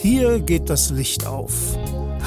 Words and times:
Hier 0.00 0.40
geht 0.40 0.70
das 0.70 0.90
Licht 0.90 1.26
auf. 1.26 1.76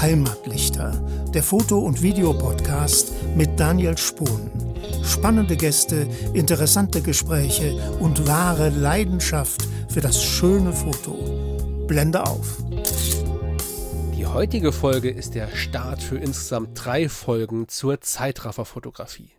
Heimatlichter, 0.02 0.92
der 1.34 1.44
Foto- 1.44 1.80
und 1.80 2.02
Videopodcast 2.02 3.12
mit 3.36 3.60
Daniel 3.60 3.98
Spohn. 3.98 4.50
Spannende 5.04 5.56
Gäste, 5.56 6.08
interessante 6.34 7.02
Gespräche 7.02 7.74
und 8.00 8.28
wahre 8.28 8.70
Leidenschaft 8.70 9.68
für 9.90 10.02
das 10.02 10.24
schöne 10.24 10.74
Foto. 10.74 11.86
Blende 11.88 12.26
auf. 12.26 12.64
Die 14.16 14.26
heutige 14.26 14.72
Folge 14.72 15.10
ist 15.10 15.36
der 15.36 15.48
Start 15.56 16.04
für 16.04 16.18
insgesamt 16.18 16.70
drei 16.76 17.10
Folgen 17.10 17.68
zur 17.68 18.02
Zeitrafferfotografie. 18.02 19.39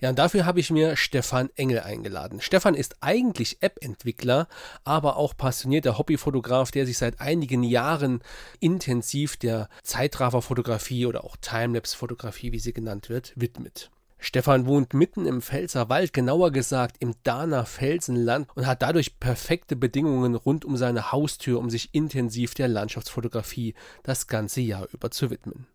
Ja, 0.00 0.10
und 0.10 0.18
dafür 0.18 0.46
habe 0.46 0.60
ich 0.60 0.70
mir 0.70 0.96
Stefan 0.96 1.50
Engel 1.56 1.80
eingeladen. 1.80 2.40
Stefan 2.40 2.74
ist 2.74 2.96
eigentlich 3.00 3.58
App-Entwickler, 3.60 4.48
aber 4.84 5.16
auch 5.16 5.36
passionierter 5.36 5.98
Hobbyfotograf, 5.98 6.70
der 6.70 6.86
sich 6.86 6.98
seit 6.98 7.20
einigen 7.20 7.62
Jahren 7.62 8.20
intensiv 8.60 9.36
der 9.36 9.68
Zeitrafferfotografie 9.82 11.06
oder 11.06 11.24
auch 11.24 11.36
Timelapse-Fotografie, 11.40 12.52
wie 12.52 12.58
sie 12.58 12.72
genannt 12.72 13.08
wird, 13.08 13.32
widmet. 13.36 13.90
Stefan 14.20 14.66
wohnt 14.66 14.94
mitten 14.94 15.26
im 15.26 15.40
Pfälzer 15.40 15.88
Wald, 15.88 16.12
genauer 16.12 16.50
gesagt 16.50 16.96
im 16.98 17.14
Dahner 17.22 17.64
Felsenland 17.64 18.48
und 18.56 18.66
hat 18.66 18.82
dadurch 18.82 19.20
perfekte 19.20 19.76
Bedingungen 19.76 20.34
rund 20.34 20.64
um 20.64 20.76
seine 20.76 21.12
Haustür, 21.12 21.60
um 21.60 21.70
sich 21.70 21.94
intensiv 21.94 22.54
der 22.54 22.66
Landschaftsfotografie 22.66 23.74
das 24.02 24.26
ganze 24.26 24.60
Jahr 24.60 24.88
über 24.92 25.12
zu 25.12 25.30
widmen. 25.30 25.66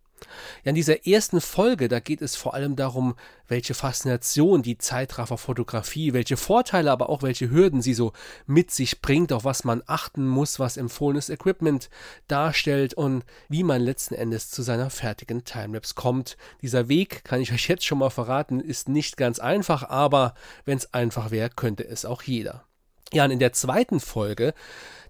Ja, 0.64 0.70
in 0.70 0.76
dieser 0.76 1.06
ersten 1.08 1.42
Folge, 1.42 1.88
da 1.88 2.00
geht 2.00 2.22
es 2.22 2.36
vor 2.36 2.54
allem 2.54 2.76
darum, 2.76 3.16
welche 3.48 3.74
Faszination 3.74 4.64
die 4.64 4.78
Zeitrafferfotografie, 4.78 6.14
welche 6.14 6.38
Vorteile, 6.38 6.92
aber 6.92 7.10
auch 7.10 7.22
welche 7.22 7.50
Hürden 7.50 7.82
sie 7.82 7.94
so 7.94 8.14
mit 8.46 8.72
sich 8.72 9.02
bringt, 9.02 9.32
auf 9.32 9.44
was 9.44 9.64
man 9.64 9.84
achten 9.86 10.28
muss, 10.28 10.60
was 10.60 10.78
empfohlenes 10.78 11.30
Equipment 11.30 11.90
darstellt 12.28 12.94
und 12.94 13.24
wie 13.50 13.64
man 13.64 13.82
letzten 13.82 14.16
Endes 14.16 14.50
zu 14.50 14.62
seiner 14.62 14.90
fertigen 14.90 15.44
Timelapse 15.44 15.94
kommt. 15.96 16.38
Dieser 16.62 16.90
Weg, 16.90 17.24
kann 17.24 17.42
ich 17.42 17.52
euch 17.52 17.68
jetzt 17.68 17.86
schon 17.86 18.00
mal 18.00 18.10
verraten, 18.10 18.60
ist 18.60 18.90
nicht 18.90 19.18
ganz 19.18 19.40
einfach, 19.40 19.90
aber 19.90 20.34
wenn 20.66 20.78
es 20.78 20.94
einfach 20.94 21.32
wäre, 21.32 21.50
könnte 21.50 21.88
es 21.88 22.06
auch 22.06 22.24
jeder. 22.24 22.66
Ja, 23.14 23.26
und 23.26 23.32
in 23.32 23.40
der 23.40 23.54
zweiten 23.54 24.00
Folge 24.00 24.56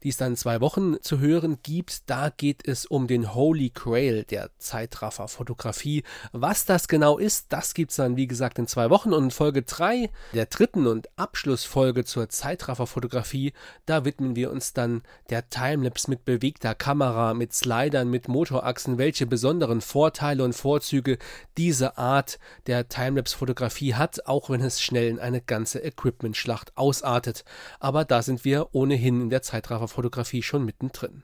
die 0.03 0.09
es 0.09 0.17
dann 0.17 0.35
zwei 0.35 0.59
Wochen 0.61 1.01
zu 1.01 1.19
hören 1.19 1.59
gibt. 1.63 2.09
Da 2.09 2.29
geht 2.29 2.67
es 2.67 2.85
um 2.85 3.07
den 3.07 3.33
Holy 3.33 3.69
Grail 3.69 4.23
der 4.23 4.49
Zeitraffer-Fotografie. 4.57 6.03
Was 6.33 6.65
das 6.65 6.87
genau 6.87 7.17
ist, 7.17 7.47
das 7.49 7.73
gibt 7.73 7.91
es 7.91 7.97
dann, 7.97 8.17
wie 8.17 8.27
gesagt, 8.27 8.59
in 8.59 8.67
zwei 8.67 8.89
Wochen. 8.89 9.13
Und 9.13 9.25
in 9.25 9.31
Folge 9.31 9.63
3, 9.63 10.09
der 10.33 10.45
dritten 10.47 10.87
und 10.87 11.07
Abschlussfolge 11.17 12.03
zur 12.03 12.29
Zeitraffer-Fotografie, 12.29 13.53
da 13.85 14.03
widmen 14.03 14.35
wir 14.35 14.51
uns 14.51 14.73
dann 14.73 15.03
der 15.29 15.49
Timelapse 15.49 16.09
mit 16.09 16.25
bewegter 16.25 16.75
Kamera, 16.75 17.33
mit 17.33 17.53
Slidern, 17.53 18.09
mit 18.09 18.27
Motorachsen, 18.27 18.97
welche 18.97 19.25
besonderen 19.25 19.79
Vorteile 19.79 20.43
und 20.43 20.53
Vorzüge 20.53 21.17
diese 21.57 21.97
Art 21.97 22.39
der 22.67 22.89
Timelapse-Fotografie 22.89 23.93
hat, 23.95 24.27
auch 24.27 24.49
wenn 24.49 24.61
es 24.61 24.81
schnell 24.81 25.07
in 25.07 25.19
eine 25.19 25.39
ganze 25.39 25.79
Equipment-Schlacht 25.83 26.75
ausartet. 26.75 27.45
Aber 27.79 28.03
da 28.03 28.21
sind 28.21 28.43
wir 28.43 28.73
ohnehin 28.73 29.21
in 29.21 29.29
der 29.29 29.41
Zeitraffer 29.41 29.87
Fotografie 29.93 30.43
schon 30.43 30.65
mittendrin. 30.65 31.23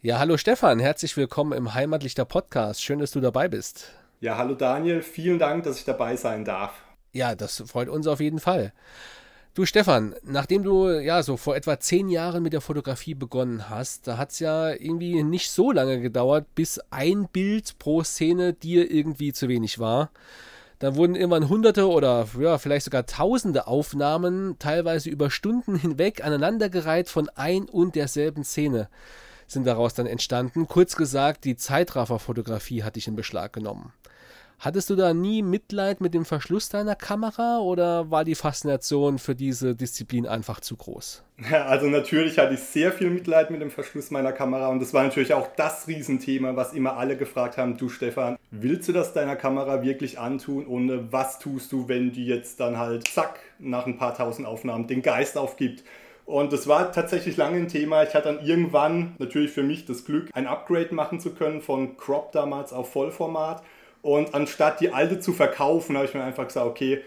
Ja, 0.00 0.20
hallo 0.20 0.36
Stefan, 0.36 0.78
herzlich 0.78 1.16
willkommen 1.16 1.52
im 1.52 1.74
Heimatlichter 1.74 2.24
Podcast. 2.24 2.84
Schön, 2.84 3.00
dass 3.00 3.10
du 3.10 3.20
dabei 3.20 3.48
bist. 3.48 3.90
Ja, 4.20 4.38
hallo 4.38 4.54
Daniel, 4.54 5.02
vielen 5.02 5.40
Dank, 5.40 5.64
dass 5.64 5.76
ich 5.76 5.84
dabei 5.84 6.14
sein 6.14 6.44
darf. 6.44 6.74
Ja, 7.12 7.34
das 7.34 7.64
freut 7.66 7.88
uns 7.88 8.06
auf 8.06 8.20
jeden 8.20 8.38
Fall. 8.38 8.72
Du 9.54 9.66
Stefan, 9.66 10.14
nachdem 10.22 10.62
du 10.62 10.88
ja 10.90 11.24
so 11.24 11.36
vor 11.36 11.56
etwa 11.56 11.80
zehn 11.80 12.08
Jahren 12.08 12.44
mit 12.44 12.52
der 12.52 12.60
Fotografie 12.60 13.14
begonnen 13.14 13.68
hast, 13.68 14.06
da 14.06 14.18
hat 14.18 14.30
es 14.30 14.38
ja 14.38 14.70
irgendwie 14.70 15.24
nicht 15.24 15.50
so 15.50 15.72
lange 15.72 16.00
gedauert, 16.00 16.46
bis 16.54 16.78
ein 16.90 17.26
Bild 17.26 17.76
pro 17.80 18.04
Szene 18.04 18.52
dir 18.52 18.88
irgendwie 18.88 19.32
zu 19.32 19.48
wenig 19.48 19.80
war. 19.80 20.10
Dann 20.78 20.96
wurden 20.96 21.16
irgendwann 21.16 21.48
hunderte 21.48 21.88
oder 21.88 22.26
ja, 22.38 22.58
vielleicht 22.58 22.84
sogar 22.84 23.06
tausende 23.06 23.66
Aufnahmen, 23.66 24.56
teilweise 24.58 25.08
über 25.08 25.30
Stunden 25.30 25.76
hinweg, 25.76 26.22
aneinandergereiht 26.24 27.08
von 27.08 27.30
ein 27.30 27.68
und 27.68 27.94
derselben 27.94 28.44
Szene 28.44 28.88
sind 29.46 29.66
daraus 29.66 29.94
dann 29.94 30.06
entstanden. 30.06 30.66
Kurz 30.66 30.96
gesagt, 30.96 31.44
die 31.44 31.56
Zeitrafferfotografie 31.56 32.82
hat 32.82 32.96
dich 32.96 33.08
in 33.08 33.16
Beschlag 33.16 33.52
genommen. 33.52 33.92
Hattest 34.58 34.88
du 34.88 34.96
da 34.96 35.12
nie 35.12 35.42
Mitleid 35.42 36.00
mit 36.00 36.14
dem 36.14 36.24
Verschluss 36.24 36.70
deiner 36.70 36.94
Kamera 36.94 37.58
oder 37.58 38.10
war 38.10 38.24
die 38.24 38.34
Faszination 38.34 39.18
für 39.18 39.34
diese 39.34 39.74
Disziplin 39.74 40.26
einfach 40.26 40.60
zu 40.60 40.76
groß? 40.76 41.22
Ja, 41.50 41.66
also 41.66 41.86
natürlich 41.86 42.38
hatte 42.38 42.54
ich 42.54 42.60
sehr 42.60 42.90
viel 42.90 43.10
Mitleid 43.10 43.50
mit 43.50 43.60
dem 43.60 43.70
Verschluss 43.70 44.10
meiner 44.10 44.32
Kamera 44.32 44.68
und 44.68 44.80
das 44.80 44.94
war 44.94 45.02
natürlich 45.02 45.34
auch 45.34 45.48
das 45.56 45.86
Riesenthema, 45.86 46.56
was 46.56 46.72
immer 46.72 46.96
alle 46.96 47.18
gefragt 47.18 47.58
haben, 47.58 47.76
du 47.76 47.90
Stefan, 47.90 48.38
willst 48.50 48.88
du 48.88 48.92
das 48.92 49.12
deiner 49.12 49.36
Kamera 49.36 49.82
wirklich 49.82 50.18
antun 50.18 50.64
und 50.64 51.12
was 51.12 51.38
tust 51.38 51.70
du, 51.72 51.88
wenn 51.88 52.12
die 52.12 52.24
jetzt 52.24 52.58
dann 52.58 52.78
halt 52.78 53.06
zack 53.08 53.38
nach 53.58 53.86
ein 53.86 53.98
paar 53.98 54.16
tausend 54.16 54.46
Aufnahmen 54.46 54.86
den 54.86 55.02
Geist 55.02 55.36
aufgibt? 55.36 55.84
Und 56.24 56.52
das 56.52 56.66
war 56.66 56.90
tatsächlich 56.90 57.36
lange 57.36 57.58
ein 57.58 57.68
Thema. 57.68 58.02
Ich 58.02 58.14
hatte 58.14 58.34
dann 58.34 58.44
irgendwann 58.44 59.14
natürlich 59.18 59.52
für 59.52 59.62
mich 59.62 59.84
das 59.84 60.04
Glück, 60.04 60.28
ein 60.32 60.48
Upgrade 60.48 60.92
machen 60.92 61.20
zu 61.20 61.30
können 61.34 61.60
von 61.60 61.96
Crop 61.96 62.32
damals 62.32 62.72
auf 62.72 62.90
Vollformat 62.90 63.62
und 64.06 64.34
anstatt 64.34 64.80
die 64.80 64.92
alte 64.92 65.18
zu 65.18 65.32
verkaufen, 65.32 65.96
habe 65.96 66.06
ich 66.06 66.14
mir 66.14 66.22
einfach 66.22 66.46
gesagt, 66.46 66.64
okay, 66.64 67.00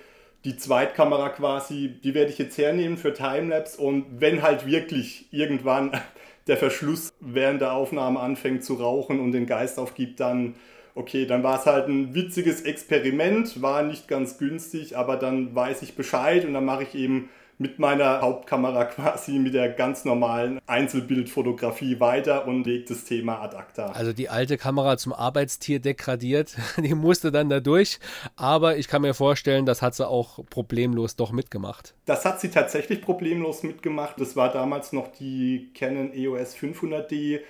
die 0.44 0.58
Zweitkamera 0.58 1.30
quasi, 1.30 1.98
die 2.04 2.14
werde 2.14 2.30
ich 2.30 2.38
jetzt 2.38 2.58
hernehmen 2.58 2.98
für 2.98 3.14
Timelapse. 3.14 3.82
Und 3.82 4.20
wenn 4.20 4.42
halt 4.42 4.68
wirklich 4.68 5.28
irgendwann 5.32 5.92
der 6.48 6.58
Verschluss 6.58 7.14
während 7.22 7.62
der 7.62 7.72
Aufnahme 7.72 8.20
anfängt 8.20 8.66
zu 8.66 8.74
rauchen 8.74 9.22
und 9.22 9.32
den 9.32 9.46
Geist 9.46 9.80
aufgibt, 9.80 10.20
dann 10.20 10.56
okay, 10.94 11.26
dann 11.26 11.42
war 11.42 11.60
es 11.60 11.66
halt 11.66 11.88
ein 11.88 12.14
witziges 12.14 12.64
Experiment, 12.64 13.62
war 13.62 13.84
nicht 13.84 14.10
ganz 14.10 14.38
günstig, 14.38 14.98
aber 14.98 15.16
dann 15.16 15.56
weiß 15.56 15.84
ich 15.84 15.96
Bescheid 15.96 16.44
und 16.44 16.54
dann 16.54 16.66
mache 16.66 16.84
ich 16.84 16.96
eben 16.96 17.30
mit 17.60 17.78
meiner 17.78 18.22
Hauptkamera 18.22 18.86
quasi 18.86 19.34
mit 19.34 19.54
der 19.54 19.70
ganz 19.70 20.06
normalen 20.06 20.60
Einzelbildfotografie 20.66 22.00
weiter 22.00 22.48
und 22.48 22.66
legt 22.66 22.90
das 22.90 23.04
Thema 23.04 23.42
ad 23.42 23.56
acta. 23.56 23.88
Also 23.88 24.14
die 24.14 24.30
alte 24.30 24.58
Kamera 24.58 24.98
zum 24.98 25.12
Arbeitstier 25.12 25.80
degradiert, 25.80 26.56
die 26.78 26.96
musste 26.96 27.32
dann 27.32 27.50
da 27.50 27.60
durch, 27.60 28.00
aber 28.38 28.78
ich 28.78 28.88
kann 28.88 29.02
mir 29.02 29.14
vorstellen, 29.14 29.66
das 29.66 29.82
hat 29.82 29.94
sie 29.94 30.08
auch 30.08 30.40
problemlos 30.50 31.18
doch 31.18 31.34
mitgemacht. 31.34 31.94
Das 32.06 32.24
hat 32.24 32.40
sie 32.40 32.50
tatsächlich 32.50 33.02
problemlos 33.02 33.62
mitgemacht. 33.64 34.20
Das 34.20 34.38
war 34.38 34.52
damals 34.52 34.94
noch 34.94 35.10
die 35.10 35.72
Canon 35.76 36.14
EOS 36.14 36.56
500D. 36.56 37.42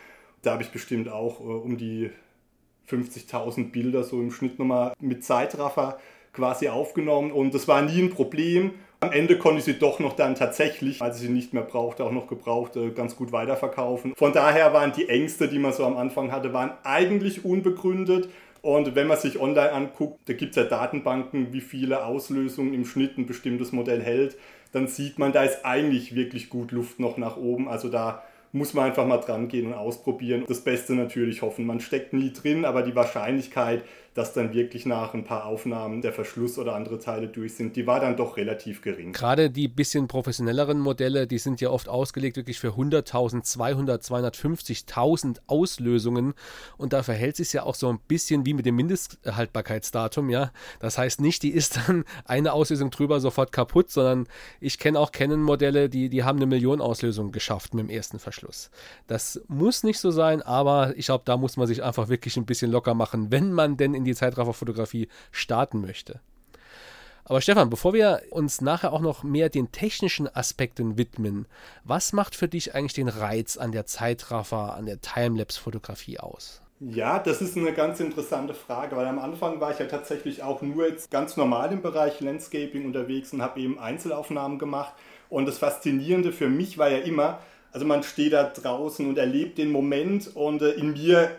Da 0.41 0.53
habe 0.53 0.63
ich 0.63 0.71
bestimmt 0.71 1.07
auch 1.07 1.39
äh, 1.39 1.43
um 1.43 1.77
die 1.77 2.09
50.000 2.89 3.71
Bilder 3.71 4.03
so 4.03 4.19
im 4.19 4.31
Schnitt 4.31 4.57
nochmal 4.57 4.93
mit 4.99 5.23
Zeitraffer 5.23 5.99
quasi 6.33 6.69
aufgenommen 6.69 7.31
und 7.31 7.53
das 7.53 7.67
war 7.67 7.83
nie 7.83 8.01
ein 8.01 8.09
Problem. 8.09 8.71
Am 9.01 9.13
Ende 9.13 9.37
konnte 9.37 9.59
ich 9.59 9.63
sie 9.63 9.79
doch 9.79 9.99
noch 9.99 10.13
dann 10.13 10.35
tatsächlich, 10.35 11.01
als 11.01 11.21
ich 11.21 11.27
sie 11.27 11.33
nicht 11.33 11.53
mehr 11.53 11.63
brauchte, 11.63 12.03
auch 12.03 12.11
noch 12.11 12.27
gebraucht, 12.27 12.75
äh, 12.75 12.89
ganz 12.89 13.15
gut 13.15 13.31
weiterverkaufen. 13.31 14.13
Von 14.13 14.33
daher 14.33 14.73
waren 14.73 14.91
die 14.91 15.07
Ängste, 15.07 15.47
die 15.47 15.57
man 15.57 15.71
so 15.71 15.85
am 15.85 15.95
Anfang 15.95 16.33
hatte, 16.33 16.51
waren 16.51 16.71
eigentlich 16.83 17.45
unbegründet. 17.45 18.27
Und 18.61 18.95
wenn 18.95 19.07
man 19.07 19.17
sich 19.17 19.39
online 19.39 19.71
anguckt, 19.71 20.19
da 20.25 20.33
gibt 20.33 20.51
es 20.51 20.57
ja 20.57 20.63
Datenbanken, 20.65 21.53
wie 21.53 21.61
viele 21.61 22.03
Auslösungen 22.03 22.73
im 22.73 22.83
Schnitt 22.83 23.17
ein 23.17 23.25
bestimmtes 23.25 23.71
Modell 23.71 24.01
hält, 24.01 24.35
dann 24.73 24.87
sieht 24.87 25.17
man, 25.17 25.31
da 25.31 25.43
ist 25.43 25.63
eigentlich 25.63 26.13
wirklich 26.13 26.49
gut 26.49 26.73
Luft 26.73 26.99
noch 26.99 27.15
nach 27.15 27.37
oben. 27.37 27.69
Also 27.69 27.87
da 27.87 28.21
muss 28.51 28.73
man 28.73 28.85
einfach 28.85 29.05
mal 29.05 29.19
dran 29.19 29.47
gehen 29.47 29.67
und 29.67 29.75
ausprobieren. 29.75 30.43
Das 30.45 30.61
Beste 30.61 30.93
natürlich 30.93 31.41
hoffen. 31.41 31.65
Man 31.65 31.79
steckt 31.79 32.11
nie 32.11 32.33
drin, 32.33 32.65
aber 32.65 32.81
die 32.81 32.95
Wahrscheinlichkeit, 32.95 33.83
dass 34.13 34.33
dann 34.33 34.53
wirklich 34.53 34.85
nach 34.85 35.13
ein 35.13 35.23
paar 35.23 35.45
Aufnahmen 35.45 36.01
der 36.01 36.11
Verschluss 36.11 36.57
oder 36.57 36.75
andere 36.75 36.99
Teile 36.99 37.27
durch 37.27 37.55
sind, 37.55 37.75
die 37.75 37.87
war 37.87 37.99
dann 37.99 38.17
doch 38.17 38.37
relativ 38.37 38.81
gering. 38.81 39.13
Gerade 39.13 39.49
die 39.49 39.67
bisschen 39.67 40.07
professionelleren 40.07 40.79
Modelle, 40.79 41.27
die 41.27 41.37
sind 41.37 41.61
ja 41.61 41.69
oft 41.69 41.87
ausgelegt 41.87 42.37
wirklich 42.37 42.59
für 42.59 42.69
100.000, 42.69 43.43
200, 43.43 44.03
250.000 44.03 45.37
Auslösungen 45.47 46.33
und 46.77 46.93
da 46.93 47.03
verhält 47.03 47.35
sich 47.35 47.53
ja 47.53 47.63
auch 47.63 47.75
so 47.75 47.89
ein 47.89 47.99
bisschen 48.07 48.45
wie 48.45 48.53
mit 48.53 48.65
dem 48.65 48.75
Mindesthaltbarkeitsdatum, 48.75 50.29
ja. 50.29 50.51
Das 50.79 50.97
heißt 50.97 51.21
nicht, 51.21 51.43
die 51.43 51.51
ist 51.51 51.77
dann 51.87 52.03
eine 52.25 52.53
Auslösung 52.53 52.89
drüber 52.89 53.19
sofort 53.19 53.51
kaputt, 53.51 53.91
sondern 53.91 54.27
ich 54.59 54.79
kenne 54.79 54.99
auch 54.99 55.11
Canon-Modelle, 55.11 55.89
die, 55.89 56.09
die 56.09 56.23
haben 56.23 56.39
eine 56.39 56.45
Million 56.45 56.81
Auslösungen 56.81 57.31
geschafft 57.31 57.73
mit 57.73 57.85
dem 57.85 57.89
ersten 57.89 58.17
Verschluss. 58.17 58.39
Schluss. 58.39 58.69
Das 59.07 59.41
muss 59.47 59.83
nicht 59.83 59.99
so 59.99 60.11
sein, 60.11 60.41
aber 60.41 60.97
ich 60.97 61.07
glaube, 61.07 61.23
da 61.25 61.37
muss 61.37 61.57
man 61.57 61.67
sich 61.67 61.83
einfach 61.83 62.09
wirklich 62.09 62.37
ein 62.37 62.45
bisschen 62.45 62.71
locker 62.71 62.93
machen, 62.93 63.31
wenn 63.31 63.51
man 63.51 63.77
denn 63.77 63.93
in 63.99 64.05
die 64.05 64.15
Zeitrafferfotografie 64.15 65.07
starten 65.31 65.81
möchte. 65.81 66.19
Aber 67.29 67.41
Stefan, 67.41 67.69
bevor 67.69 67.93
wir 67.93 68.23
uns 68.31 68.59
nachher 68.59 68.91
auch 68.91 69.01
noch 69.01 69.21
mehr 69.23 69.49
den 69.49 69.71
technischen 69.71 70.27
Aspekten 70.35 70.97
widmen, 70.97 71.45
was 71.83 72.11
macht 72.11 72.35
für 72.35 72.47
dich 72.47 72.73
eigentlich 72.73 72.93
den 72.93 73.07
Reiz 73.07 73.55
an 73.55 73.71
der 73.71 73.85
Zeitraffer, 73.85 74.73
an 74.73 74.87
der 74.87 74.99
Timelapse-Fotografie 74.99 76.19
aus? 76.19 76.63
Ja, 76.79 77.19
das 77.19 77.41
ist 77.41 77.57
eine 77.57 77.73
ganz 77.73 77.99
interessante 77.99 78.55
Frage, 78.55 78.95
weil 78.95 79.05
am 79.05 79.19
Anfang 79.19 79.59
war 79.59 79.71
ich 79.71 79.79
ja 79.79 79.85
tatsächlich 79.85 80.41
auch 80.41 80.61
nur 80.61 80.87
jetzt 80.87 81.11
ganz 81.11 81.37
normal 81.37 81.71
im 81.71 81.81
Bereich 81.81 82.19
Landscaping 82.21 82.85
unterwegs 82.85 83.31
und 83.31 83.41
habe 83.41 83.59
eben 83.59 83.77
Einzelaufnahmen 83.77 84.57
gemacht. 84.57 84.93
Und 85.29 85.45
das 85.45 85.57
Faszinierende 85.59 86.31
für 86.31 86.49
mich 86.49 86.77
war 86.77 86.89
ja 86.89 86.99
immer, 86.99 87.39
also 87.71 87.85
man 87.85 88.01
steht 88.01 88.33
da 88.33 88.43
draußen 88.43 89.07
und 89.07 89.17
erlebt 89.17 89.57
den 89.57 89.71
Moment 89.71 90.35
und 90.35 90.61
äh, 90.61 90.71
in 90.71 90.93
mir 90.93 91.31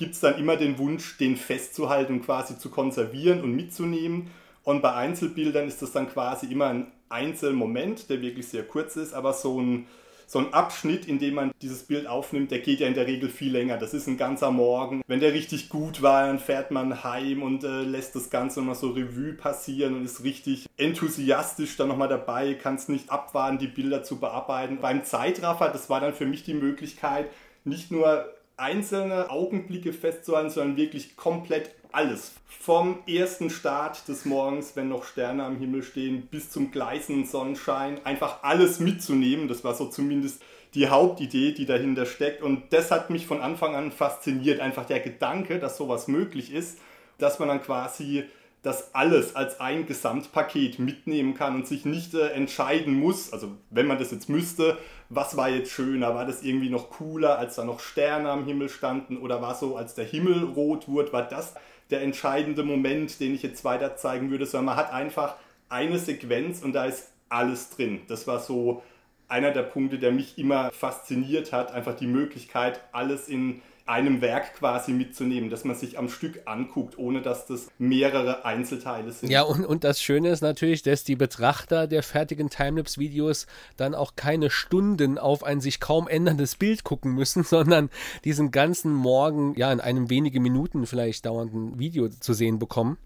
gibt 0.00 0.14
es 0.14 0.20
dann 0.20 0.38
immer 0.38 0.56
den 0.56 0.78
Wunsch, 0.78 1.18
den 1.18 1.36
festzuhalten 1.36 2.14
und 2.14 2.24
quasi 2.24 2.58
zu 2.58 2.70
konservieren 2.70 3.42
und 3.42 3.54
mitzunehmen. 3.54 4.30
Und 4.64 4.80
bei 4.80 4.94
Einzelbildern 4.94 5.68
ist 5.68 5.82
das 5.82 5.92
dann 5.92 6.08
quasi 6.08 6.46
immer 6.46 6.68
ein 6.68 6.86
Einzelmoment, 7.10 8.08
der 8.08 8.22
wirklich 8.22 8.48
sehr 8.48 8.62
kurz 8.62 8.96
ist, 8.96 9.12
aber 9.12 9.34
so 9.34 9.60
ein 9.60 9.86
so 10.26 10.38
ein 10.38 10.54
Abschnitt, 10.54 11.08
in 11.08 11.18
dem 11.18 11.34
man 11.34 11.50
dieses 11.60 11.82
Bild 11.82 12.06
aufnimmt, 12.06 12.52
der 12.52 12.60
geht 12.60 12.78
ja 12.78 12.86
in 12.86 12.94
der 12.94 13.08
Regel 13.08 13.28
viel 13.28 13.50
länger. 13.50 13.78
Das 13.78 13.92
ist 13.94 14.06
ein 14.06 14.16
ganzer 14.16 14.52
Morgen. 14.52 15.02
Wenn 15.08 15.18
der 15.18 15.32
richtig 15.32 15.68
gut 15.68 16.02
war, 16.02 16.28
dann 16.28 16.38
fährt 16.38 16.70
man 16.70 17.02
heim 17.02 17.42
und 17.42 17.64
äh, 17.64 17.82
lässt 17.82 18.14
das 18.14 18.30
Ganze 18.30 18.60
nochmal 18.60 18.76
so 18.76 18.90
Revue 18.90 19.32
passieren 19.32 19.96
und 19.96 20.04
ist 20.04 20.22
richtig 20.22 20.66
enthusiastisch 20.76 21.76
dann 21.76 21.88
nochmal 21.88 22.06
dabei, 22.06 22.54
kann 22.54 22.76
es 22.76 22.88
nicht 22.88 23.10
abwarten, 23.10 23.58
die 23.58 23.66
Bilder 23.66 24.04
zu 24.04 24.20
bearbeiten. 24.20 24.78
Beim 24.80 25.04
Zeitraffer, 25.04 25.68
das 25.68 25.90
war 25.90 26.00
dann 26.00 26.14
für 26.14 26.26
mich 26.26 26.44
die 26.44 26.54
Möglichkeit, 26.54 27.28
nicht 27.64 27.90
nur 27.90 28.32
einzelne 28.60 29.30
Augenblicke 29.30 29.92
festzuhalten, 29.92 30.50
sondern 30.50 30.76
wirklich 30.76 31.16
komplett 31.16 31.74
alles. 31.92 32.32
Vom 32.46 32.98
ersten 33.06 33.50
Start 33.50 34.06
des 34.08 34.24
Morgens, 34.24 34.76
wenn 34.76 34.88
noch 34.88 35.04
Sterne 35.04 35.44
am 35.44 35.58
Himmel 35.58 35.82
stehen, 35.82 36.28
bis 36.30 36.50
zum 36.50 36.70
gleißenden 36.70 37.24
Sonnenschein, 37.24 38.04
einfach 38.04 38.42
alles 38.42 38.80
mitzunehmen. 38.80 39.48
Das 39.48 39.64
war 39.64 39.74
so 39.74 39.86
zumindest 39.86 40.42
die 40.74 40.88
Hauptidee, 40.88 41.52
die 41.52 41.66
dahinter 41.66 42.06
steckt. 42.06 42.42
Und 42.42 42.72
das 42.72 42.90
hat 42.90 43.10
mich 43.10 43.26
von 43.26 43.40
Anfang 43.40 43.74
an 43.74 43.90
fasziniert. 43.90 44.60
Einfach 44.60 44.86
der 44.86 45.00
Gedanke, 45.00 45.58
dass 45.58 45.76
sowas 45.76 46.06
möglich 46.06 46.52
ist, 46.52 46.78
dass 47.18 47.38
man 47.38 47.48
dann 47.48 47.62
quasi 47.62 48.24
das 48.62 48.94
alles 48.94 49.36
als 49.36 49.58
ein 49.60 49.86
Gesamtpaket 49.86 50.78
mitnehmen 50.78 51.34
kann 51.34 51.54
und 51.54 51.66
sich 51.66 51.84
nicht 51.84 52.14
äh, 52.14 52.28
entscheiden 52.28 52.94
muss, 52.94 53.32
also 53.32 53.56
wenn 53.70 53.86
man 53.86 53.98
das 53.98 54.10
jetzt 54.10 54.28
müsste, 54.28 54.76
was 55.08 55.36
war 55.36 55.48
jetzt 55.48 55.70
schöner, 55.70 56.14
war 56.14 56.26
das 56.26 56.42
irgendwie 56.42 56.68
noch 56.68 56.90
cooler, 56.90 57.38
als 57.38 57.56
da 57.56 57.64
noch 57.64 57.80
Sterne 57.80 58.30
am 58.30 58.44
Himmel 58.44 58.68
standen 58.68 59.16
oder 59.16 59.40
war 59.40 59.54
so, 59.54 59.76
als 59.76 59.94
der 59.94 60.04
Himmel 60.04 60.44
rot 60.44 60.88
wurde, 60.88 61.12
war 61.12 61.22
das 61.22 61.54
der 61.90 62.02
entscheidende 62.02 62.62
Moment, 62.62 63.18
den 63.18 63.34
ich 63.34 63.42
jetzt 63.42 63.64
weiter 63.64 63.96
zeigen 63.96 64.30
würde, 64.30 64.46
sondern 64.46 64.66
man 64.66 64.76
hat 64.76 64.92
einfach 64.92 65.36
eine 65.68 65.98
Sequenz 65.98 66.62
und 66.62 66.72
da 66.74 66.84
ist 66.84 67.10
alles 67.28 67.70
drin. 67.70 68.00
Das 68.08 68.26
war 68.26 68.40
so 68.40 68.82
einer 69.28 69.52
der 69.52 69.62
Punkte, 69.62 69.98
der 69.98 70.12
mich 70.12 70.38
immer 70.38 70.70
fasziniert 70.72 71.52
hat, 71.52 71.72
einfach 71.72 71.94
die 71.94 72.06
Möglichkeit, 72.06 72.80
alles 72.92 73.28
in 73.28 73.62
einem 73.86 74.20
Werk 74.20 74.54
quasi 74.54 74.92
mitzunehmen, 74.92 75.50
dass 75.50 75.64
man 75.64 75.76
sich 75.76 75.98
am 75.98 76.08
Stück 76.08 76.42
anguckt, 76.46 76.98
ohne 76.98 77.22
dass 77.22 77.46
das 77.46 77.68
mehrere 77.78 78.44
Einzelteile 78.44 79.12
sind. 79.12 79.30
Ja, 79.30 79.42
und, 79.42 79.64
und 79.64 79.84
das 79.84 80.00
Schöne 80.00 80.28
ist 80.30 80.40
natürlich, 80.40 80.82
dass 80.82 81.04
die 81.04 81.16
Betrachter 81.16 81.86
der 81.86 82.02
fertigen 82.02 82.50
Timelapse-Videos 82.50 83.46
dann 83.76 83.94
auch 83.94 84.14
keine 84.16 84.50
Stunden 84.50 85.18
auf 85.18 85.44
ein 85.44 85.60
sich 85.60 85.80
kaum 85.80 86.08
änderndes 86.08 86.56
Bild 86.56 86.84
gucken 86.84 87.12
müssen, 87.12 87.42
sondern 87.44 87.90
diesen 88.24 88.50
ganzen 88.50 88.92
Morgen 88.92 89.54
ja 89.56 89.72
in 89.72 89.80
einem 89.80 90.10
wenige 90.10 90.40
Minuten 90.40 90.86
vielleicht 90.86 91.26
dauernden 91.26 91.78
Video 91.78 92.08
zu 92.08 92.32
sehen 92.32 92.58
bekommen. 92.58 92.98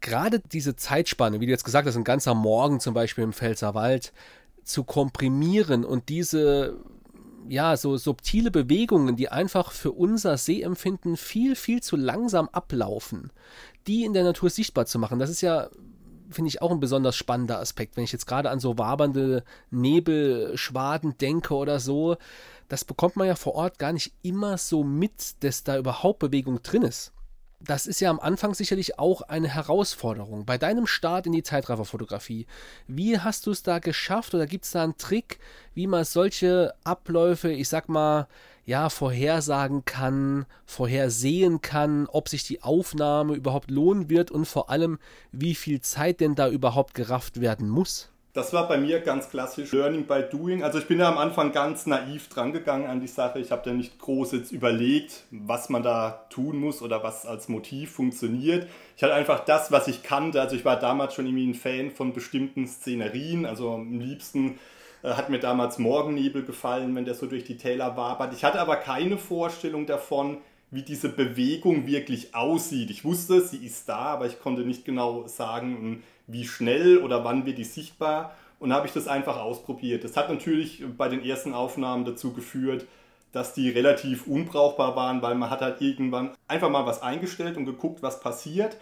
Gerade 0.00 0.40
diese 0.52 0.76
Zeitspanne, 0.76 1.40
wie 1.40 1.46
du 1.46 1.52
jetzt 1.52 1.64
gesagt 1.64 1.88
hast, 1.88 1.96
ein 1.96 2.04
ganzer 2.04 2.34
Morgen 2.34 2.78
zum 2.78 2.94
Beispiel 2.94 3.24
im 3.24 3.32
Pfälzerwald, 3.32 4.12
zu 4.68 4.84
komprimieren 4.84 5.84
und 5.84 6.10
diese 6.10 6.76
ja, 7.48 7.76
so 7.76 7.96
subtile 7.96 8.50
Bewegungen, 8.50 9.16
die 9.16 9.28
einfach 9.28 9.72
für 9.72 9.92
unser 9.92 10.36
Sehempfinden 10.36 11.16
viel, 11.16 11.56
viel 11.56 11.82
zu 11.82 11.96
langsam 11.96 12.48
ablaufen, 12.50 13.32
die 13.86 14.04
in 14.04 14.12
der 14.12 14.24
Natur 14.24 14.50
sichtbar 14.50 14.86
zu 14.86 14.98
machen. 14.98 15.18
Das 15.18 15.30
ist 15.30 15.40
ja, 15.40 15.68
finde 16.30 16.48
ich, 16.48 16.62
auch 16.62 16.70
ein 16.70 16.80
besonders 16.80 17.16
spannender 17.16 17.58
Aspekt. 17.58 17.96
Wenn 17.96 18.04
ich 18.04 18.12
jetzt 18.12 18.26
gerade 18.26 18.50
an 18.50 18.60
so 18.60 18.78
wabernde 18.78 19.44
Nebelschwaden 19.70 21.16
denke 21.18 21.54
oder 21.54 21.80
so, 21.80 22.16
das 22.68 22.84
bekommt 22.84 23.16
man 23.16 23.26
ja 23.26 23.34
vor 23.34 23.54
Ort 23.54 23.78
gar 23.78 23.92
nicht 23.92 24.12
immer 24.22 24.58
so 24.58 24.84
mit, 24.84 25.42
dass 25.42 25.64
da 25.64 25.78
überhaupt 25.78 26.18
Bewegung 26.18 26.62
drin 26.62 26.82
ist 26.82 27.12
das 27.60 27.86
ist 27.86 28.00
ja 28.00 28.10
am 28.10 28.20
Anfang 28.20 28.54
sicherlich 28.54 28.98
auch 28.98 29.22
eine 29.22 29.48
Herausforderung. 29.48 30.44
Bei 30.44 30.58
deinem 30.58 30.86
Start 30.86 31.26
in 31.26 31.32
die 31.32 31.42
Zeitrafferfotografie, 31.42 32.46
wie 32.86 33.18
hast 33.18 33.46
du 33.46 33.50
es 33.50 33.62
da 33.62 33.80
geschafft 33.80 34.34
oder 34.34 34.46
gibt 34.46 34.64
es 34.64 34.70
da 34.70 34.84
einen 34.84 34.96
Trick, 34.96 35.40
wie 35.74 35.86
man 35.86 36.04
solche 36.04 36.74
Abläufe, 36.84 37.50
ich 37.50 37.68
sag 37.68 37.88
mal, 37.88 38.28
ja, 38.64 38.90
vorhersagen 38.90 39.84
kann, 39.86 40.46
vorhersehen 40.66 41.62
kann, 41.62 42.06
ob 42.06 42.28
sich 42.28 42.44
die 42.44 42.62
Aufnahme 42.62 43.34
überhaupt 43.34 43.70
lohnen 43.70 44.08
wird 44.10 44.30
und 44.30 44.44
vor 44.44 44.70
allem, 44.70 44.98
wie 45.32 45.54
viel 45.54 45.80
Zeit 45.80 46.20
denn 46.20 46.34
da 46.34 46.48
überhaupt 46.48 46.94
gerafft 46.94 47.40
werden 47.40 47.68
muss? 47.68 48.10
Das 48.34 48.52
war 48.52 48.68
bei 48.68 48.76
mir 48.76 49.00
ganz 49.00 49.30
klassisch 49.30 49.72
Learning 49.72 50.06
by 50.06 50.22
Doing. 50.30 50.62
Also 50.62 50.78
ich 50.78 50.86
bin 50.86 51.00
ja 51.00 51.08
am 51.08 51.16
Anfang 51.16 51.50
ganz 51.50 51.86
naiv 51.86 52.28
drangegangen 52.28 52.86
an 52.86 53.00
die 53.00 53.08
Sache. 53.08 53.38
Ich 53.38 53.50
habe 53.50 53.62
da 53.64 53.72
nicht 53.72 53.98
groß 53.98 54.32
jetzt 54.32 54.52
überlegt, 54.52 55.24
was 55.30 55.70
man 55.70 55.82
da 55.82 56.26
tun 56.28 56.58
muss 56.58 56.82
oder 56.82 57.02
was 57.02 57.24
als 57.24 57.48
Motiv 57.48 57.92
funktioniert. 57.92 58.68
Ich 58.96 59.02
hatte 59.02 59.14
einfach 59.14 59.44
das, 59.44 59.72
was 59.72 59.88
ich 59.88 60.02
kannte. 60.02 60.40
Also 60.42 60.56
ich 60.56 60.64
war 60.64 60.78
damals 60.78 61.14
schon 61.14 61.26
irgendwie 61.26 61.48
ein 61.48 61.54
Fan 61.54 61.90
von 61.90 62.12
bestimmten 62.12 62.66
Szenerien. 62.66 63.46
Also 63.46 63.70
am 63.72 63.98
liebsten 63.98 64.58
äh, 65.02 65.14
hat 65.14 65.30
mir 65.30 65.40
damals 65.40 65.78
Morgennebel 65.78 66.44
gefallen, 66.44 66.94
wenn 66.94 67.06
der 67.06 67.14
so 67.14 67.26
durch 67.26 67.44
die 67.44 67.56
Täler 67.56 67.96
wabert. 67.96 68.34
Ich 68.34 68.44
hatte 68.44 68.60
aber 68.60 68.76
keine 68.76 69.16
Vorstellung 69.16 69.86
davon, 69.86 70.36
wie 70.70 70.82
diese 70.82 71.08
Bewegung 71.08 71.86
wirklich 71.86 72.34
aussieht. 72.34 72.90
Ich 72.90 73.04
wusste, 73.04 73.40
sie 73.40 73.64
ist 73.64 73.88
da, 73.88 73.96
aber 73.96 74.26
ich 74.26 74.38
konnte 74.38 74.62
nicht 74.62 74.84
genau 74.84 75.26
sagen, 75.26 76.02
wie 76.28 76.46
schnell 76.46 76.98
oder 76.98 77.24
wann 77.24 77.44
wird 77.44 77.58
die 77.58 77.64
sichtbar 77.64 78.36
und 78.60 78.72
habe 78.72 78.86
ich 78.86 78.92
das 78.92 79.08
einfach 79.08 79.38
ausprobiert. 79.38 80.04
Das 80.04 80.16
hat 80.16 80.30
natürlich 80.30 80.84
bei 80.96 81.08
den 81.08 81.24
ersten 81.24 81.54
Aufnahmen 81.54 82.04
dazu 82.04 82.32
geführt, 82.32 82.86
dass 83.32 83.54
die 83.54 83.68
relativ 83.68 84.26
unbrauchbar 84.26 84.94
waren, 84.96 85.20
weil 85.20 85.34
man 85.34 85.50
hat 85.50 85.60
halt 85.60 85.80
irgendwann 85.80 86.30
einfach 86.46 86.70
mal 86.70 86.86
was 86.86 87.02
eingestellt 87.02 87.56
und 87.56 87.66
geguckt, 87.66 88.02
was 88.02 88.20
passiert 88.20 88.76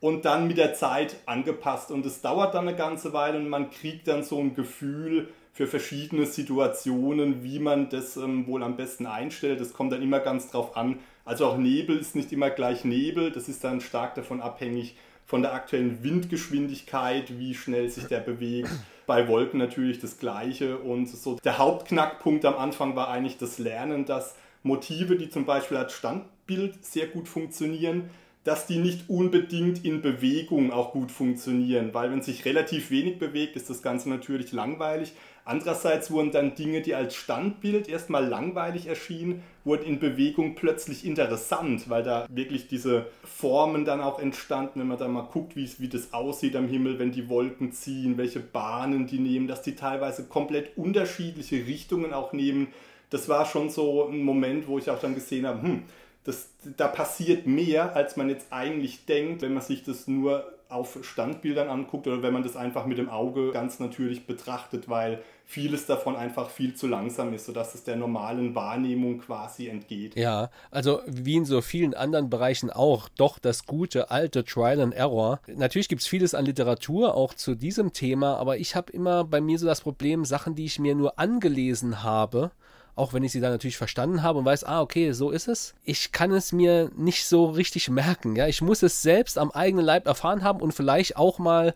und 0.00 0.24
dann 0.24 0.48
mit 0.48 0.58
der 0.58 0.74
Zeit 0.74 1.16
angepasst 1.26 1.90
und 1.90 2.04
es 2.04 2.20
dauert 2.20 2.54
dann 2.54 2.66
eine 2.66 2.76
ganze 2.76 3.12
Weile 3.12 3.38
und 3.38 3.48
man 3.48 3.70
kriegt 3.70 4.08
dann 4.08 4.24
so 4.24 4.38
ein 4.38 4.54
Gefühl 4.54 5.28
für 5.52 5.66
verschiedene 5.66 6.26
Situationen, 6.26 7.44
wie 7.44 7.58
man 7.58 7.88
das 7.90 8.16
ähm, 8.16 8.46
wohl 8.46 8.62
am 8.62 8.76
besten 8.76 9.06
einstellt. 9.06 9.60
Das 9.60 9.72
kommt 9.72 9.92
dann 9.92 10.02
immer 10.02 10.18
ganz 10.18 10.50
drauf 10.50 10.76
an. 10.76 10.98
Also 11.24 11.46
auch 11.46 11.56
Nebel 11.56 11.98
ist 11.98 12.16
nicht 12.16 12.32
immer 12.32 12.50
gleich 12.50 12.84
Nebel, 12.84 13.30
das 13.30 13.48
ist 13.48 13.62
dann 13.62 13.80
stark 13.80 14.14
davon 14.14 14.40
abhängig, 14.40 14.96
von 15.26 15.42
der 15.42 15.54
aktuellen 15.54 16.02
Windgeschwindigkeit, 16.02 17.38
wie 17.38 17.54
schnell 17.54 17.88
sich 17.88 18.04
der 18.04 18.20
bewegt. 18.20 18.70
Bei 19.06 19.28
Wolken 19.28 19.58
natürlich 19.58 19.98
das 19.98 20.18
Gleiche. 20.18 20.78
Und 20.78 21.08
so 21.08 21.38
der 21.42 21.58
Hauptknackpunkt 21.58 22.44
am 22.44 22.56
Anfang 22.56 22.96
war 22.96 23.08
eigentlich 23.08 23.38
das 23.38 23.58
Lernen, 23.58 24.04
dass 24.04 24.36
Motive, 24.62 25.16
die 25.16 25.30
zum 25.30 25.44
Beispiel 25.44 25.76
als 25.76 25.92
Standbild 25.92 26.84
sehr 26.84 27.06
gut 27.06 27.28
funktionieren, 27.28 28.10
dass 28.44 28.66
die 28.66 28.78
nicht 28.78 29.08
unbedingt 29.08 29.84
in 29.84 30.02
Bewegung 30.02 30.72
auch 30.72 30.92
gut 30.92 31.12
funktionieren, 31.12 31.94
weil 31.94 32.10
wenn 32.10 32.22
sich 32.22 32.44
relativ 32.44 32.90
wenig 32.90 33.18
bewegt, 33.18 33.54
ist 33.56 33.70
das 33.70 33.82
Ganze 33.82 34.08
natürlich 34.08 34.52
langweilig. 34.52 35.12
Andererseits 35.44 36.10
wurden 36.12 36.30
dann 36.30 36.54
Dinge, 36.54 36.82
die 36.82 36.94
als 36.94 37.16
Standbild 37.16 37.88
erstmal 37.88 38.24
langweilig 38.24 38.86
erschienen, 38.86 39.42
wurden 39.64 39.84
in 39.84 39.98
Bewegung 39.98 40.54
plötzlich 40.54 41.04
interessant, 41.04 41.90
weil 41.90 42.04
da 42.04 42.26
wirklich 42.30 42.68
diese 42.68 43.06
Formen 43.24 43.84
dann 43.84 44.00
auch 44.00 44.20
entstanden, 44.20 44.78
wenn 44.80 44.86
man 44.86 44.98
da 44.98 45.08
mal 45.08 45.22
guckt, 45.22 45.56
wie, 45.56 45.68
wie 45.78 45.88
das 45.88 46.12
aussieht 46.12 46.54
am 46.54 46.68
Himmel, 46.68 47.00
wenn 47.00 47.10
die 47.10 47.28
Wolken 47.28 47.72
ziehen, 47.72 48.18
welche 48.18 48.38
Bahnen 48.38 49.08
die 49.08 49.18
nehmen, 49.18 49.48
dass 49.48 49.62
die 49.62 49.74
teilweise 49.74 50.24
komplett 50.24 50.76
unterschiedliche 50.76 51.66
Richtungen 51.66 52.12
auch 52.12 52.32
nehmen. 52.32 52.68
Das 53.10 53.28
war 53.28 53.44
schon 53.44 53.68
so 53.68 54.06
ein 54.06 54.22
Moment, 54.22 54.68
wo 54.68 54.78
ich 54.78 54.90
auch 54.90 55.00
dann 55.00 55.16
gesehen 55.16 55.46
habe, 55.46 55.60
hm, 55.62 55.82
das, 56.24 56.50
da 56.76 56.86
passiert 56.86 57.46
mehr, 57.48 57.96
als 57.96 58.16
man 58.16 58.28
jetzt 58.28 58.46
eigentlich 58.52 59.06
denkt, 59.06 59.42
wenn 59.42 59.54
man 59.54 59.62
sich 59.62 59.82
das 59.82 60.06
nur 60.06 60.51
auf 60.72 60.98
Standbildern 61.02 61.68
anguckt 61.68 62.06
oder 62.06 62.22
wenn 62.22 62.32
man 62.32 62.42
das 62.42 62.56
einfach 62.56 62.86
mit 62.86 62.98
dem 62.98 63.08
Auge 63.08 63.52
ganz 63.52 63.78
natürlich 63.78 64.26
betrachtet, 64.26 64.88
weil 64.88 65.22
vieles 65.44 65.86
davon 65.86 66.16
einfach 66.16 66.48
viel 66.48 66.74
zu 66.74 66.86
langsam 66.86 67.34
ist, 67.34 67.46
sodass 67.46 67.74
es 67.74 67.84
der 67.84 67.96
normalen 67.96 68.54
Wahrnehmung 68.54 69.18
quasi 69.18 69.68
entgeht. 69.68 70.16
Ja, 70.16 70.50
also 70.70 71.00
wie 71.06 71.36
in 71.36 71.44
so 71.44 71.60
vielen 71.60 71.94
anderen 71.94 72.30
Bereichen 72.30 72.70
auch, 72.70 73.08
doch 73.10 73.38
das 73.38 73.66
gute 73.66 74.10
alte 74.10 74.44
Trial 74.44 74.80
and 74.80 74.94
Error. 74.94 75.40
Natürlich 75.46 75.88
gibt 75.88 76.02
es 76.02 76.08
vieles 76.08 76.34
an 76.34 76.46
Literatur 76.46 77.14
auch 77.14 77.34
zu 77.34 77.54
diesem 77.54 77.92
Thema, 77.92 78.36
aber 78.36 78.56
ich 78.56 78.74
habe 78.74 78.92
immer 78.92 79.24
bei 79.24 79.40
mir 79.40 79.58
so 79.58 79.66
das 79.66 79.82
Problem, 79.82 80.24
Sachen, 80.24 80.54
die 80.54 80.64
ich 80.64 80.78
mir 80.78 80.94
nur 80.94 81.18
angelesen 81.18 82.02
habe, 82.02 82.50
auch 82.94 83.14
wenn 83.14 83.22
ich 83.22 83.32
sie 83.32 83.40
dann 83.40 83.52
natürlich 83.52 83.78
verstanden 83.78 84.22
habe 84.22 84.38
und 84.38 84.44
weiß, 84.44 84.64
ah, 84.64 84.82
okay, 84.82 85.12
so 85.12 85.30
ist 85.30 85.48
es. 85.48 85.74
Ich 85.82 86.12
kann 86.12 86.30
es 86.30 86.52
mir 86.52 86.90
nicht 86.94 87.26
so 87.26 87.46
richtig 87.46 87.88
merken. 87.88 88.36
Ja, 88.36 88.46
ich 88.48 88.60
muss 88.60 88.82
es 88.82 89.00
selbst 89.00 89.38
am 89.38 89.50
eigenen 89.50 89.84
Leib 89.84 90.06
erfahren 90.06 90.44
haben 90.44 90.60
und 90.60 90.72
vielleicht 90.72 91.16
auch 91.16 91.38
mal 91.38 91.74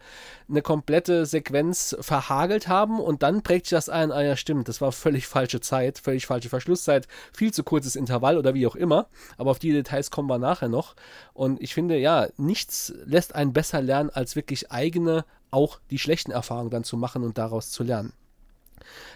eine 0.49 0.61
komplette 0.61 1.25
Sequenz 1.25 1.97
verhagelt 2.01 2.69
haben 2.69 3.01
und 3.01 3.23
dann 3.23 3.43
prägt 3.43 3.67
sich 3.67 3.77
das 3.77 3.89
ein, 3.89 4.13
ah 4.13 4.23
ja, 4.23 4.37
stimmt, 4.37 4.69
das 4.69 4.83
war 4.83 4.93
völlig 4.93 5.27
falsche 5.27 5.61
Zeit, 5.61 5.99
völlig 5.99 6.27
falsche 6.27 6.51
Verschlusszeit, 6.51 7.09
viel 7.33 7.53
zu 7.53 7.65
kurzes 7.65 7.97
Intervall 7.97 8.37
oder 8.37 8.53
wie 8.53 8.67
auch 8.67 8.77
immer. 8.77 9.07
Aber 9.39 9.51
auf 9.53 9.59
die 9.59 9.73
Details 9.73 10.11
kommen 10.11 10.29
wir 10.29 10.39
nachher 10.39 10.69
noch. 10.69 10.97
Und 11.33 11.63
ich 11.63 11.73
finde, 11.73 11.97
ja, 11.97 12.29
nichts 12.37 12.93
lässt 13.07 13.35
einen 13.35 13.55
besser 13.55 13.81
lernen, 13.81 14.11
als 14.11 14.37
wirklich 14.37 14.71
eigene, 14.71 15.25
auch 15.51 15.79
die 15.91 15.99
schlechten 15.99 16.33
Erfahrungen 16.33 16.71
dann 16.71 16.85
zu 16.85 16.99
machen 16.99 17.23
und 17.23 17.39
daraus 17.39 17.71
zu 17.71 17.83
lernen. 17.83 18.13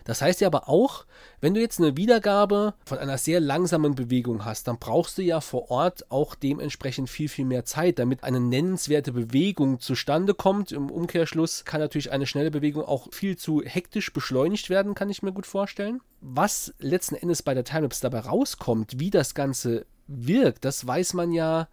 Das 0.05 0.23
heißt 0.23 0.41
ja 0.41 0.49
aber 0.49 0.69
auch, 0.69 1.05
wenn 1.41 1.55
du 1.55 1.61
jetzt 1.61 1.81
eine 1.81 1.97
Wiedergabe 1.97 2.75
von 2.85 2.99
einer 2.99 3.19
sehr 3.19 3.41
langsamen 3.41 3.95
Bewegung 3.95 4.45
hast, 4.45 4.69
dann 4.69 4.79
brauchst 4.79 5.19
du 5.19 5.23
ja 5.23 5.41
vor 5.41 5.71
Ort 5.71 6.11
auch 6.11 6.35
dementsprechend 6.35 7.09
viel, 7.09 7.29
viel 7.29 7.45
mehr 7.45 7.65
Zeit, 7.65 7.99
damit 7.99 8.25
eine 8.25 8.41
nennenswerte 8.41 9.13
Bewegung 9.13 9.81
zustande 9.81 10.35
kommt. 10.35 10.73
Im 10.73 10.91
Umkehrschluss 10.91 11.65
kann 11.65 11.81
natürlich 11.81 12.13
eine 12.13 12.27
schnelle 12.27 12.51
Bewegung 12.51 12.85
auch 12.85 13.09
viel 13.13 13.37
zu 13.37 13.63
hektisch 13.63 14.13
beschleunigt 14.13 14.71
werden, 14.71 14.95
kann 14.95 15.11
ich 15.11 15.23
mir 15.23 15.33
gut 15.33 15.47
vorstellen. 15.47 16.01
Was 16.21 16.75
letzten 16.79 17.15
Endes 17.15 17.43
bei 17.43 17.55
der 17.55 17.65
Timelapse 17.65 18.03
dabei 18.03 18.21
rauskommt, 18.21 18.99
wie 18.99 19.11
das 19.11 19.35
Ganze 19.35 19.87
wirkt, 20.07 20.65
das 20.65 20.87
weiß 20.87 21.15
man 21.15 21.33
ja 21.33 21.69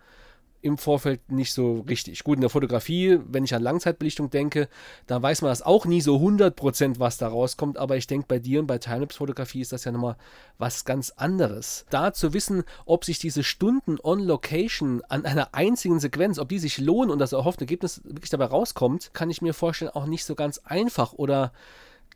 im 0.67 0.77
Vorfeld 0.77 1.31
nicht 1.31 1.53
so 1.53 1.85
richtig. 1.87 2.23
Gut, 2.23 2.35
in 2.35 2.41
der 2.41 2.49
Fotografie, 2.49 3.19
wenn 3.27 3.43
ich 3.43 3.55
an 3.55 3.63
Langzeitbelichtung 3.63 4.29
denke, 4.29 4.67
da 5.07 5.21
weiß 5.21 5.41
man 5.41 5.49
das 5.49 5.61
auch 5.61 5.85
nie 5.85 6.01
so 6.01 6.17
100%, 6.17 6.99
was 6.99 7.17
da 7.17 7.27
rauskommt, 7.27 7.77
aber 7.77 7.97
ich 7.97 8.07
denke, 8.07 8.25
bei 8.27 8.39
dir 8.39 8.59
und 8.59 8.67
bei 8.67 8.77
Timelapse-Fotografie 8.77 9.61
ist 9.61 9.71
das 9.71 9.85
ja 9.85 9.91
nochmal 9.91 10.17
was 10.57 10.85
ganz 10.85 11.11
anderes. 11.11 11.85
Da 11.89 12.13
zu 12.13 12.33
wissen, 12.33 12.63
ob 12.85 13.05
sich 13.05 13.19
diese 13.19 13.43
Stunden 13.43 13.97
on 14.01 14.19
Location 14.19 15.01
an 15.09 15.25
einer 15.25 15.53
einzigen 15.53 15.99
Sequenz, 15.99 16.39
ob 16.39 16.49
die 16.49 16.59
sich 16.59 16.77
lohnen 16.77 17.09
und 17.09 17.19
das 17.19 17.33
erhoffte 17.33 17.63
Ergebnis 17.63 18.01
wirklich 18.03 18.29
dabei 18.29 18.45
rauskommt, 18.45 19.11
kann 19.13 19.29
ich 19.29 19.41
mir 19.41 19.53
vorstellen, 19.53 19.91
auch 19.91 20.05
nicht 20.05 20.25
so 20.25 20.35
ganz 20.35 20.59
einfach 20.59 21.13
oder 21.13 21.51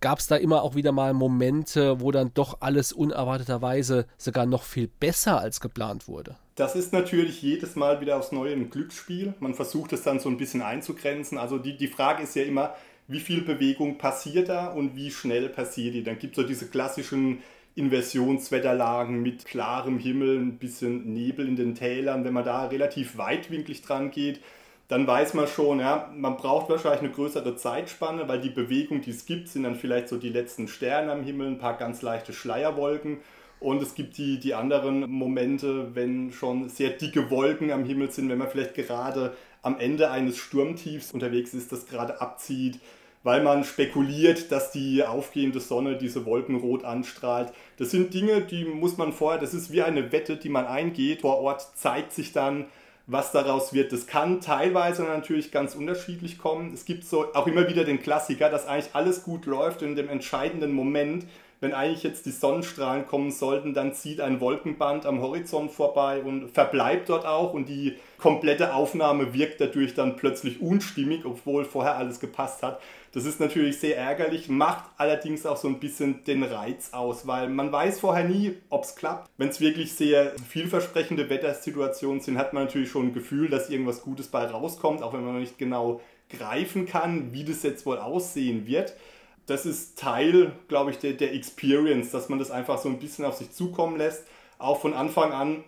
gab 0.01 0.19
es 0.19 0.27
da 0.27 0.35
immer 0.35 0.63
auch 0.63 0.75
wieder 0.75 0.91
mal 0.91 1.13
Momente, 1.13 2.01
wo 2.01 2.11
dann 2.11 2.33
doch 2.33 2.57
alles 2.59 2.91
unerwarteterweise 2.91 4.07
sogar 4.17 4.45
noch 4.45 4.63
viel 4.63 4.87
besser 4.87 5.39
als 5.39 5.61
geplant 5.61 6.07
wurde. 6.07 6.35
Das 6.61 6.75
ist 6.75 6.93
natürlich 6.93 7.41
jedes 7.41 7.75
Mal 7.75 8.01
wieder 8.01 8.17
aufs 8.17 8.31
Neue 8.31 8.53
ein 8.53 8.69
Glücksspiel. 8.69 9.33
Man 9.39 9.55
versucht 9.55 9.93
es 9.93 10.03
dann 10.03 10.19
so 10.19 10.29
ein 10.29 10.37
bisschen 10.37 10.61
einzugrenzen. 10.61 11.39
Also 11.39 11.57
die, 11.57 11.75
die 11.75 11.87
Frage 11.87 12.21
ist 12.21 12.35
ja 12.35 12.43
immer, 12.43 12.75
wie 13.07 13.19
viel 13.19 13.41
Bewegung 13.41 13.97
passiert 13.97 14.47
da 14.47 14.67
und 14.67 14.95
wie 14.95 15.09
schnell 15.09 15.49
passiert 15.49 15.95
die. 15.95 16.03
Dann 16.03 16.19
gibt 16.19 16.37
es 16.37 16.43
so 16.43 16.47
diese 16.47 16.67
klassischen 16.67 17.39
Inversionswetterlagen 17.73 19.23
mit 19.23 19.45
klarem 19.45 19.97
Himmel, 19.97 20.37
ein 20.37 20.59
bisschen 20.59 21.11
Nebel 21.11 21.47
in 21.47 21.55
den 21.55 21.73
Tälern. 21.73 22.25
Wenn 22.25 22.33
man 22.33 22.45
da 22.45 22.67
relativ 22.67 23.17
weitwinklig 23.17 23.81
dran 23.81 24.11
geht, 24.11 24.39
dann 24.87 25.07
weiß 25.07 25.33
man 25.33 25.47
schon, 25.47 25.79
ja, 25.79 26.11
man 26.15 26.37
braucht 26.37 26.69
wahrscheinlich 26.69 27.01
eine 27.01 27.11
größere 27.11 27.55
Zeitspanne, 27.55 28.27
weil 28.27 28.39
die 28.39 28.51
Bewegung, 28.51 29.01
die 29.01 29.09
es 29.09 29.25
gibt, 29.25 29.47
sind 29.47 29.63
dann 29.63 29.77
vielleicht 29.77 30.09
so 30.09 30.17
die 30.17 30.29
letzten 30.29 30.67
Sterne 30.67 31.11
am 31.11 31.23
Himmel, 31.23 31.47
ein 31.47 31.57
paar 31.57 31.77
ganz 31.77 32.03
leichte 32.03 32.33
Schleierwolken. 32.33 33.17
Und 33.61 33.79
es 33.83 33.93
gibt 33.93 34.17
die, 34.17 34.39
die 34.39 34.55
anderen 34.55 35.09
Momente, 35.09 35.93
wenn 35.93 36.33
schon 36.33 36.67
sehr 36.67 36.89
dicke 36.89 37.29
Wolken 37.29 37.71
am 37.71 37.85
Himmel 37.85 38.09
sind, 38.09 38.27
wenn 38.27 38.39
man 38.39 38.49
vielleicht 38.49 38.73
gerade 38.73 39.37
am 39.61 39.79
Ende 39.79 40.09
eines 40.09 40.39
Sturmtiefs 40.39 41.11
unterwegs 41.11 41.53
ist, 41.53 41.71
das 41.71 41.85
gerade 41.85 42.19
abzieht, 42.21 42.79
weil 43.21 43.43
man 43.43 43.63
spekuliert, 43.63 44.51
dass 44.51 44.71
die 44.71 45.03
aufgehende 45.03 45.59
Sonne 45.59 45.95
diese 45.95 46.25
Wolken 46.25 46.55
rot 46.55 46.83
anstrahlt. 46.83 47.53
Das 47.77 47.91
sind 47.91 48.15
Dinge, 48.15 48.41
die 48.41 48.65
muss 48.65 48.97
man 48.97 49.13
vorher, 49.13 49.39
das 49.39 49.53
ist 49.53 49.71
wie 49.71 49.83
eine 49.83 50.11
Wette, 50.11 50.37
die 50.37 50.49
man 50.49 50.65
eingeht. 50.65 51.21
Vor 51.21 51.37
Ort 51.37 51.61
zeigt 51.75 52.13
sich 52.13 52.33
dann, 52.33 52.65
was 53.05 53.31
daraus 53.31 53.73
wird. 53.73 53.91
Das 53.91 54.07
kann 54.07 54.41
teilweise 54.41 55.03
natürlich 55.03 55.51
ganz 55.51 55.75
unterschiedlich 55.75 56.39
kommen. 56.39 56.73
Es 56.73 56.85
gibt 56.85 57.03
so 57.03 57.31
auch 57.35 57.45
immer 57.45 57.69
wieder 57.69 57.83
den 57.83 58.01
Klassiker, 58.01 58.49
dass 58.49 58.65
eigentlich 58.65 58.95
alles 58.95 59.23
gut 59.23 59.45
läuft 59.45 59.83
in 59.83 59.95
dem 59.95 60.09
entscheidenden 60.09 60.71
Moment, 60.71 61.27
wenn 61.61 61.73
eigentlich 61.73 62.01
jetzt 62.01 62.25
die 62.25 62.31
Sonnenstrahlen 62.31 63.05
kommen 63.05 63.31
sollten, 63.31 63.75
dann 63.75 63.93
zieht 63.93 64.19
ein 64.19 64.41
Wolkenband 64.41 65.05
am 65.05 65.21
Horizont 65.21 65.71
vorbei 65.71 66.21
und 66.23 66.49
verbleibt 66.49 67.07
dort 67.07 67.25
auch 67.25 67.53
und 67.53 67.69
die 67.69 67.97
komplette 68.17 68.73
Aufnahme 68.73 69.33
wirkt 69.35 69.61
dadurch 69.61 69.93
dann 69.93 70.15
plötzlich 70.15 70.59
unstimmig, 70.59 71.23
obwohl 71.23 71.63
vorher 71.63 71.97
alles 71.97 72.19
gepasst 72.19 72.63
hat. 72.63 72.81
Das 73.13 73.25
ist 73.25 73.39
natürlich 73.39 73.79
sehr 73.79 73.95
ärgerlich, 73.95 74.49
macht 74.49 74.85
allerdings 74.97 75.45
auch 75.45 75.57
so 75.57 75.67
ein 75.67 75.79
bisschen 75.79 76.23
den 76.23 76.41
Reiz 76.41 76.93
aus, 76.93 77.27
weil 77.27 77.47
man 77.47 77.71
weiß 77.71 77.99
vorher 77.99 78.27
nie, 78.27 78.57
ob 78.69 78.83
es 78.83 78.95
klappt. 78.95 79.29
Wenn 79.37 79.49
es 79.49 79.61
wirklich 79.61 79.93
sehr 79.93 80.33
vielversprechende 80.49 81.29
Wettersituationen 81.29 82.21
sind, 82.21 82.39
hat 82.39 82.53
man 82.53 82.63
natürlich 82.63 82.89
schon 82.89 83.07
ein 83.07 83.13
Gefühl, 83.13 83.49
dass 83.49 83.69
irgendwas 83.69 84.01
Gutes 84.01 84.29
bei 84.29 84.45
rauskommt, 84.45 85.03
auch 85.03 85.13
wenn 85.13 85.23
man 85.23 85.39
nicht 85.39 85.59
genau 85.59 86.01
greifen 86.29 86.87
kann, 86.87 87.33
wie 87.33 87.43
das 87.43 87.61
jetzt 87.61 87.85
wohl 87.85 87.99
aussehen 87.99 88.65
wird. 88.65 88.95
Das 89.45 89.65
ist 89.65 89.97
Teil, 89.97 90.53
glaube 90.67 90.91
ich, 90.91 90.99
der, 90.99 91.13
der 91.13 91.33
Experience, 91.33 92.11
dass 92.11 92.29
man 92.29 92.39
das 92.39 92.51
einfach 92.51 92.77
so 92.77 92.89
ein 92.89 92.99
bisschen 92.99 93.25
auf 93.25 93.35
sich 93.35 93.51
zukommen 93.51 93.97
lässt, 93.97 94.23
auch 94.57 94.79
von 94.79 94.93
Anfang 94.93 95.31
an 95.33 95.63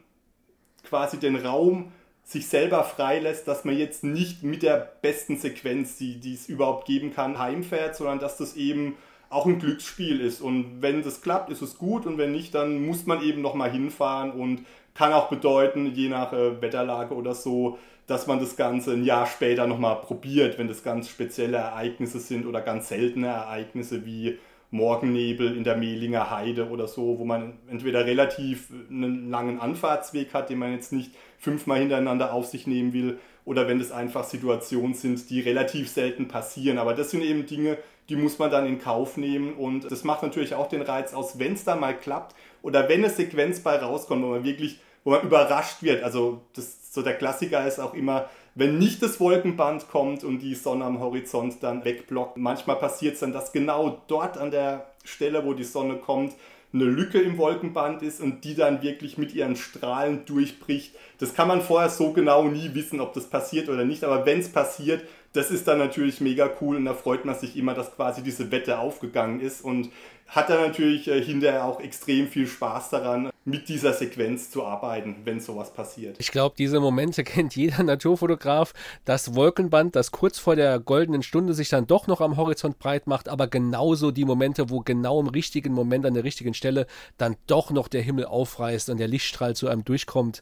quasi 0.83 1.17
den 1.17 1.35
Raum 1.35 1.91
sich 2.23 2.47
selber 2.47 2.83
freilässt, 2.83 3.47
dass 3.47 3.65
man 3.65 3.77
jetzt 3.77 4.03
nicht 4.03 4.43
mit 4.43 4.63
der 4.63 4.77
besten 5.01 5.37
Sequenz, 5.37 5.97
die, 5.97 6.19
die 6.19 6.33
es 6.33 6.47
überhaupt 6.47 6.85
geben 6.87 7.13
kann, 7.13 7.37
heimfährt, 7.37 7.95
sondern 7.95 8.19
dass 8.19 8.37
das 8.37 8.55
eben 8.55 8.95
auch 9.29 9.45
ein 9.45 9.59
Glücksspiel 9.59 10.21
ist. 10.21 10.41
Und 10.41 10.81
wenn 10.81 11.03
das 11.03 11.21
klappt, 11.21 11.49
ist 11.49 11.61
es 11.61 11.77
gut 11.77 12.05
und 12.05 12.17
wenn 12.17 12.31
nicht, 12.31 12.53
dann 12.53 12.85
muss 12.85 13.05
man 13.05 13.21
eben 13.23 13.41
nochmal 13.41 13.71
hinfahren 13.71 14.31
und 14.31 14.65
kann 14.93 15.11
auch 15.11 15.27
bedeuten, 15.29 15.93
je 15.93 16.07
nach 16.07 16.33
äh, 16.33 16.61
Wetterlage 16.61 17.15
oder 17.15 17.33
so, 17.33 17.79
dass 18.07 18.27
man 18.27 18.39
das 18.39 18.55
Ganze 18.55 18.91
ein 18.91 19.03
Jahr 19.03 19.25
später 19.25 19.67
nochmal 19.67 20.01
probiert, 20.01 20.57
wenn 20.57 20.67
das 20.67 20.83
ganz 20.83 21.09
spezielle 21.09 21.57
Ereignisse 21.57 22.19
sind 22.19 22.45
oder 22.45 22.61
ganz 22.61 22.89
seltene 22.89 23.27
Ereignisse 23.27 24.05
wie 24.05 24.37
Morgennebel 24.71 25.55
in 25.55 25.63
der 25.63 25.77
Mehlinger 25.77 26.31
Heide 26.31 26.69
oder 26.69 26.87
so, 26.87 27.19
wo 27.19 27.25
man 27.25 27.53
entweder 27.69 28.05
relativ 28.05 28.69
einen 28.89 29.29
langen 29.29 29.59
Anfahrtsweg 29.59 30.33
hat, 30.33 30.49
den 30.49 30.57
man 30.57 30.73
jetzt 30.73 30.91
nicht 30.91 31.11
fünfmal 31.37 31.79
hintereinander 31.79 32.33
auf 32.33 32.47
sich 32.47 32.65
nehmen 32.65 32.91
will, 32.91 33.19
oder 33.45 33.67
wenn 33.67 33.79
es 33.79 33.91
einfach 33.91 34.23
Situationen 34.23 34.93
sind, 34.93 35.29
die 35.29 35.41
relativ 35.41 35.89
selten 35.89 36.27
passieren. 36.27 36.77
Aber 36.77 36.93
das 36.93 37.11
sind 37.11 37.21
eben 37.21 37.45
Dinge, 37.45 37.77
die 38.09 38.15
muss 38.15 38.39
man 38.39 38.51
dann 38.51 38.65
in 38.65 38.79
Kauf 38.79 39.17
nehmen 39.17 39.53
und 39.53 39.89
das 39.91 40.03
macht 40.03 40.23
natürlich 40.23 40.55
auch 40.55 40.67
den 40.67 40.81
Reiz 40.81 41.13
aus, 41.13 41.39
wenn 41.39 41.53
es 41.53 41.63
dann 41.63 41.79
mal 41.79 41.97
klappt 41.97 42.35
oder 42.61 42.89
wenn 42.89 43.03
eine 43.03 43.09
Sequenz 43.09 43.61
bei 43.61 43.75
rauskommt, 43.75 44.23
wo 44.23 44.29
man 44.29 44.43
wirklich, 44.43 44.79
wo 45.03 45.11
man 45.11 45.21
überrascht 45.21 45.81
wird. 45.81 46.03
Also 46.03 46.41
das, 46.55 46.93
so 46.93 47.01
der 47.01 47.15
Klassiker 47.15 47.65
ist 47.67 47.79
auch 47.79 47.93
immer, 47.93 48.29
wenn 48.55 48.77
nicht 48.77 49.01
das 49.01 49.19
Wolkenband 49.19 49.89
kommt 49.89 50.23
und 50.23 50.39
die 50.39 50.55
Sonne 50.55 50.85
am 50.85 50.99
Horizont 50.99 51.61
dann 51.61 51.83
wegblockt. 51.85 52.37
Manchmal 52.37 52.75
passiert 52.75 53.15
es 53.15 53.21
dann, 53.21 53.33
dass 53.33 53.51
genau 53.51 54.01
dort 54.07 54.37
an 54.37 54.51
der 54.51 54.85
Stelle, 55.03 55.45
wo 55.45 55.53
die 55.53 55.63
Sonne 55.63 55.95
kommt, 55.95 56.33
eine 56.73 56.85
Lücke 56.85 57.21
im 57.21 57.37
Wolkenband 57.37 58.01
ist 58.01 58.19
und 58.19 58.43
die 58.43 58.55
dann 58.55 58.81
wirklich 58.81 59.17
mit 59.17 59.33
ihren 59.33 59.55
Strahlen 59.55 60.25
durchbricht. 60.25 60.95
Das 61.19 61.35
kann 61.35 61.47
man 61.47 61.61
vorher 61.61 61.89
so 61.89 62.13
genau 62.13 62.45
nie 62.45 62.73
wissen, 62.73 62.99
ob 62.99 63.13
das 63.13 63.29
passiert 63.29 63.69
oder 63.69 63.85
nicht, 63.85 64.03
aber 64.03 64.25
wenn 64.25 64.39
es 64.39 64.49
passiert, 64.51 65.03
das 65.33 65.51
ist 65.51 65.67
dann 65.67 65.77
natürlich 65.77 66.19
mega 66.19 66.49
cool 66.61 66.77
und 66.77 66.85
da 66.85 66.93
freut 66.93 67.25
man 67.25 67.35
sich 67.35 67.57
immer, 67.57 67.73
dass 67.73 67.95
quasi 67.95 68.23
diese 68.23 68.51
Wette 68.51 68.79
aufgegangen 68.79 69.39
ist 69.39 69.63
und 69.63 69.91
hat 70.27 70.49
dann 70.49 70.61
natürlich 70.61 71.07
äh, 71.07 71.21
hinterher 71.21 71.65
auch 71.65 71.79
extrem 71.79 72.27
viel 72.27 72.47
Spaß 72.47 72.89
daran, 72.89 73.29
mit 73.45 73.67
dieser 73.67 73.93
Sequenz 73.93 74.51
zu 74.51 74.63
arbeiten, 74.63 75.17
wenn 75.25 75.39
sowas 75.39 75.73
passiert. 75.73 76.15
Ich 76.19 76.31
glaube, 76.31 76.55
diese 76.57 76.79
Momente 76.79 77.23
kennt 77.23 77.55
jeder 77.55 77.83
Naturfotograf. 77.83 78.73
Das 79.05 79.35
Wolkenband, 79.35 79.95
das 79.95 80.11
kurz 80.11 80.39
vor 80.39 80.55
der 80.55 80.79
goldenen 80.79 81.23
Stunde 81.23 81.53
sich 81.53 81.69
dann 81.69 81.87
doch 81.87 82.07
noch 82.07 82.21
am 82.21 82.37
Horizont 82.37 82.79
breit 82.79 83.07
macht, 83.07 83.27
aber 83.27 83.47
genauso 83.47 84.11
die 84.11 84.25
Momente, 84.25 84.69
wo 84.69 84.79
genau 84.79 85.19
im 85.19 85.27
richtigen 85.27 85.73
Moment 85.73 86.05
an 86.05 86.13
der 86.13 86.23
richtigen 86.23 86.53
Stelle 86.53 86.87
dann 87.17 87.35
doch 87.47 87.71
noch 87.71 87.87
der 87.87 88.01
Himmel 88.01 88.25
aufreißt 88.25 88.89
und 88.89 88.97
der 88.97 89.07
Lichtstrahl 89.07 89.55
zu 89.55 89.67
einem 89.67 89.83
durchkommt. 89.83 90.41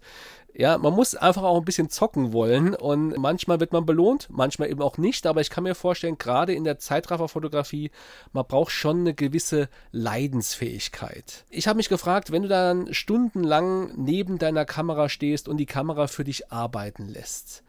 Ja, 0.53 0.77
man 0.77 0.93
muss 0.93 1.15
einfach 1.15 1.43
auch 1.43 1.57
ein 1.57 1.65
bisschen 1.65 1.89
zocken 1.89 2.33
wollen 2.33 2.75
und 2.75 3.17
manchmal 3.17 3.59
wird 3.59 3.71
man 3.71 3.85
belohnt, 3.85 4.27
manchmal 4.29 4.69
eben 4.69 4.81
auch 4.81 4.97
nicht, 4.97 5.25
aber 5.25 5.39
ich 5.39 5.49
kann 5.49 5.63
mir 5.63 5.75
vorstellen, 5.75 6.17
gerade 6.17 6.53
in 6.53 6.65
der 6.65 6.77
Zeitrafferfotografie, 6.77 7.89
man 8.33 8.45
braucht 8.45 8.71
schon 8.71 8.99
eine 8.99 9.13
gewisse 9.13 9.69
Leidensfähigkeit. 9.91 11.45
Ich 11.49 11.67
habe 11.67 11.77
mich 11.77 11.87
gefragt, 11.87 12.31
wenn 12.31 12.43
du 12.43 12.49
dann 12.49 12.93
stundenlang 12.93 13.93
neben 13.95 14.39
deiner 14.39 14.65
Kamera 14.65 15.07
stehst 15.07 15.47
und 15.47 15.57
die 15.57 15.65
Kamera 15.65 16.07
für 16.07 16.25
dich 16.25 16.51
arbeiten 16.51 17.07
lässt, 17.07 17.63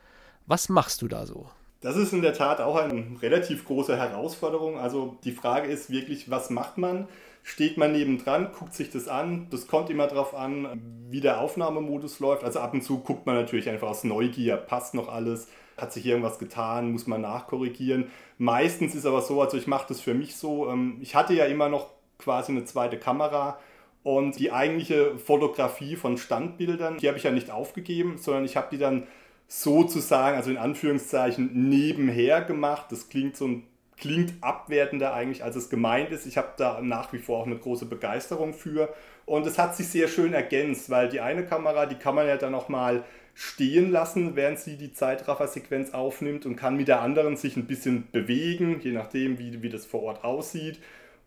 was 0.47 0.69
machst 0.69 1.03
du 1.03 1.09
da 1.09 1.25
so? 1.25 1.49
Das 1.83 1.97
ist 1.97 2.13
in 2.13 2.23
der 2.23 2.35
Tat 2.35 2.61
auch 2.61 2.77
eine 2.77 3.21
relativ 3.23 3.65
große 3.65 3.97
Herausforderung. 3.97 4.79
Also 4.79 5.17
die 5.25 5.33
Frage 5.33 5.69
ist 5.69 5.91
wirklich, 5.91 6.31
was 6.31 6.49
macht 6.51 6.79
man? 6.79 7.09
Steht 7.43 7.77
man 7.77 7.93
nebendran, 7.93 8.53
guckt 8.53 8.75
sich 8.75 8.91
das 8.91 9.09
an. 9.09 9.49
Das 9.51 9.67
kommt 9.67 9.91
immer 9.91 10.07
darauf 10.07 10.35
an, 10.35 10.81
wie 11.11 11.21
der 11.21 11.41
Aufnahmemodus 11.41 12.21
läuft. 12.21 12.45
Also 12.45 12.61
ab 12.61 12.73
und 12.75 12.83
zu 12.83 13.01
guckt 13.01 13.27
man 13.27 13.35
natürlich 13.35 13.69
einfach 13.69 13.89
aus 13.89 14.05
Neugier, 14.05 14.57
passt 14.57 14.95
noch 14.95 15.09
alles, 15.09 15.49
hat 15.77 15.93
sich 15.93 16.07
irgendwas 16.07 16.39
getan, 16.39 16.93
muss 16.93 17.07
man 17.07 17.21
nachkorrigieren. 17.21 18.11
Meistens 18.39 18.95
ist 18.95 19.07
aber 19.07 19.23
so, 19.23 19.41
also 19.41 19.57
ich 19.57 19.67
mache 19.67 19.87
das 19.89 20.01
für 20.01 20.15
mich 20.15 20.37
so, 20.37 20.69
ähm, 20.71 20.99
ich 21.01 21.15
hatte 21.15 21.35
ja 21.35 21.47
immer 21.47 21.69
noch 21.69 21.91
quasi 22.19 22.53
eine 22.53 22.65
zweite 22.65 22.99
Kamera 22.99 23.59
Und 24.03 24.39
die 24.39 24.51
eigentliche 24.53 25.17
Fotografie 25.17 25.97
von 25.97 26.19
Standbildern, 26.19 26.99
die 26.99 27.09
habe 27.09 27.19
ich 27.19 27.25
ja 27.25 27.31
nicht 27.31 27.51
aufgegeben, 27.51 28.19
sondern 28.19 28.45
ich 28.45 28.57
habe 28.57 28.69
die 28.73 28.79
dann 28.79 29.07
sozusagen, 29.47 30.37
also 30.37 30.51
in 30.51 30.57
Anführungszeichen, 30.57 31.69
nebenher 31.69 32.43
gemacht. 32.43 32.87
Das 32.91 33.09
klingt 33.09 33.37
so 33.37 33.47
ein 33.47 33.67
klingt 34.03 34.35
abwertender 34.41 35.15
eigentlich, 35.15 35.45
als 35.45 35.55
es 35.55 35.71
gemeint 35.71 36.11
ist. 36.11 36.27
Ich 36.27 36.37
habe 36.37 36.49
da 36.57 36.81
nach 36.83 37.13
wie 37.13 37.19
vor 37.19 37.39
auch 37.39 37.47
eine 37.47 37.57
große 37.57 37.87
Begeisterung 37.87 38.53
für. 38.53 38.93
Und 39.27 39.47
es 39.47 39.59
hat 39.59 39.77
sich 39.77 39.87
sehr 39.87 40.09
schön 40.09 40.35
ergänzt, 40.35 40.91
weil 40.91 41.09
die 41.09 41.21
eine 41.21 41.45
Kamera, 41.47 41.87
die 41.87 41.95
kann 41.95 42.17
man 42.17 42.27
ja 42.27 42.37
dann 42.37 42.53
auch 42.57 42.69
mal 42.69 43.05
stehen 43.35 43.93
lassen, 43.93 44.35
während 44.35 44.59
sie 44.59 44.77
die 44.77 44.93
Zeitraffer-Sequenz 44.93 45.95
aufnimmt 45.95 46.47
und 46.47 46.57
kann 46.57 46.77
mit 46.77 46.89
der 46.89 47.01
anderen 47.01 47.37
sich 47.37 47.57
ein 47.57 47.69
bisschen 47.69 48.09
bewegen, 48.11 48.81
je 48.81 48.91
nachdem, 48.91 49.39
wie, 49.39 49.63
wie 49.63 49.71
das 49.71 49.87
vor 49.87 50.03
Ort 50.03 50.25
aussieht. 50.25 50.81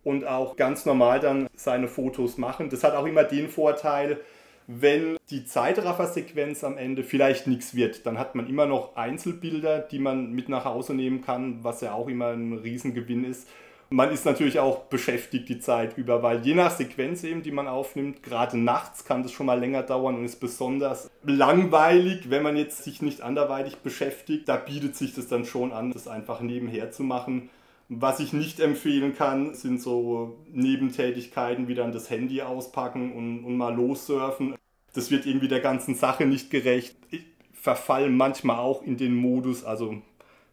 Und 0.04 0.26
auch 0.26 0.56
ganz 0.56 0.84
normal 0.84 1.18
dann 1.18 1.48
seine 1.56 1.88
Fotos 1.88 2.36
machen. 2.36 2.68
Das 2.68 2.84
hat 2.84 2.94
auch 2.94 3.06
immer 3.06 3.24
den 3.24 3.48
Vorteil, 3.48 4.20
wenn 4.66 5.16
die 5.30 5.44
Zeitraffer-Sequenz 5.44 6.64
am 6.64 6.76
Ende 6.76 7.04
vielleicht 7.04 7.46
nichts 7.46 7.74
wird, 7.74 8.04
dann 8.06 8.18
hat 8.18 8.34
man 8.34 8.48
immer 8.48 8.66
noch 8.66 8.96
Einzelbilder, 8.96 9.78
die 9.80 9.98
man 9.98 10.32
mit 10.32 10.48
nach 10.48 10.64
Hause 10.64 10.94
nehmen 10.94 11.22
kann, 11.22 11.62
was 11.62 11.80
ja 11.80 11.92
auch 11.92 12.08
immer 12.08 12.28
ein 12.28 12.52
Riesengewinn 12.52 13.24
ist. 13.24 13.48
Man 13.88 14.10
ist 14.10 14.26
natürlich 14.26 14.58
auch 14.58 14.84
beschäftigt 14.84 15.48
die 15.48 15.60
Zeit 15.60 15.96
über, 15.96 16.20
weil 16.20 16.44
je 16.44 16.54
nach 16.54 16.72
Sequenz 16.72 17.22
eben, 17.22 17.44
die 17.44 17.52
man 17.52 17.68
aufnimmt, 17.68 18.20
gerade 18.24 18.58
nachts 18.58 19.04
kann 19.04 19.22
das 19.22 19.30
schon 19.30 19.46
mal 19.46 19.60
länger 19.60 19.84
dauern 19.84 20.16
und 20.16 20.24
ist 20.24 20.40
besonders 20.40 21.08
langweilig, 21.22 22.28
wenn 22.28 22.42
man 22.42 22.56
jetzt 22.56 22.82
sich 22.82 23.00
nicht 23.00 23.20
anderweitig 23.20 23.76
beschäftigt. 23.76 24.48
Da 24.48 24.56
bietet 24.56 24.96
sich 24.96 25.14
das 25.14 25.28
dann 25.28 25.44
schon 25.44 25.72
an, 25.72 25.92
das 25.92 26.08
einfach 26.08 26.40
nebenher 26.40 26.90
zu 26.90 27.04
machen. 27.04 27.48
Was 27.88 28.18
ich 28.18 28.32
nicht 28.32 28.58
empfehlen 28.58 29.14
kann, 29.14 29.54
sind 29.54 29.80
so 29.80 30.36
Nebentätigkeiten 30.52 31.68
wie 31.68 31.74
dann 31.74 31.92
das 31.92 32.10
Handy 32.10 32.42
auspacken 32.42 33.12
und, 33.12 33.44
und 33.44 33.56
mal 33.56 33.74
lossurfen. 33.74 34.56
Das 34.92 35.10
wird 35.10 35.24
irgendwie 35.24 35.48
der 35.48 35.60
ganzen 35.60 35.94
Sache 35.94 36.26
nicht 36.26 36.50
gerecht. 36.50 36.96
Ich 37.10 37.24
verfall 37.52 38.10
manchmal 38.10 38.58
auch 38.58 38.82
in 38.82 38.96
den 38.96 39.14
Modus, 39.14 39.64
also 39.64 39.96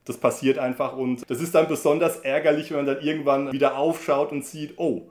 das 0.06 0.18
passiert 0.18 0.58
einfach 0.58 0.96
und 0.98 1.30
das 1.30 1.40
ist 1.40 1.56
dann 1.56 1.68
besonders 1.68 2.18
ärgerlich, 2.18 2.70
wenn 2.72 2.78
man 2.78 2.86
dann 2.88 3.02
irgendwann 3.02 3.52
wieder 3.52 3.78
aufschaut 3.78 4.32
und 4.32 4.44
sieht, 4.46 4.74
oh, 4.78 5.10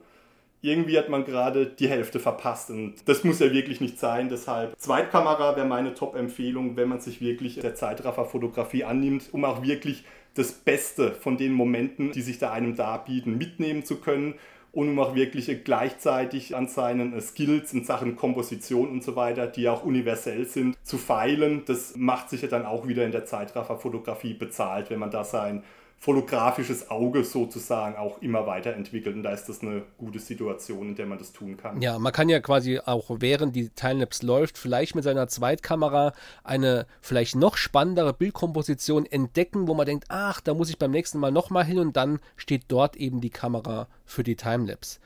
irgendwie 0.62 0.96
hat 0.96 1.08
man 1.08 1.24
gerade 1.24 1.66
die 1.66 1.88
Hälfte 1.88 2.20
verpasst 2.20 2.70
und 2.70 2.94
das 3.06 3.24
muss 3.24 3.40
ja 3.40 3.52
wirklich 3.52 3.80
nicht 3.80 3.98
sein. 3.98 4.28
Deshalb 4.28 4.78
Zweitkamera 4.78 5.56
wäre 5.56 5.66
meine 5.66 5.92
Top-Empfehlung, 5.92 6.76
wenn 6.76 6.88
man 6.88 7.00
sich 7.00 7.20
wirklich 7.20 7.56
der 7.58 7.74
Zeitraffer-Fotografie 7.74 8.84
annimmt, 8.84 9.28
um 9.32 9.44
auch 9.44 9.62
wirklich 9.62 10.04
das 10.34 10.52
Beste 10.52 11.12
von 11.12 11.36
den 11.36 11.52
Momenten, 11.52 12.12
die 12.12 12.22
sich 12.22 12.38
da 12.38 12.52
einem 12.52 12.76
darbieten, 12.76 13.36
mitnehmen 13.36 13.84
zu 13.84 13.96
können 13.96 14.34
und 14.70 14.88
um 14.88 14.98
auch 15.00 15.14
wirklich 15.16 15.64
gleichzeitig 15.64 16.54
an 16.56 16.68
seinen 16.68 17.20
Skills 17.20 17.74
in 17.74 17.84
Sachen 17.84 18.14
Komposition 18.14 18.88
und 18.88 19.02
so 19.02 19.16
weiter, 19.16 19.48
die 19.48 19.68
auch 19.68 19.84
universell 19.84 20.46
sind, 20.46 20.76
zu 20.84 20.96
feilen. 20.96 21.64
Das 21.66 21.96
macht 21.96 22.30
sich 22.30 22.42
ja 22.42 22.48
dann 22.48 22.64
auch 22.64 22.86
wieder 22.86 23.04
in 23.04 23.12
der 23.12 23.26
Zeitraffer-Fotografie 23.26 24.34
bezahlt, 24.34 24.90
wenn 24.90 25.00
man 25.00 25.10
da 25.10 25.24
sein 25.24 25.64
fotografisches 26.02 26.90
Auge 26.90 27.22
sozusagen 27.22 27.94
auch 27.94 28.20
immer 28.20 28.44
weiterentwickelt. 28.44 29.14
Und 29.14 29.22
da 29.22 29.30
ist 29.30 29.48
das 29.48 29.62
eine 29.62 29.84
gute 29.98 30.18
Situation, 30.18 30.88
in 30.88 30.94
der 30.96 31.06
man 31.06 31.16
das 31.16 31.32
tun 31.32 31.56
kann. 31.56 31.80
Ja, 31.80 31.96
man 32.00 32.12
kann 32.12 32.28
ja 32.28 32.40
quasi 32.40 32.80
auch 32.80 33.06
während 33.20 33.54
die 33.54 33.68
Timelapse 33.68 34.26
läuft, 34.26 34.58
vielleicht 34.58 34.96
mit 34.96 35.04
seiner 35.04 35.28
Zweitkamera 35.28 36.12
eine 36.42 36.86
vielleicht 37.00 37.36
noch 37.36 37.56
spannendere 37.56 38.14
Bildkomposition 38.14 39.06
entdecken, 39.06 39.68
wo 39.68 39.74
man 39.74 39.86
denkt, 39.86 40.06
ach, 40.08 40.40
da 40.40 40.54
muss 40.54 40.70
ich 40.70 40.78
beim 40.78 40.90
nächsten 40.90 41.20
Mal 41.20 41.30
nochmal 41.30 41.64
hin 41.64 41.78
und 41.78 41.96
dann 41.96 42.18
steht 42.36 42.64
dort 42.66 42.96
eben 42.96 43.20
die 43.20 43.30
Kamera 43.30 43.86
für 44.04 44.24
die 44.24 44.34
Timelapse. 44.34 44.98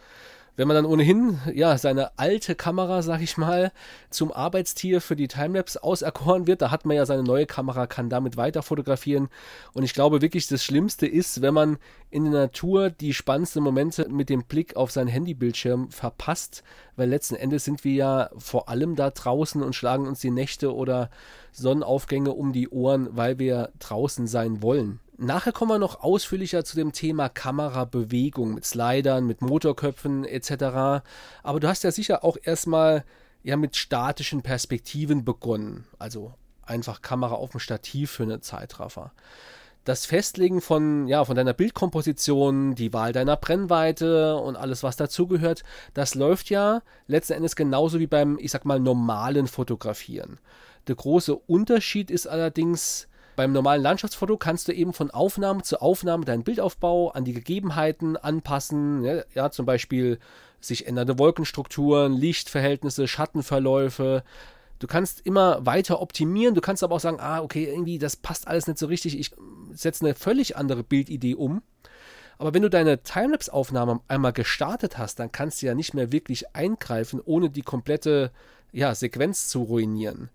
Wenn 0.57 0.69
man 0.69 0.75
dann 0.75 0.87
ohnehin 0.87 1.39
ja 1.53 1.77
seine 1.77 2.19
alte 2.19 2.55
Kamera, 2.55 3.03
sag 3.03 3.21
ich 3.21 3.37
mal, 3.37 3.73
zum 4.09 4.33
Arbeitstier 4.33 5.03
für 5.03 5.15
die 5.15 5.29
Timelapse 5.29 5.83
auserkoren 5.83 6.47
wird, 6.47 6.63
da 6.63 6.71
hat 6.71 6.87
man 6.87 6.97
ja 6.97 7.05
seine 7.05 7.23
neue 7.23 7.47
Kamera, 7.47 7.87
kann 7.87 8.09
damit 8.09 8.39
weiter 8.39 8.63
fotografieren. 8.63 9.29
Und 9.75 9.85
ich 9.85 9.93
glaube 9.93 10.23
wirklich, 10.23 10.49
das 10.49 10.65
Schlimmste 10.65 11.07
ist, 11.07 11.43
wenn 11.43 11.53
man 11.53 11.77
in 12.11 12.25
der 12.25 12.33
Natur 12.33 12.89
die 12.89 13.13
spannendsten 13.13 13.63
Momente 13.63 14.09
mit 14.09 14.31
dem 14.31 14.45
Blick 14.45 14.77
auf 14.77 14.91
seinen 14.91 15.09
Handybildschirm 15.09 15.91
verpasst, 15.91 16.63
weil 16.97 17.11
letzten 17.11 17.35
Endes 17.35 17.65
sind 17.65 17.85
wir 17.85 17.93
ja 17.93 18.31
vor 18.39 18.71
allem 18.71 18.97
da 18.97 19.11
draußen 19.11 19.63
und 19.63 19.75
schlagen 19.75 20.07
uns 20.07 20.21
die 20.21 20.31
Nächte 20.31 20.75
oder 20.75 21.11
Sonnenaufgänge 21.53 22.33
um 22.33 22.53
die 22.53 22.71
Ohren, 22.71 23.09
weil 23.11 23.39
wir 23.39 23.71
draußen 23.79 24.27
sein 24.27 24.63
wollen. 24.63 25.01
Nachher 25.19 25.53
kommen 25.53 25.71
wir 25.71 25.79
noch 25.79 26.01
ausführlicher 26.01 26.65
zu 26.65 26.77
dem 26.77 26.93
Thema 26.93 27.31
Kamerabewegung 27.31 28.53
mit 28.53 28.67
Slidern, 28.67 29.27
mit 29.27 29.41
Motorköpfen 29.41 30.25
etc. 30.25 31.03
Aber 31.43 31.61
du 31.61 31.69
hast 31.69 31.85
ja 31.85 31.91
sicher 31.91 32.23
auch 32.23 32.37
erstmal 32.43 33.05
ja 33.43 33.57
mit 33.57 33.77
statischen 33.77 34.43
Perspektiven 34.43 35.25
begonnen. 35.25 35.87
Also 35.99 36.35
einfach 36.63 37.01
Kamera 37.01 37.35
auf 37.35 37.53
dem 37.53 37.61
Stativ 37.61 38.11
für 38.11 38.25
eine 38.25 38.41
Zeitraffer. 38.41 39.13
Das 39.85 40.05
Festlegen 40.05 40.61
von, 40.61 41.07
ja, 41.07 41.25
von 41.25 41.37
deiner 41.37 41.53
Bildkomposition, 41.53 42.75
die 42.75 42.93
Wahl 42.93 43.13
deiner 43.13 43.37
Brennweite 43.37 44.35
und 44.37 44.57
alles, 44.57 44.83
was 44.83 44.97
dazugehört, 44.97 45.63
das 45.95 46.17
läuft 46.17 46.51
ja 46.51 46.83
letzten 47.07 47.35
Endes 47.35 47.55
genauso 47.55 48.01
wie 48.01 48.09
beim, 48.09 48.37
ich 48.41 48.51
sag 48.51 48.65
mal, 48.65 48.81
normalen 48.81 49.47
Fotografieren. 49.47 50.41
Der 50.89 50.97
große 50.97 51.37
Unterschied 51.37 52.11
ist 52.11 52.27
allerdings, 52.27 53.07
beim 53.37 53.53
normalen 53.53 53.83
Landschaftsfoto 53.83 54.37
kannst 54.37 54.67
du 54.67 54.73
eben 54.73 54.93
von 54.93 55.11
Aufnahme 55.11 55.63
zu 55.63 55.81
Aufnahme 55.81 56.25
deinen 56.25 56.43
Bildaufbau 56.43 57.11
an 57.11 57.25
die 57.25 57.35
Gegebenheiten 57.35 58.17
anpassen. 58.17 59.05
Ja, 59.05 59.23
ja, 59.35 59.51
zum 59.51 59.67
Beispiel 59.67 60.19
sich 60.61 60.87
ändernde 60.87 61.19
Wolkenstrukturen, 61.19 62.15
Lichtverhältnisse, 62.15 63.07
Schattenverläufe. 63.07 64.25
Du 64.79 64.87
kannst 64.87 65.21
immer 65.21 65.65
weiter 65.65 66.01
optimieren. 66.01 66.55
Du 66.55 66.61
kannst 66.61 66.83
aber 66.83 66.97
auch 66.97 67.01
sagen, 67.01 67.21
ah, 67.21 67.41
okay, 67.41 67.65
irgendwie, 67.65 67.99
das 67.99 68.17
passt 68.17 68.49
alles 68.49 68.67
nicht 68.67 68.79
so 68.79 68.87
richtig. 68.87 69.19
Ich 69.19 69.33
setze 69.73 70.05
eine 70.05 70.15
völlig 70.15 70.57
andere 70.57 70.83
Bildidee 70.83 71.35
um. 71.35 71.63
Aber 72.39 72.53
wenn 72.53 72.63
du 72.63 72.71
deine 72.71 73.03
Timelapse-Aufnahme 73.03 74.01
einmal 74.09 74.33
gestartet 74.33 74.99
hast, 74.99 75.19
dann 75.19 75.33
kannst 75.33 75.63
du 75.63 75.67
ja 75.67 75.75
nicht 75.75 75.95
mehr 75.95 76.13
wirklich 76.13 76.55
eingreifen, 76.55 77.21
ohne 77.25 77.49
die 77.49 77.63
komplette 77.63 78.31
ja, 78.73 78.95
Sequenz 78.95 79.49
zu 79.49 79.63
ruinieren. 79.63 80.31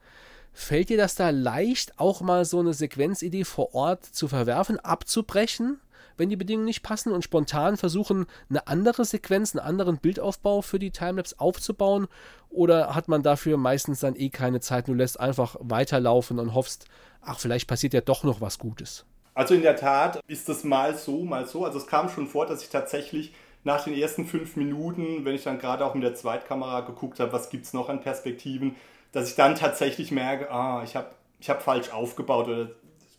Fällt 0.53 0.89
dir 0.89 0.97
das 0.97 1.15
da 1.15 1.29
leicht, 1.29 1.97
auch 1.97 2.21
mal 2.21 2.45
so 2.45 2.59
eine 2.59 2.73
Sequenzidee 2.73 3.45
vor 3.45 3.73
Ort 3.73 4.05
zu 4.05 4.27
verwerfen, 4.27 4.79
abzubrechen, 4.79 5.79
wenn 6.17 6.29
die 6.29 6.35
Bedingungen 6.35 6.65
nicht 6.65 6.83
passen 6.83 7.11
und 7.11 7.23
spontan 7.23 7.77
versuchen, 7.77 8.25
eine 8.49 8.67
andere 8.67 9.05
Sequenz, 9.05 9.55
einen 9.55 9.65
anderen 9.65 9.97
Bildaufbau 9.97 10.61
für 10.61 10.77
die 10.77 10.91
Timelapse 10.91 11.39
aufzubauen? 11.39 12.07
Oder 12.49 12.93
hat 12.95 13.07
man 13.07 13.23
dafür 13.23 13.57
meistens 13.57 14.01
dann 14.01 14.15
eh 14.15 14.29
keine 14.29 14.59
Zeit, 14.59 14.87
du 14.87 14.93
lässt 14.93 15.19
einfach 15.19 15.55
weiterlaufen 15.59 16.37
und 16.37 16.53
hoffst, 16.53 16.85
ach, 17.21 17.39
vielleicht 17.39 17.67
passiert 17.67 17.93
ja 17.93 18.01
doch 18.01 18.23
noch 18.23 18.41
was 18.41 18.59
Gutes? 18.59 19.05
Also 19.33 19.53
in 19.53 19.61
der 19.61 19.77
Tat 19.77 20.19
ist 20.27 20.49
das 20.49 20.65
mal 20.65 20.95
so, 20.95 21.23
mal 21.23 21.47
so. 21.47 21.63
Also 21.65 21.77
es 21.77 21.87
kam 21.87 22.09
schon 22.09 22.27
vor, 22.27 22.45
dass 22.45 22.61
ich 22.61 22.69
tatsächlich 22.69 23.33
nach 23.63 23.83
den 23.83 23.93
ersten 23.93 24.25
fünf 24.25 24.55
Minuten, 24.55 25.23
wenn 25.23 25.35
ich 25.35 25.43
dann 25.43 25.59
gerade 25.59 25.85
auch 25.85 25.93
mit 25.93 26.03
der 26.03 26.15
Zweitkamera 26.15 26.81
geguckt 26.81 27.19
habe, 27.19 27.31
was 27.31 27.49
gibt 27.49 27.65
es 27.65 27.73
noch 27.73 27.89
an 27.89 28.01
Perspektiven, 28.01 28.75
dass 29.11 29.29
ich 29.29 29.35
dann 29.35 29.55
tatsächlich 29.55 30.11
merke, 30.11 30.51
ah, 30.51 30.83
ich 30.83 30.95
habe 30.95 31.09
ich 31.39 31.49
hab 31.49 31.63
falsch 31.63 31.91
aufgebaut 31.91 32.47
oder 32.47 32.69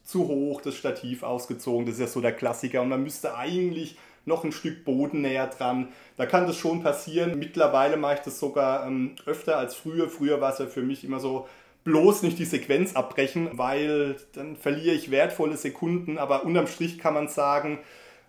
zu 0.05 0.28
hoch 0.28 0.61
das 0.61 0.76
Stativ 0.76 1.22
ausgezogen. 1.22 1.87
Das 1.87 1.96
ist 1.96 2.00
ja 2.00 2.07
so 2.07 2.20
der 2.20 2.33
Klassiker 2.33 2.83
und 2.83 2.88
man 2.88 3.02
müsste 3.02 3.37
eigentlich 3.37 3.96
noch 4.24 4.44
ein 4.44 4.52
Stück 4.52 4.85
Boden 4.85 5.22
näher 5.22 5.48
dran. 5.48 5.88
Da 6.16 6.26
kann 6.26 6.46
das 6.46 6.57
schon 6.57 6.83
passieren. 6.83 7.38
Mittlerweile 7.38 7.96
mache 7.96 8.14
ich 8.14 8.20
das 8.20 8.38
sogar 8.38 8.87
ähm, 8.87 9.16
öfter 9.26 9.57
als 9.57 9.74
früher. 9.74 10.09
Früher 10.09 10.40
war 10.40 10.52
es 10.52 10.59
ja 10.59 10.66
für 10.66 10.83
mich 10.83 11.05
immer 11.05 11.18
so, 11.18 11.48
bloß 11.85 12.22
nicht 12.22 12.38
die 12.38 12.44
Sequenz 12.44 12.94
abbrechen, 12.94 13.50
weil 13.55 14.16
dann 14.35 14.57
verliere 14.57 14.94
ich 14.94 15.11
wertvolle 15.11 15.57
Sekunden. 15.57 16.18
Aber 16.18 16.44
unterm 16.44 16.68
Strich 16.68 16.98
kann 16.98 17.14
man 17.14 17.28
sagen, 17.28 17.78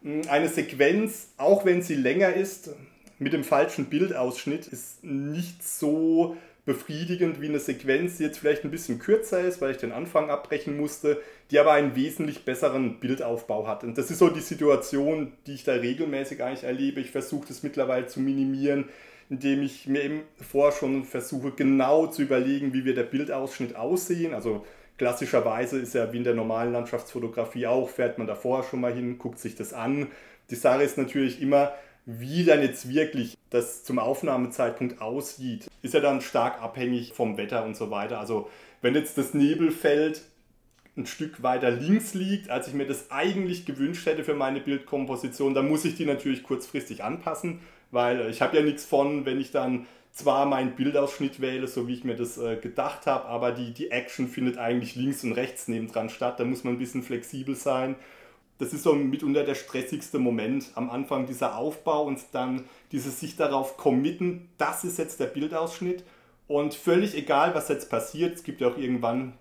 eine 0.04 0.49
Sequenz, 0.49 1.30
auch 1.38 1.63
wenn 1.63 1.82
sie 1.82 1.95
länger 1.95 2.34
ist, 2.34 2.71
mit 3.19 3.34
dem 3.34 3.43
falschen 3.43 3.86
Bildausschnitt, 3.86 4.67
ist 4.67 5.04
nicht 5.04 5.63
so 5.63 6.36
befriedigend 6.65 7.41
wie 7.41 7.49
eine 7.49 7.60
Sequenz, 7.60 8.17
die 8.17 8.23
jetzt 8.23 8.39
vielleicht 8.39 8.63
ein 8.63 8.71
bisschen 8.71 8.99
kürzer 8.99 9.41
ist, 9.41 9.62
weil 9.62 9.71
ich 9.71 9.78
den 9.78 9.91
Anfang 9.91 10.30
abbrechen 10.30 10.78
musste, 10.78 11.21
die 11.52 11.60
aber 11.60 11.73
einen 11.73 11.95
wesentlich 11.95 12.45
besseren 12.45 12.99
Bildaufbau 12.99 13.67
hat. 13.67 13.84
Und 13.84 13.97
das 13.97 14.10
ist 14.10 14.19
so 14.19 14.30
die 14.30 14.39
Situation, 14.39 15.34
die 15.45 15.56
ich 15.56 15.65
da 15.65 15.73
regelmäßig 15.73 16.41
eigentlich 16.41 16.63
erlebe. 16.63 17.02
Ich 17.02 17.12
versuche 17.12 17.47
das 17.49 17.63
mittlerweile 17.63 18.08
zu 18.08 18.21
minimieren, 18.21 18.86
indem 19.30 19.62
ich 19.62 19.88
mir 19.88 20.04
eben 20.04 20.21
vorher 20.38 20.71
schon 20.71 21.04
versuche, 21.04 21.52
genau 21.52 22.08
zu 22.08 22.21
überlegen, 22.21 22.73
wie 22.73 22.86
wird 22.86 22.97
der 22.97 23.04
Bildausschnitt 23.04 23.76
aussehen. 23.76 24.34
Also 24.34 24.65
klassischerweise 24.97 25.80
ist 25.80 25.95
ja 25.95 26.13
wie 26.13 26.17
in 26.17 26.23
der 26.23 26.36
normalen 26.36 26.71
Landschaftsfotografie 26.71 27.67
auch, 27.67 27.89
fährt 27.89 28.17
man 28.19 28.28
da 28.28 28.36
vorher 28.36 28.63
schon 28.63 28.80
mal 28.80 28.93
hin, 28.93 29.17
guckt 29.17 29.39
sich 29.39 29.56
das 29.56 29.73
an. 29.73 30.08
Die 30.49 30.56
Sache 30.56 30.84
ist 30.84 30.97
natürlich 30.97 31.41
immer, 31.41 31.73
wie 32.06 32.44
dann 32.44 32.62
jetzt 32.62 32.89
wirklich 32.89 33.38
das 33.50 33.84
zum 33.84 34.00
Aufnahmezeitpunkt 34.00 35.02
aussieht, 35.02 35.70
ist 35.82 35.94
ja 35.94 36.00
dann 36.00 36.22
stark 36.22 36.62
abhängig 36.62 37.13
vom 37.13 37.38
Wetter 37.38 37.63
und 37.63 37.78
so 37.78 37.92
weiter. 37.92 38.20
Also 38.20 38.50
wenn 38.82 38.96
jetzt 38.96 39.18
das 39.18 39.34
Nebelfeld 39.34 40.24
ein 40.96 41.06
Stück 41.06 41.42
weiter 41.42 41.72
links 41.72 42.13
liegt, 42.13 42.50
als 42.50 42.68
ich 42.68 42.74
mir 42.74 42.86
das 42.86 43.10
eigentlich 43.10 43.66
gewünscht 43.66 44.06
hätte 44.06 44.24
für 44.24 44.36
meine 44.36 44.60
Bildkomposition, 44.60 45.54
dann 45.54 45.68
muss 45.68 45.86
ich 45.86 45.96
die 45.96 46.06
natürlich 46.06 46.44
kurzfristig 46.44 47.04
anpassen, 47.04 47.62
weil 47.92 48.30
ich 48.30 48.42
habe 48.42 48.58
ja 48.58 48.63
nichts 48.63 48.86
von, 48.86 49.26
wenn 49.26 49.39
ich 49.39 49.52
dann 49.52 49.88
zwar 50.12 50.46
meinen 50.46 50.76
Bildausschnitt 50.76 51.42
wähle, 51.42 51.68
so 51.68 51.88
wie 51.88 51.96
ich 51.96 52.04
mir 52.04 52.16
das 52.16 52.38
äh, 52.38 52.58
gedacht 52.58 53.08
habe, 53.08 53.26
aber 53.26 53.52
die, 53.52 53.72
die 53.72 53.89
Action 53.89 54.28
findet 54.28 54.60
eigentlich 54.60 54.96
links 54.96 55.24
und 55.24 55.32
rechts 55.32 55.68
nebendran 55.68 56.10
statt. 56.10 56.39
Da 56.39 56.46
muss 56.46 56.63
man 56.63 56.76
ein 56.76 56.80
bisschen 56.80 57.02
flexibel 57.02 57.56
sein. 57.56 57.96
Das 58.63 58.71
ist 58.71 58.84
so 58.84 58.93
mitunter 58.93 59.43
der 59.43 59.56
stressigste 59.56 60.19
Moment 60.19 60.71
am 60.76 60.89
Anfang 60.89 61.26
dieser 61.26 61.58
Aufbau 61.58 62.06
und 62.06 62.19
dann 62.32 62.63
dieses 62.93 63.19
sich 63.19 63.36
darauf 63.36 63.76
committen, 63.76 64.47
das 64.58 64.86
ist 64.86 64.97
jetzt 64.97 65.19
der 65.19 65.26
Bildausschnitt 65.26 66.06
und 66.47 66.73
völlig 66.73 67.13
egal, 67.13 67.56
was 67.56 67.67
jetzt 67.67 67.89
passiert, 67.89 68.36
es 68.36 68.43
gibt 68.43 68.62
ja 68.62 68.69
auch 68.69 68.78
irgendwann 68.78 69.34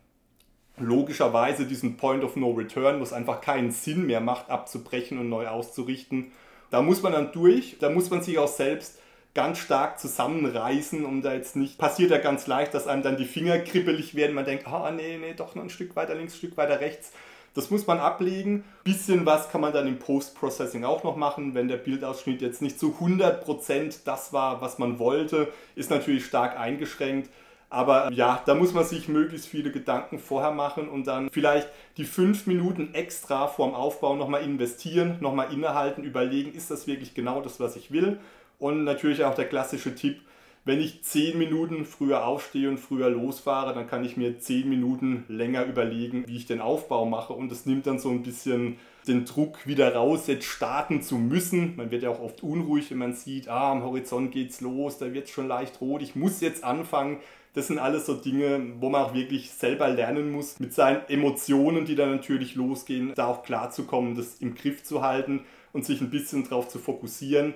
logischerweise 0.77 1.67
diesen 1.67 1.97
Point 1.97 2.25
of 2.25 2.35
No 2.35 2.51
Return, 2.51 2.99
wo 2.99 3.05
es 3.05 3.13
einfach 3.13 3.41
keinen 3.41 3.71
Sinn 3.71 4.07
mehr 4.07 4.21
macht, 4.21 4.51
abzubrechen 4.51 5.19
und 5.19 5.29
neu 5.29 5.47
auszurichten. 5.47 6.33
Da 6.73 6.83
muss 6.83 7.01
man 7.03 7.13
dann 7.13 7.31
durch, 7.31 7.77
da 7.79 7.91
muss 7.91 8.11
man 8.11 8.25
sich 8.25 8.41
auch 8.41 8.49
selbst 8.49 8.99
ganz 9.35 9.59
stark 9.59 10.01
zusammenreißen, 10.01 11.05
um 11.05 11.23
da 11.23 11.33
jetzt 11.33 11.55
nicht, 11.55 11.79
passiert 11.79 12.11
ja 12.11 12.19
ganz 12.19 12.49
leicht, 12.49 12.75
dass 12.75 12.89
einem 12.89 13.05
dann 13.05 13.17
die 13.17 13.25
Finger 13.25 13.61
kribbelig 13.61 14.17
werden, 14.17 14.35
man 14.35 14.47
denkt, 14.47 14.67
ah 14.67 14.91
nee, 14.91 15.17
nee, 15.17 15.35
doch 15.35 15.55
noch 15.55 15.63
ein 15.63 15.71
Stück 15.71 15.95
weiter 15.95 16.17
links, 16.17 16.35
ein 16.35 16.39
Stück 16.39 16.57
weiter 16.57 16.81
rechts. 16.81 17.13
Das 17.55 17.71
muss 17.71 17.87
man 17.87 17.99
ablegen. 17.99 18.65
Bisschen 18.85 19.27
was 19.27 19.51
kann 19.51 19.61
man 19.61 19.73
dann 19.73 19.87
im 19.87 19.99
Post-Processing 19.99 20.85
auch 20.85 21.05
noch 21.05 21.17
machen, 21.17 21.55
wenn 21.55 21.69
der 21.69 21.77
Bildausschnitt 21.77 22.41
jetzt 22.41 22.63
nicht 22.63 22.79
zu 22.79 22.97
100% 23.01 24.01
das 24.05 24.33
war, 24.33 24.61
was 24.61 24.79
man 24.79 24.99
wollte, 24.99 25.49
ist 25.75 25.91
natürlich 25.91 26.25
stark 26.25 26.59
eingeschränkt. 26.59 27.31
Aber 27.69 28.13
ja, 28.13 28.43
da 28.45 28.55
muss 28.55 28.75
man 28.75 28.85
sich 28.85 29.09
möglichst 29.09 29.49
viele 29.49 29.71
Gedanken 29.71 30.19
vorher 30.19 30.51
machen 30.51 30.89
und 30.89 31.07
dann 31.07 31.31
vielleicht 31.31 31.69
die 31.97 32.05
fünf 32.05 32.47
Minuten 32.47 32.93
extra 32.93 33.47
vorm 33.49 33.75
Aufbau 33.75 34.15
nochmal 34.15 34.43
investieren, 34.43 35.17
nochmal 35.21 35.53
innehalten, 35.53 36.05
überlegen, 36.05 36.53
ist 36.53 36.71
das 36.71 36.87
wirklich 36.87 37.15
genau 37.15 37.41
das, 37.41 37.61
was 37.61 37.77
ich 37.77 37.91
will? 37.91 38.19
Und 38.59 38.85
natürlich 38.85 39.25
auch 39.25 39.35
der 39.35 39.49
klassische 39.49 39.95
Tipp, 39.95 40.21
wenn 40.65 40.81
ich 40.81 41.03
zehn 41.03 41.39
Minuten 41.39 41.85
früher 41.85 42.25
aufstehe 42.25 42.69
und 42.69 42.79
früher 42.79 43.11
losfahre, 43.11 43.75
dann 43.75 43.89
kann 43.89 44.05
ich 44.05 44.17
mir 44.17 44.39
zehn 44.39 44.69
Minuten 44.69 45.25
länger 45.29 45.65
überlegen, 45.65 46.25
wie 46.29 46.37
ich 46.37 46.47
den 46.47 46.61
Aufbau 46.61 47.05
mache. 47.05 47.33
Und 47.33 47.51
das 47.51 47.67
nimmt 47.67 47.87
dann 47.87 47.99
so 47.99 48.11
ein 48.11 48.23
bisschen 48.23 48.77
den 49.09 49.25
Druck 49.25 49.67
wieder 49.67 49.93
raus, 49.93 50.29
jetzt 50.29 50.45
starten 50.45 51.03
zu 51.03 51.17
müssen. 51.17 51.75
Man 51.75 51.91
wird 51.91 52.05
ja 52.05 52.11
auch 52.11 52.21
oft 52.21 52.45
unruhig, 52.45 52.93
wenn 52.93 52.99
man 52.99 53.15
sieht, 53.15 53.49
ah, 53.49 53.73
am 53.73 53.83
Horizont 53.83 54.31
geht's 54.31 54.61
los, 54.61 54.99
da 54.99 55.13
wird 55.13 55.27
es 55.27 55.33
schon 55.33 55.49
leicht 55.49 55.81
rot, 55.81 56.01
ich 56.01 56.15
muss 56.15 56.41
jetzt 56.41 56.63
anfangen. 56.63 57.19
Das 57.55 57.67
sind 57.67 57.81
alles 57.81 58.07
so 58.07 58.15
Dinge, 58.15 58.75
wo 58.79 58.89
man 58.89 59.03
auch 59.03 59.15
wirklich 59.15 59.51
selber 59.51 59.89
lernen 59.89 60.31
muss, 60.31 60.61
mit 60.61 60.73
seinen 60.73 61.03
Emotionen, 61.09 61.85
die 61.85 61.97
dann 61.97 62.13
natürlich 62.13 62.55
losgehen, 62.55 63.13
da 63.15 63.27
auch 63.27 63.43
klarzukommen, 63.43 64.15
das 64.15 64.37
im 64.37 64.55
Griff 64.55 64.85
zu 64.85 65.03
halten 65.03 65.41
und 65.73 65.85
sich 65.85 66.01
ein 66.01 66.11
bisschen 66.11 66.45
darauf 66.45 66.69
zu 66.69 66.79
fokussieren 66.79 67.55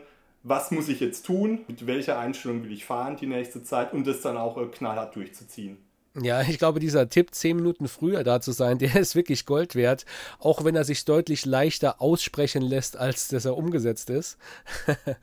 was 0.48 0.70
muss 0.70 0.88
ich 0.88 1.00
jetzt 1.00 1.26
tun, 1.26 1.64
mit 1.66 1.86
welcher 1.88 2.18
Einstellung 2.18 2.62
will 2.62 2.70
ich 2.70 2.84
fahren 2.84 3.16
die 3.16 3.26
nächste 3.26 3.64
Zeit 3.64 3.92
und 3.92 4.06
das 4.06 4.20
dann 4.20 4.36
auch 4.36 4.56
äh, 4.56 4.66
knallhart 4.66 5.16
durchzuziehen. 5.16 5.78
Ja, 6.22 6.40
ich 6.40 6.58
glaube, 6.58 6.78
dieser 6.80 7.08
Tipp, 7.08 7.34
zehn 7.34 7.56
Minuten 7.56 7.88
früher 7.88 8.22
da 8.22 8.40
zu 8.40 8.52
sein, 8.52 8.78
der 8.78 8.94
ist 8.94 9.16
wirklich 9.16 9.44
Gold 9.44 9.74
wert, 9.74 10.06
auch 10.38 10.64
wenn 10.64 10.76
er 10.76 10.84
sich 10.84 11.04
deutlich 11.04 11.44
leichter 11.44 12.00
aussprechen 12.00 12.62
lässt, 12.62 12.96
als 12.96 13.28
dass 13.28 13.44
er 13.44 13.56
umgesetzt 13.56 14.10
ist. 14.10 14.38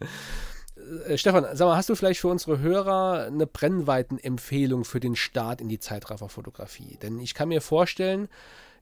Äh, 1.08 1.18
Stefan, 1.20 1.46
sag 1.54 1.68
mal, 1.68 1.78
hast 1.78 1.88
du 1.88 1.96
vielleicht 1.96 2.20
für 2.20 2.28
unsere 2.28 2.60
Hörer 2.60 3.28
eine 3.28 3.46
Brennweitenempfehlung 3.46 4.84
für 4.86 5.00
den 5.00 5.16
Start 5.16 5.62
in 5.62 5.70
die 5.70 5.80
Zeitrafferfotografie? 5.80 6.98
Denn 7.02 7.20
ich 7.20 7.36
kann 7.36 7.50
mir 7.50 7.62
vorstellen, 7.62 8.28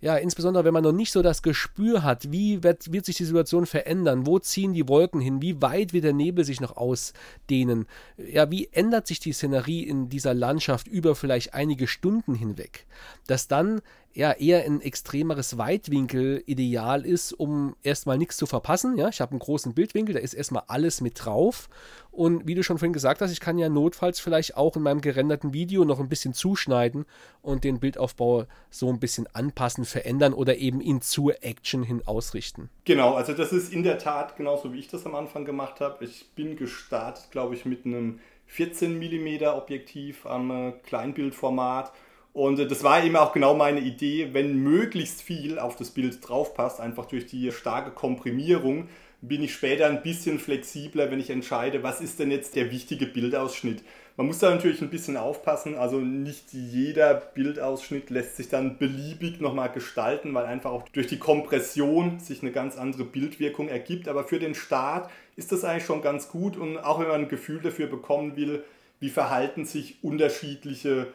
ja, 0.01 0.17
insbesondere 0.17 0.65
wenn 0.65 0.73
man 0.73 0.83
noch 0.83 0.91
nicht 0.91 1.11
so 1.11 1.21
das 1.21 1.43
Gespür 1.43 2.03
hat, 2.03 2.31
wie 2.31 2.63
wird, 2.63 2.91
wird 2.91 3.05
sich 3.05 3.17
die 3.17 3.25
Situation 3.25 3.67
verändern, 3.67 4.25
wo 4.25 4.39
ziehen 4.39 4.73
die 4.73 4.89
Wolken 4.89 5.21
hin, 5.21 5.41
wie 5.41 5.61
weit 5.61 5.93
wird 5.93 6.03
der 6.03 6.13
Nebel 6.13 6.43
sich 6.43 6.59
noch 6.59 6.75
ausdehnen, 6.75 7.85
ja, 8.17 8.49
wie 8.49 8.69
ändert 8.71 9.05
sich 9.05 9.19
die 9.19 9.33
Szenerie 9.33 9.83
in 9.83 10.09
dieser 10.09 10.33
Landschaft 10.33 10.87
über 10.87 11.15
vielleicht 11.15 11.53
einige 11.53 11.87
Stunden 11.87 12.33
hinweg, 12.33 12.87
dass 13.27 13.47
dann 13.47 13.81
ja 14.13 14.31
eher 14.31 14.65
ein 14.65 14.81
extremeres 14.81 15.57
Weitwinkel-Ideal 15.57 17.05
ist, 17.05 17.33
um 17.33 17.75
erstmal 17.83 18.17
nichts 18.17 18.37
zu 18.37 18.45
verpassen. 18.45 18.97
Ja, 18.97 19.09
ich 19.09 19.21
habe 19.21 19.31
einen 19.31 19.39
großen 19.39 19.73
Bildwinkel, 19.73 20.15
da 20.15 20.19
ist 20.19 20.33
erstmal 20.33 20.63
alles 20.67 21.01
mit 21.01 21.23
drauf. 21.23 21.69
Und 22.11 22.45
wie 22.45 22.55
du 22.55 22.63
schon 22.63 22.77
vorhin 22.77 22.93
gesagt 22.93 23.21
hast, 23.21 23.31
ich 23.31 23.39
kann 23.39 23.57
ja 23.57 23.69
notfalls 23.69 24.19
vielleicht 24.19 24.57
auch 24.57 24.75
in 24.75 24.83
meinem 24.83 24.99
gerenderten 24.99 25.53
Video 25.53 25.85
noch 25.85 25.99
ein 25.99 26.09
bisschen 26.09 26.33
zuschneiden 26.33 27.05
und 27.41 27.63
den 27.63 27.79
Bildaufbau 27.79 28.45
so 28.69 28.89
ein 28.89 28.99
bisschen 28.99 29.27
anpassen, 29.33 29.85
verändern 29.85 30.33
oder 30.33 30.57
eben 30.57 30.81
ihn 30.81 31.01
zur 31.01 31.43
Action 31.43 31.83
hin 31.83 32.01
ausrichten. 32.05 32.69
Genau, 32.83 33.13
also 33.13 33.33
das 33.33 33.53
ist 33.53 33.71
in 33.71 33.83
der 33.83 33.97
Tat 33.97 34.35
genauso 34.35 34.73
wie 34.73 34.79
ich 34.79 34.89
das 34.89 35.05
am 35.05 35.15
Anfang 35.15 35.45
gemacht 35.45 35.79
habe. 35.79 36.03
Ich 36.03 36.29
bin 36.35 36.57
gestartet, 36.57 37.31
glaube 37.31 37.55
ich, 37.55 37.65
mit 37.65 37.85
einem 37.85 38.19
14 38.47 38.99
mm 38.99 39.45
Objektiv 39.45 40.25
am 40.25 40.51
äh, 40.51 40.71
Kleinbildformat 40.83 41.93
und 42.33 42.59
äh, 42.59 42.67
das 42.67 42.83
war 42.83 43.03
eben 43.03 43.15
auch 43.15 43.33
genau 43.33 43.53
meine 43.53 43.79
Idee, 43.79 44.29
wenn 44.33 44.57
möglichst 44.57 45.21
viel 45.21 45.59
auf 45.59 45.75
das 45.75 45.91
Bild 45.91 46.27
draufpasst, 46.27 46.79
einfach 46.79 47.05
durch 47.05 47.25
die 47.25 47.51
starke 47.51 47.91
Komprimierung, 47.91 48.87
bin 49.21 49.43
ich 49.43 49.53
später 49.53 49.87
ein 49.87 50.01
bisschen 50.01 50.39
flexibler, 50.39 51.11
wenn 51.11 51.19
ich 51.19 51.29
entscheide, 51.29 51.83
was 51.83 52.01
ist 52.01 52.19
denn 52.19 52.31
jetzt 52.31 52.55
der 52.55 52.71
wichtige 52.71 53.05
Bildausschnitt. 53.05 53.83
Man 54.17 54.27
muss 54.27 54.39
da 54.39 54.49
natürlich 54.49 54.81
ein 54.81 54.89
bisschen 54.89 55.15
aufpassen, 55.15 55.75
also 55.75 55.99
nicht 55.99 56.51
jeder 56.51 57.13
Bildausschnitt 57.13 58.09
lässt 58.09 58.35
sich 58.35 58.49
dann 58.49 58.77
beliebig 58.77 59.39
nochmal 59.39 59.71
gestalten, 59.71 60.33
weil 60.33 60.45
einfach 60.45 60.71
auch 60.71 60.87
durch 60.89 61.07
die 61.07 61.19
Kompression 61.19 62.19
sich 62.19 62.41
eine 62.41 62.51
ganz 62.51 62.77
andere 62.77 63.05
Bildwirkung 63.05 63.69
ergibt. 63.69 64.07
Aber 64.07 64.23
für 64.25 64.39
den 64.39 64.55
Start 64.55 65.09
ist 65.35 65.51
das 65.51 65.63
eigentlich 65.63 65.85
schon 65.85 66.01
ganz 66.01 66.29
gut 66.29 66.57
und 66.57 66.77
auch 66.77 66.99
wenn 66.99 67.07
man 67.07 67.21
ein 67.21 67.29
Gefühl 67.29 67.61
dafür 67.61 67.87
bekommen 67.87 68.35
will, 68.35 68.63
wie 68.99 69.09
verhalten 69.09 69.65
sich 69.65 70.03
unterschiedliche 70.03 71.07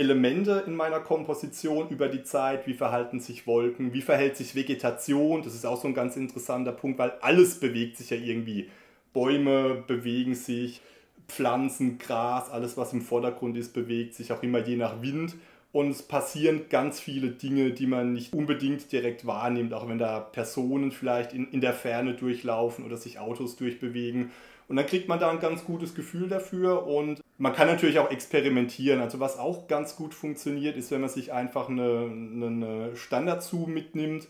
Elemente 0.00 0.64
in 0.66 0.74
meiner 0.74 1.00
Komposition 1.00 1.90
über 1.90 2.08
die 2.08 2.22
Zeit, 2.22 2.66
wie 2.66 2.72
verhalten 2.72 3.20
sich 3.20 3.46
Wolken, 3.46 3.92
wie 3.92 4.00
verhält 4.00 4.34
sich 4.34 4.54
Vegetation, 4.54 5.42
das 5.42 5.54
ist 5.54 5.66
auch 5.66 5.80
so 5.80 5.86
ein 5.86 5.94
ganz 5.94 6.16
interessanter 6.16 6.72
Punkt, 6.72 6.98
weil 6.98 7.12
alles 7.20 7.60
bewegt 7.60 7.98
sich 7.98 8.08
ja 8.08 8.16
irgendwie. 8.16 8.70
Bäume 9.12 9.84
bewegen 9.86 10.34
sich, 10.34 10.80
Pflanzen, 11.28 11.98
Gras, 11.98 12.50
alles 12.50 12.78
was 12.78 12.94
im 12.94 13.02
Vordergrund 13.02 13.58
ist, 13.58 13.74
bewegt 13.74 14.14
sich 14.14 14.32
auch 14.32 14.42
immer 14.42 14.60
je 14.60 14.76
nach 14.76 15.02
Wind. 15.02 15.36
Und 15.72 15.90
es 15.90 16.02
passieren 16.02 16.62
ganz 16.68 16.98
viele 16.98 17.28
Dinge, 17.30 17.70
die 17.70 17.86
man 17.86 18.12
nicht 18.12 18.32
unbedingt 18.32 18.90
direkt 18.90 19.26
wahrnimmt, 19.26 19.72
auch 19.72 19.88
wenn 19.88 19.98
da 19.98 20.18
Personen 20.18 20.90
vielleicht 20.92 21.32
in, 21.32 21.48
in 21.52 21.60
der 21.60 21.74
Ferne 21.74 22.14
durchlaufen 22.14 22.84
oder 22.84 22.96
sich 22.96 23.18
Autos 23.18 23.56
durchbewegen. 23.56 24.32
Und 24.70 24.76
dann 24.76 24.86
kriegt 24.86 25.08
man 25.08 25.18
da 25.18 25.28
ein 25.28 25.40
ganz 25.40 25.64
gutes 25.64 25.96
Gefühl 25.96 26.28
dafür 26.28 26.86
und 26.86 27.20
man 27.38 27.52
kann 27.52 27.66
natürlich 27.66 27.98
auch 27.98 28.08
experimentieren. 28.12 29.00
Also 29.00 29.18
was 29.18 29.36
auch 29.36 29.66
ganz 29.66 29.96
gut 29.96 30.14
funktioniert, 30.14 30.76
ist, 30.76 30.92
wenn 30.92 31.00
man 31.00 31.10
sich 31.10 31.32
einfach 31.32 31.68
eine, 31.68 32.08
eine 32.08 32.94
Standard-Zoom 32.94 33.74
mitnimmt 33.74 34.28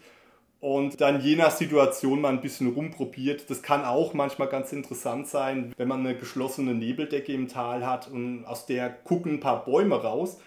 und 0.59 1.03
dann 1.03 1.21
je 1.21 1.37
nach 1.37 1.51
Situation 1.51 2.23
mal 2.23 2.31
ein 2.31 2.41
bisschen 2.41 2.73
rumprobiert. 2.73 3.51
Das 3.51 3.61
kann 3.61 3.85
auch 3.85 4.15
manchmal 4.15 4.49
ganz 4.49 4.73
interessant 4.73 5.29
sein, 5.29 5.75
wenn 5.77 5.89
man 5.89 6.01
eine 6.01 6.17
geschlossene 6.17 6.73
Nebeldecke 6.73 7.35
im 7.35 7.49
Tal 7.49 7.87
hat 7.87 8.11
und 8.11 8.47
aus 8.47 8.65
der 8.65 8.89
gucken 8.89 9.35
ein 9.35 9.41
paar 9.41 9.67
Bäume 9.67 9.97
raus. 9.97 10.41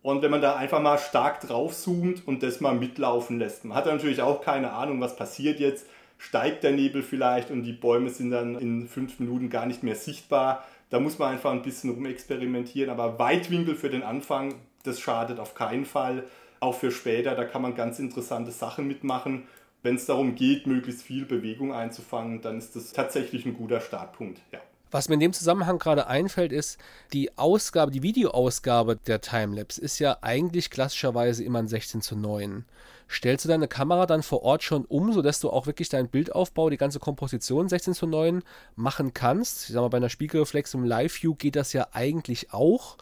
Und 0.00 0.22
wenn 0.22 0.30
man 0.30 0.40
da 0.40 0.56
einfach 0.56 0.80
mal 0.80 0.96
stark 0.96 1.42
drauf 1.42 1.76
zoomt 1.76 2.26
und 2.26 2.42
das 2.42 2.62
mal 2.62 2.74
mitlaufen 2.74 3.38
lässt. 3.38 3.66
Man 3.66 3.76
hat 3.76 3.84
natürlich 3.84 4.22
auch 4.22 4.40
keine 4.40 4.72
Ahnung, 4.72 5.02
was 5.02 5.16
passiert 5.16 5.60
jetzt 5.60 5.86
steigt 6.24 6.64
der 6.64 6.72
Nebel 6.72 7.02
vielleicht 7.02 7.50
und 7.50 7.64
die 7.64 7.72
Bäume 7.72 8.08
sind 8.08 8.30
dann 8.30 8.58
in 8.58 8.88
fünf 8.88 9.20
Minuten 9.20 9.50
gar 9.50 9.66
nicht 9.66 9.82
mehr 9.82 9.94
sichtbar. 9.94 10.64
Da 10.88 10.98
muss 10.98 11.18
man 11.18 11.32
einfach 11.32 11.52
ein 11.52 11.62
bisschen 11.62 11.90
rumexperimentieren, 11.90 12.90
aber 12.90 13.18
Weitwinkel 13.18 13.74
für 13.74 13.90
den 13.90 14.02
Anfang, 14.02 14.54
das 14.84 15.00
schadet 15.00 15.38
auf 15.38 15.54
keinen 15.54 15.84
Fall. 15.84 16.24
Auch 16.60 16.74
für 16.74 16.90
später, 16.90 17.34
da 17.34 17.44
kann 17.44 17.62
man 17.62 17.74
ganz 17.74 17.98
interessante 17.98 18.52
Sachen 18.52 18.88
mitmachen. 18.88 19.42
Wenn 19.82 19.96
es 19.96 20.06
darum 20.06 20.34
geht, 20.34 20.66
möglichst 20.66 21.02
viel 21.02 21.26
Bewegung 21.26 21.74
einzufangen, 21.74 22.40
dann 22.40 22.56
ist 22.56 22.74
das 22.74 22.92
tatsächlich 22.92 23.44
ein 23.44 23.54
guter 23.54 23.80
Startpunkt. 23.80 24.40
Ja. 24.50 24.60
Was 24.94 25.08
mir 25.08 25.14
in 25.14 25.20
dem 25.20 25.32
Zusammenhang 25.32 25.80
gerade 25.80 26.06
einfällt, 26.06 26.52
ist, 26.52 26.78
die 27.12 27.36
Ausgabe, 27.36 27.90
die 27.90 28.04
Videoausgabe 28.04 28.94
der 28.94 29.20
Timelapse 29.20 29.80
ist 29.80 29.98
ja 29.98 30.18
eigentlich 30.20 30.70
klassischerweise 30.70 31.42
immer 31.42 31.58
ein 31.58 31.66
16 31.66 32.00
zu 32.00 32.14
9. 32.14 32.64
Stellst 33.10 33.44
du 33.44 33.48
deine 33.48 33.66
Kamera 33.66 34.06
dann 34.06 34.22
vor 34.22 34.44
Ort 34.44 34.62
schon 34.62 34.84
um, 34.84 35.12
sodass 35.12 35.40
du 35.40 35.50
auch 35.50 35.66
wirklich 35.66 35.88
deinen 35.88 36.06
Bildaufbau, 36.06 36.70
die 36.70 36.76
ganze 36.76 37.00
Komposition 37.00 37.68
16 37.68 37.94
zu 37.94 38.06
9 38.06 38.44
machen 38.76 39.12
kannst? 39.12 39.64
Ich 39.64 39.72
sag 39.72 39.80
mal, 39.80 39.88
bei 39.88 39.96
einer 39.96 40.10
Spiegelreflex 40.10 40.74
im 40.74 40.84
Live-View 40.84 41.34
geht 41.34 41.56
das 41.56 41.72
ja 41.72 41.88
eigentlich 41.90 42.52
auch. 42.52 42.96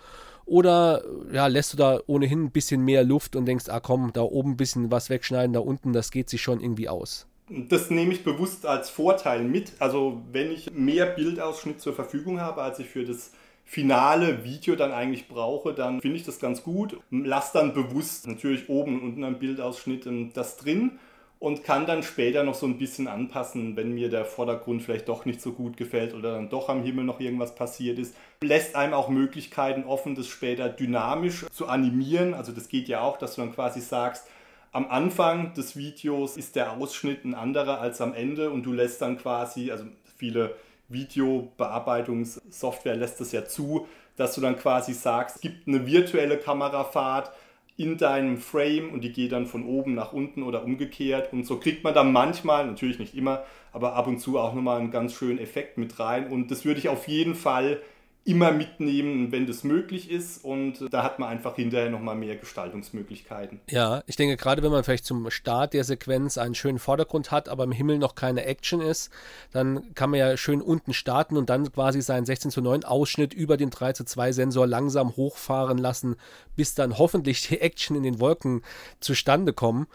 Oder 0.46 1.02
ja, 1.30 1.46
lässt 1.46 1.74
du 1.74 1.76
da 1.76 2.00
ohnehin 2.06 2.44
ein 2.44 2.52
bisschen 2.52 2.80
mehr 2.80 3.04
Luft 3.04 3.36
und 3.36 3.44
denkst, 3.44 3.68
ah 3.68 3.80
komm, 3.80 4.14
da 4.14 4.22
oben 4.22 4.52
ein 4.52 4.56
bisschen 4.56 4.90
was 4.90 5.10
wegschneiden, 5.10 5.52
da 5.52 5.60
unten, 5.60 5.92
das 5.92 6.10
geht 6.10 6.30
sich 6.30 6.40
schon 6.40 6.62
irgendwie 6.62 6.88
aus? 6.88 7.26
Das 7.48 7.90
nehme 7.90 8.12
ich 8.12 8.24
bewusst 8.24 8.66
als 8.66 8.90
Vorteil 8.90 9.42
mit. 9.42 9.72
Also 9.78 10.22
wenn 10.30 10.50
ich 10.50 10.70
mehr 10.72 11.06
Bildausschnitt 11.06 11.80
zur 11.80 11.94
Verfügung 11.94 12.40
habe, 12.40 12.62
als 12.62 12.78
ich 12.78 12.88
für 12.88 13.04
das 13.04 13.32
finale 13.64 14.44
Video 14.44 14.76
dann 14.76 14.92
eigentlich 14.92 15.28
brauche, 15.28 15.72
dann 15.74 16.00
finde 16.00 16.16
ich 16.16 16.24
das 16.24 16.38
ganz 16.38 16.62
gut. 16.62 16.98
Lass 17.10 17.52
dann 17.52 17.74
bewusst 17.74 18.26
natürlich 18.26 18.68
oben 18.68 19.00
und 19.00 19.06
unten 19.08 19.24
am 19.24 19.38
Bildausschnitt 19.38 20.08
das 20.34 20.56
drin 20.56 20.98
und 21.38 21.64
kann 21.64 21.86
dann 21.86 22.04
später 22.04 22.44
noch 22.44 22.54
so 22.54 22.66
ein 22.66 22.78
bisschen 22.78 23.08
anpassen, 23.08 23.74
wenn 23.76 23.92
mir 23.92 24.08
der 24.08 24.24
Vordergrund 24.24 24.80
vielleicht 24.80 25.08
doch 25.08 25.24
nicht 25.24 25.40
so 25.40 25.52
gut 25.52 25.76
gefällt 25.76 26.14
oder 26.14 26.34
dann 26.34 26.48
doch 26.48 26.68
am 26.68 26.84
Himmel 26.84 27.04
noch 27.04 27.18
irgendwas 27.18 27.56
passiert 27.56 27.98
ist. 27.98 28.14
Lässt 28.42 28.76
einem 28.76 28.94
auch 28.94 29.08
Möglichkeiten 29.08 29.82
offen, 29.82 30.14
das 30.14 30.28
später 30.28 30.68
dynamisch 30.68 31.46
zu 31.50 31.66
animieren. 31.66 32.34
Also 32.34 32.52
das 32.52 32.68
geht 32.68 32.86
ja 32.86 33.00
auch, 33.00 33.18
dass 33.18 33.34
du 33.34 33.40
dann 33.40 33.52
quasi 33.52 33.80
sagst, 33.80 34.28
am 34.72 34.88
Anfang 34.88 35.54
des 35.54 35.76
Videos 35.76 36.36
ist 36.36 36.56
der 36.56 36.72
Ausschnitt 36.72 37.24
ein 37.24 37.34
anderer 37.34 37.80
als 37.80 38.00
am 38.00 38.12
Ende 38.14 38.50
und 38.50 38.64
du 38.64 38.72
lässt 38.72 39.00
dann 39.02 39.18
quasi, 39.18 39.70
also 39.70 39.84
viele 40.16 40.56
Videobearbeitungssoftware 40.88 42.96
lässt 42.96 43.20
das 43.20 43.30
ja 43.32 43.44
zu, 43.44 43.86
dass 44.16 44.34
du 44.34 44.40
dann 44.40 44.58
quasi 44.58 44.94
sagst, 44.94 45.36
es 45.36 45.42
gibt 45.42 45.68
eine 45.68 45.86
virtuelle 45.86 46.38
Kamerafahrt, 46.38 47.30
in 47.76 47.96
deinem 47.96 48.36
Frame 48.36 48.92
und 48.92 49.02
die 49.02 49.12
geht 49.12 49.32
dann 49.32 49.46
von 49.46 49.64
oben 49.64 49.94
nach 49.94 50.12
unten 50.12 50.42
oder 50.42 50.64
umgekehrt. 50.64 51.32
Und 51.32 51.46
so 51.46 51.58
kriegt 51.58 51.84
man 51.84 51.94
dann 51.94 52.12
manchmal, 52.12 52.66
natürlich 52.66 52.98
nicht 52.98 53.16
immer, 53.16 53.44
aber 53.72 53.94
ab 53.94 54.06
und 54.06 54.18
zu 54.18 54.38
auch 54.38 54.54
nochmal 54.54 54.78
einen 54.78 54.90
ganz 54.90 55.14
schönen 55.14 55.38
Effekt 55.38 55.78
mit 55.78 55.98
rein. 55.98 56.28
Und 56.28 56.50
das 56.50 56.64
würde 56.64 56.78
ich 56.78 56.88
auf 56.88 57.08
jeden 57.08 57.34
Fall 57.34 57.80
immer 58.24 58.52
mitnehmen, 58.52 59.32
wenn 59.32 59.46
das 59.46 59.64
möglich 59.64 60.10
ist. 60.10 60.44
Und 60.44 60.92
da 60.92 61.02
hat 61.02 61.18
man 61.18 61.28
einfach 61.28 61.56
hinterher 61.56 61.90
nochmal 61.90 62.14
mehr 62.14 62.36
Gestaltungsmöglichkeiten. 62.36 63.60
Ja, 63.68 64.02
ich 64.06 64.16
denke, 64.16 64.36
gerade 64.36 64.62
wenn 64.62 64.70
man 64.70 64.84
vielleicht 64.84 65.04
zum 65.04 65.28
Start 65.30 65.74
der 65.74 65.84
Sequenz 65.84 66.38
einen 66.38 66.54
schönen 66.54 66.78
Vordergrund 66.78 67.30
hat, 67.30 67.48
aber 67.48 67.64
im 67.64 67.72
Himmel 67.72 67.98
noch 67.98 68.14
keine 68.14 68.44
Action 68.44 68.80
ist, 68.80 69.10
dann 69.50 69.94
kann 69.94 70.10
man 70.10 70.20
ja 70.20 70.36
schön 70.36 70.62
unten 70.62 70.92
starten 70.92 71.36
und 71.36 71.50
dann 71.50 71.72
quasi 71.72 72.00
seinen 72.00 72.24
16 72.24 72.50
zu 72.52 72.60
9 72.62 72.84
Ausschnitt 72.84 73.34
über 73.34 73.56
den 73.56 73.70
3 73.70 73.92
zu 73.92 74.04
2 74.04 74.32
Sensor 74.32 74.66
langsam 74.66 75.16
hochfahren 75.16 75.78
lassen, 75.78 76.16
bis 76.54 76.74
dann 76.74 76.98
hoffentlich 76.98 77.48
die 77.48 77.60
Action 77.60 77.96
in 77.96 78.04
den 78.04 78.20
Wolken 78.20 78.62
zustande 79.00 79.52
kommen 79.52 79.86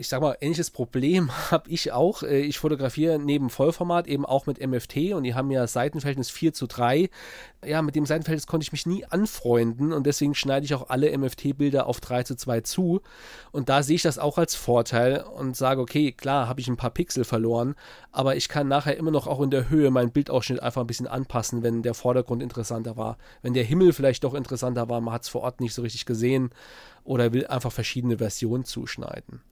ich 0.00 0.08
sag 0.08 0.22
mal, 0.22 0.36
ähnliches 0.40 0.70
Problem 0.70 1.30
habe 1.50 1.70
ich 1.70 1.92
auch. 1.92 2.22
Äh, 2.22 2.40
ich 2.40 2.58
fotografiere 2.58 3.18
neben 3.18 3.50
Vollformat 3.50 4.06
eben 4.08 4.24
auch 4.24 4.46
mit 4.46 4.58
MFT 4.66 5.12
und 5.12 5.24
die 5.24 5.34
haben 5.34 5.50
ja 5.50 5.66
Seitenverhältnis 5.66 6.30
4 6.30 6.54
zu 6.54 6.66
3. 6.66 7.10
Ja, 7.64 7.82
mit 7.82 7.94
dem 7.94 8.06
Seitenverhältnis 8.06 8.46
konnte 8.46 8.64
ich 8.64 8.72
mich 8.72 8.86
nie 8.86 9.04
anfreunden 9.04 9.92
und 9.92 10.06
deswegen 10.06 10.34
schneide 10.34 10.64
ich 10.64 10.74
auch 10.74 10.88
alle 10.88 11.16
MFT-Bilder 11.16 11.86
auf 11.86 12.00
3 12.00 12.22
zu 12.22 12.34
2 12.34 12.62
zu. 12.62 13.02
Und 13.52 13.68
da 13.68 13.82
sehe 13.82 13.96
ich 13.96 14.02
das 14.02 14.18
auch 14.18 14.38
als 14.38 14.54
Vorteil 14.54 15.22
und 15.22 15.54
sage, 15.54 15.82
okay, 15.82 16.12
klar, 16.12 16.48
habe 16.48 16.60
ich 16.60 16.68
ein 16.68 16.78
paar 16.78 16.90
Pixel 16.90 17.24
verloren, 17.24 17.74
aber 18.10 18.36
ich 18.36 18.48
kann 18.48 18.68
nachher 18.68 18.96
immer 18.96 19.10
noch 19.10 19.26
auch 19.26 19.42
in 19.42 19.50
der 19.50 19.68
Höhe 19.68 19.90
meinen 19.90 20.12
Bildausschnitt 20.12 20.62
einfach 20.62 20.80
ein 20.80 20.86
bisschen 20.86 21.06
anpassen, 21.06 21.62
wenn 21.62 21.82
der 21.82 21.94
Vordergrund 21.94 22.42
interessanter 22.42 22.96
war. 22.96 23.18
Wenn 23.42 23.52
der 23.52 23.64
Himmel 23.64 23.92
vielleicht 23.92 24.24
doch 24.24 24.32
interessanter 24.32 24.88
war, 24.88 25.02
man 25.02 25.12
hat 25.12 25.24
es 25.24 25.28
vor 25.28 25.42
Ort 25.42 25.60
nicht 25.60 25.74
so 25.74 25.82
richtig 25.82 26.06
gesehen 26.06 26.50
oder 27.04 27.34
will 27.34 27.46
einfach 27.46 27.72
verschiedene 27.72 28.16
Versionen 28.16 28.64
zuschneiden. 28.64 29.42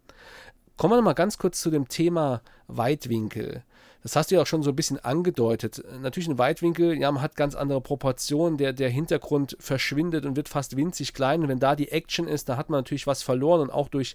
Kommen 0.79 0.93
wir 0.93 0.97
nochmal 0.99 1.15
ganz 1.15 1.39
kurz 1.39 1.61
zu 1.61 1.71
dem 1.71 1.89
Thema 1.89 2.41
Weitwinkel. 2.69 3.65
Das 4.05 4.15
hast 4.15 4.31
du 4.31 4.37
ja 4.37 4.43
auch 4.43 4.47
schon 4.47 4.63
so 4.63 4.71
ein 4.71 4.77
bisschen 4.77 5.05
angedeutet. 5.05 5.83
Natürlich 6.01 6.29
ein 6.29 6.39
Weitwinkel, 6.39 6.97
ja, 6.97 7.11
man 7.11 7.21
hat 7.21 7.35
ganz 7.35 7.57
andere 7.57 7.81
Proportionen. 7.81 8.59
Der, 8.59 8.73
der 8.73 8.89
Hintergrund 8.89 9.57
verschwindet 9.59 10.25
und 10.25 10.37
wird 10.37 10.49
fast 10.49 10.77
winzig 10.77 11.15
klein. 11.15 11.43
Und 11.43 11.49
wenn 11.49 11.59
da 11.59 11.75
die 11.75 11.91
Action 11.91 12.29
ist, 12.29 12.49
da 12.49 12.57
hat 12.57 12.71
man 12.71 12.79
natürlich 12.79 13.09
was 13.09 13.25
verloren. 13.25 13.61
Und 13.61 13.71
auch 13.71 13.89
durch 13.89 14.15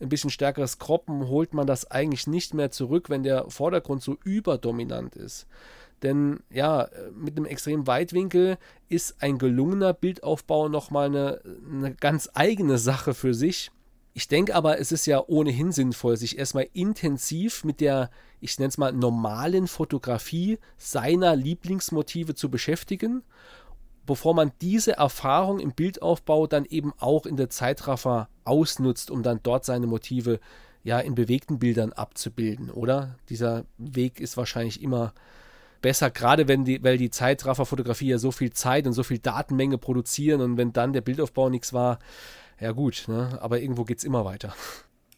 ein 0.00 0.08
bisschen 0.08 0.30
stärkeres 0.30 0.80
Kroppen 0.80 1.28
holt 1.28 1.54
man 1.54 1.68
das 1.68 1.88
eigentlich 1.92 2.26
nicht 2.26 2.54
mehr 2.54 2.72
zurück, 2.72 3.08
wenn 3.08 3.22
der 3.22 3.48
Vordergrund 3.48 4.02
so 4.02 4.18
überdominant 4.24 5.14
ist. 5.14 5.46
Denn 6.02 6.40
ja, 6.50 6.88
mit 7.14 7.36
einem 7.36 7.46
extremen 7.46 7.86
Weitwinkel 7.86 8.58
ist 8.88 9.22
ein 9.22 9.38
gelungener 9.38 9.92
Bildaufbau 9.92 10.68
nochmal 10.68 11.06
eine, 11.06 11.40
eine 11.72 11.94
ganz 11.94 12.28
eigene 12.34 12.78
Sache 12.78 13.14
für 13.14 13.32
sich. 13.32 13.70
Ich 14.12 14.26
denke 14.26 14.54
aber, 14.54 14.80
es 14.80 14.90
ist 14.90 15.06
ja 15.06 15.22
ohnehin 15.26 15.70
sinnvoll, 15.72 16.16
sich 16.16 16.38
erstmal 16.38 16.68
intensiv 16.72 17.64
mit 17.64 17.80
der, 17.80 18.10
ich 18.40 18.58
nenne 18.58 18.68
es 18.68 18.78
mal, 18.78 18.92
normalen 18.92 19.68
Fotografie 19.68 20.58
seiner 20.76 21.36
Lieblingsmotive 21.36 22.34
zu 22.34 22.50
beschäftigen, 22.50 23.22
bevor 24.06 24.34
man 24.34 24.50
diese 24.60 24.96
Erfahrung 24.96 25.60
im 25.60 25.72
Bildaufbau 25.72 26.48
dann 26.48 26.64
eben 26.64 26.92
auch 26.98 27.24
in 27.24 27.36
der 27.36 27.50
Zeitraffer 27.50 28.28
ausnutzt, 28.44 29.10
um 29.10 29.22
dann 29.22 29.40
dort 29.42 29.64
seine 29.64 29.86
Motive 29.86 30.40
ja 30.82 30.98
in 30.98 31.14
bewegten 31.14 31.58
Bildern 31.58 31.92
abzubilden, 31.92 32.70
oder? 32.70 33.16
Dieser 33.28 33.64
Weg 33.78 34.18
ist 34.18 34.36
wahrscheinlich 34.36 34.82
immer 34.82 35.12
besser, 35.82 36.10
gerade 36.10 36.48
wenn 36.48 36.64
die, 36.64 36.82
weil 36.82 36.98
die 36.98 37.10
Zeitrafferfotografie 37.10 38.08
ja 38.08 38.18
so 38.18 38.32
viel 38.32 38.52
Zeit 38.52 38.86
und 38.86 38.92
so 38.92 39.02
viel 39.02 39.18
Datenmenge 39.18 39.78
produzieren 39.78 40.40
und 40.40 40.56
wenn 40.56 40.72
dann 40.72 40.92
der 40.92 41.00
Bildaufbau 41.00 41.48
nichts 41.48 41.72
war, 41.72 41.98
ja 42.60 42.72
gut, 42.72 43.04
ne? 43.08 43.38
aber 43.40 43.60
irgendwo 43.60 43.84
geht 43.84 43.98
es 43.98 44.04
immer 44.04 44.24
weiter. 44.24 44.54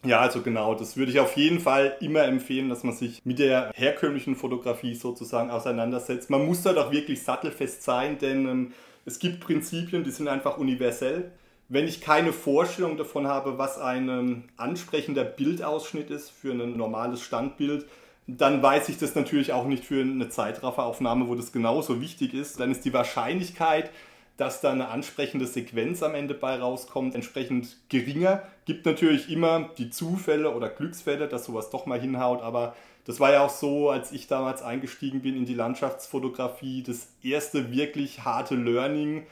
Ja, 0.05 0.19
also 0.19 0.41
genau, 0.41 0.75
das 0.75 0.97
würde 0.97 1.11
ich 1.11 1.19
auf 1.19 1.37
jeden 1.37 1.61
Fall 1.61 1.95
immer 2.01 2.23
empfehlen, 2.23 2.67
dass 2.67 2.83
man 2.83 2.93
sich 2.93 3.21
mit 3.23 3.39
der 3.39 3.71
herkömmlichen 3.73 4.35
Fotografie 4.35 4.95
sozusagen 4.95 5.49
auseinandersetzt. 5.49 6.29
Man 6.29 6.45
muss 6.45 6.61
da 6.61 6.73
doch 6.73 6.91
wirklich 6.91 7.23
sattelfest 7.23 7.83
sein, 7.83 8.17
denn 8.17 8.47
ähm, 8.47 8.73
es 9.05 9.19
gibt 9.19 9.39
Prinzipien, 9.39 10.03
die 10.03 10.11
sind 10.11 10.27
einfach 10.27 10.57
universell. 10.57 11.31
Wenn 11.69 11.87
ich 11.87 12.01
keine 12.01 12.33
Vorstellung 12.33 12.97
davon 12.97 13.27
habe, 13.27 13.57
was 13.57 13.77
ein 13.79 14.09
ähm, 14.09 14.43
ansprechender 14.57 15.23
Bildausschnitt 15.23 16.09
ist 16.09 16.31
für 16.31 16.51
ein 16.51 16.75
normales 16.75 17.21
Standbild, 17.21 17.85
dann 18.27 18.61
weiß 18.61 18.89
ich 18.89 18.97
das 18.97 19.15
natürlich 19.15 19.53
auch 19.53 19.65
nicht 19.65 19.85
für 19.85 20.01
eine 20.01 20.29
Zeitrafferaufnahme, 20.29 21.27
wo 21.27 21.35
das 21.35 21.51
genauso 21.51 22.01
wichtig 22.01 22.33
ist. 22.33 22.59
Dann 22.59 22.71
ist 22.71 22.83
die 22.85 22.93
Wahrscheinlichkeit, 22.93 23.89
dass 24.37 24.61
da 24.61 24.71
eine 24.71 24.87
ansprechende 24.87 25.45
Sequenz 25.45 26.01
am 26.01 26.15
Ende 26.15 26.33
bei 26.33 26.59
rauskommt, 26.59 27.13
entsprechend 27.13 27.77
geringer. 27.89 28.43
Gibt 28.65 28.85
natürlich 28.85 29.29
immer 29.29 29.69
die 29.77 29.89
Zufälle 29.89 30.55
oder 30.55 30.69
Glücksfälle, 30.69 31.27
dass 31.27 31.45
sowas 31.45 31.69
doch 31.69 31.85
mal 31.85 31.99
hinhaut, 31.99 32.41
aber 32.41 32.75
das 33.05 33.19
war 33.19 33.31
ja 33.31 33.41
auch 33.41 33.49
so, 33.49 33.89
als 33.89 34.11
ich 34.11 34.27
damals 34.27 34.61
eingestiegen 34.61 35.21
bin 35.21 35.35
in 35.35 35.45
die 35.45 35.53
Landschaftsfotografie, 35.53 36.83
das 36.83 37.09
erste 37.21 37.71
wirklich 37.71 38.23
harte 38.23 38.55
Learning. 38.55 39.27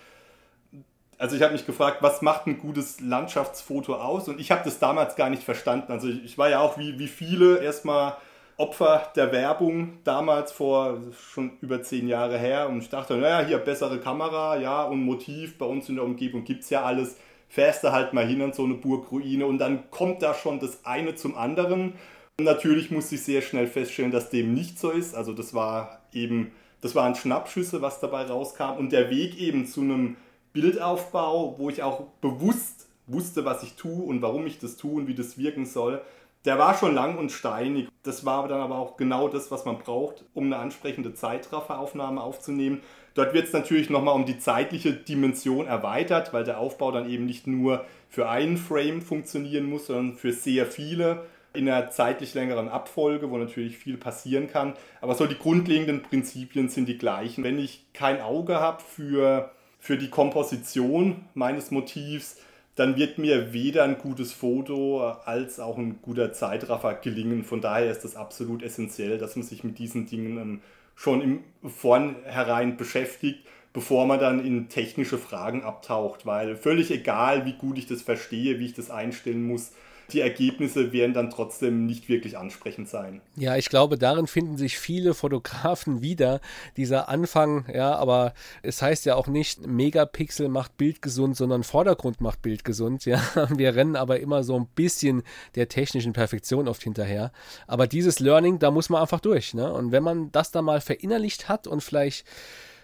Also 1.18 1.36
ich 1.36 1.42
habe 1.42 1.54
mich 1.54 1.66
gefragt, 1.66 1.98
was 2.02 2.22
macht 2.22 2.48
ein 2.48 2.58
gutes 2.60 3.00
Landschaftsfoto 3.00 3.96
aus? 3.96 4.28
Und 4.28 4.40
ich 4.40 4.52
habe 4.52 4.64
das 4.66 4.80
damals 4.80 5.16
gar 5.16 5.30
nicht 5.30 5.44
verstanden. 5.44 5.92
Also 5.92 6.10
ich, 6.10 6.38
war 6.38 6.50
ja 6.50 6.60
auch 6.60 6.78
wie, 6.78 7.00
wie 7.00 7.08
viele 7.08 7.60
erstmal 7.60 8.18
Opfer 8.62 9.12
der 9.16 9.32
Werbung 9.32 9.98
damals 10.04 10.52
vor 10.52 11.00
schon 11.34 11.54
über 11.62 11.82
zehn 11.82 12.08
Jahre 12.08 12.38
her 12.38 12.70
und 12.70 12.84
ich 12.84 12.90
dachte, 12.90 13.18
naja, 13.18 13.44
hier 13.44 13.58
bessere 13.58 14.00
Kamera, 14.00 14.56
ja, 14.58 14.84
und 14.84 15.02
Motiv, 15.04 15.58
bei 15.58 15.66
uns 15.66 15.90
in 15.90 15.96
der 15.96 16.06
Umgebung 16.06 16.44
gibt 16.44 16.62
es 16.64 16.70
ja 16.70 16.84
alles, 16.84 17.18
fährst 17.50 17.84
du 17.84 17.92
halt 17.92 18.14
mal 18.14 18.28
hin 18.28 18.40
an 18.44 18.54
so 18.54 18.64
eine 18.64 18.76
Burgruine 18.76 19.48
und 19.48 19.58
dann 19.58 19.90
kommt 19.90 20.22
da 20.22 20.36
schon 20.36 20.60
das 20.60 20.86
eine 20.86 21.16
zum 21.16 21.36
anderen. 21.36 21.94
Und 22.38 22.46
natürlich 22.46 22.92
musste 22.92 23.16
ich 23.16 23.24
sehr 23.24 23.42
schnell 23.42 23.66
feststellen, 23.66 24.12
dass 24.12 24.30
dem 24.30 24.54
nicht 24.54 24.78
so 24.78 24.92
ist. 24.92 25.16
Also 25.16 25.34
das 25.34 25.56
war 25.56 26.04
eben, 26.14 26.52
das 26.82 26.94
waren 26.94 27.16
Schnappschüsse, 27.16 27.82
was 27.82 28.00
dabei 28.00 28.26
rauskam 28.26 28.78
und 28.78 28.92
der 28.92 29.10
Weg 29.10 29.40
eben 29.40 29.66
zu 29.66 29.82
einem 29.82 30.18
Bildaufbau, 30.54 31.56
wo 31.58 31.72
ich 31.72 31.82
auch 31.82 32.04
bewusst 32.22 32.88
wusste, 33.08 33.44
was 33.44 33.64
ich 33.64 33.74
tue 33.74 34.04
und 34.04 34.22
warum 34.22 34.46
ich 34.46 34.60
das 34.60 34.78
tue 34.78 35.02
und 35.02 35.08
wie 35.08 35.16
das 35.16 35.40
wirken 35.40 35.66
soll, 35.66 36.02
der 36.46 36.58
war 36.58 36.76
schon 36.76 36.96
lang 36.96 37.18
und 37.18 37.32
steinig. 37.32 37.88
Das 38.04 38.26
war 38.26 38.48
dann 38.48 38.62
aber 38.62 38.78
auch 38.78 38.98
genau 38.98 39.28
das, 39.28 39.52
was 39.52 39.66
man 39.66 39.78
braucht, 39.78 40.26
um 40.34 40.46
eine 40.46 40.58
ansprechende 40.58 41.14
Zeitrafferaufnahme 41.14 42.22
aufzunehmen. 42.22 42.82
Dort 43.14 43.34
wird 43.34 43.48
es 43.48 43.54
natürlich 43.54 43.90
nochmal 43.90 44.16
um 44.16 44.26
die 44.26 44.40
zeitliche 44.40 44.94
Dimension 44.94 45.68
erweitert, 45.68 46.34
weil 46.34 46.44
der 46.44 46.60
Aufbau 46.60 46.92
dann 46.92 47.10
eben 47.10 47.26
nicht 47.26 47.46
nur 47.46 47.86
für 48.10 48.30
einen 48.30 48.58
Frame 48.58 49.02
funktionieren 49.02 49.66
muss, 49.66 49.88
sondern 49.88 50.18
für 50.18 50.34
sehr 50.34 50.66
viele 50.66 51.26
in 51.54 51.70
einer 51.70 51.90
zeitlich 51.90 52.34
längeren 52.34 52.70
Abfolge, 52.70 53.30
wo 53.30 53.38
natürlich 53.38 53.78
viel 53.78 53.98
passieren 53.98 54.48
kann. 54.48 54.74
Aber 55.02 55.16
so 55.16 55.28
die 55.28 55.38
grundlegenden 55.38 56.02
Prinzipien 56.02 56.70
sind 56.70 56.88
die 56.88 56.98
gleichen. 56.98 57.44
Wenn 57.44 57.60
ich 57.60 57.86
kein 57.94 58.22
Auge 58.22 58.56
habe 58.56 58.82
für, 58.82 59.52
für 59.78 59.98
die 59.98 60.10
Komposition 60.10 61.26
meines 61.34 61.70
Motivs, 61.70 62.38
dann 62.76 62.96
wird 62.96 63.18
mir 63.18 63.54
weder 63.54 63.84
ein 63.84 63.98
gutes 63.98 64.32
Foto 64.32 65.02
als 65.04 65.60
auch 65.60 65.78
ein 65.78 66.02
guter 66.02 66.32
Zeitraffer 66.32 66.94
gelingen. 66.96 67.44
Von 67.44 67.62
daher 67.62 67.92
ist 67.92 68.06
es 68.06 68.16
absolut 68.16 68.64
essentiell, 68.64 69.18
dass 69.18 69.36
man 69.36 69.44
sich 69.44 69.64
mit 69.64 69.78
diesen 69.78 70.06
Dingen 70.06 70.38
ähm, 70.38 70.62
schon 70.96 71.22
im 71.22 71.44
Vornherein 71.70 72.78
beschäftigt, 72.78 73.46
bevor 73.74 74.06
man 74.06 74.20
dann 74.20 74.46
in 74.46 74.70
technische 74.70 75.18
Fragen 75.18 75.64
abtaucht. 75.64 76.26
Weil 76.26 76.56
völlig 76.56 76.92
egal, 76.92 77.46
wie 77.46 77.54
gut 77.54 77.78
ich 77.78 77.88
das 77.88 78.02
verstehe, 78.02 78.60
wie 78.60 78.66
ich 78.66 78.74
das 78.74 78.90
einstellen 78.90 79.44
muss, 79.44 79.74
die 80.14 80.22
Ergebnisse 80.22 80.92
werden 80.92 81.14
dann 81.14 81.30
trotzdem 81.30 81.86
nicht 81.86 82.10
wirklich 82.10 82.38
ansprechend 82.38 82.90
sein. 82.90 83.22
Ja, 83.36 83.56
ich 83.56 83.70
glaube, 83.70 83.98
darin 83.98 84.28
finden 84.28 84.58
sich 84.58 84.78
viele 84.78 85.14
Fotografen 85.14 86.02
wieder. 86.02 86.42
Dieser 86.78 87.10
Anfang, 87.10 87.66
ja, 87.74 87.96
aber 87.96 88.34
es 88.64 88.82
heißt 88.82 89.06
ja 89.06 89.16
auch 89.16 89.28
nicht, 89.28 89.66
Megapixel 89.66 90.50
macht 90.50 90.78
Bild 90.78 91.02
gesund, 91.02 91.36
sondern 91.36 91.64
Vordergrund 91.64 92.22
macht 92.22 92.42
Bild 92.42 92.64
gesund. 92.64 93.06
Ja, 93.06 93.22
wir 93.50 93.76
rennen 93.76 93.96
aber 93.96 94.20
immer 94.20 94.44
so 94.44 94.58
ein 94.58 94.68
bisschen 94.68 95.24
der 95.56 95.70
technischen 95.70 96.14
Perfektion 96.14 96.68
oft 96.68 96.84
hinterher. 96.84 97.32
Aber 97.68 97.88
dieses 97.88 98.20
Learning, 98.20 98.60
da 98.60 98.72
muss 98.72 98.90
man 98.90 99.02
einfach 99.02 99.20
durch. 99.20 99.54
Ne? 99.54 99.72
Und 99.72 99.92
wenn 99.92 100.04
man 100.04 100.32
das 100.32 100.52
da 100.52 100.62
mal 100.62 100.82
verinnerlicht 100.82 101.50
hat 101.50 101.68
und 101.68 101.82
vielleicht 101.82 102.26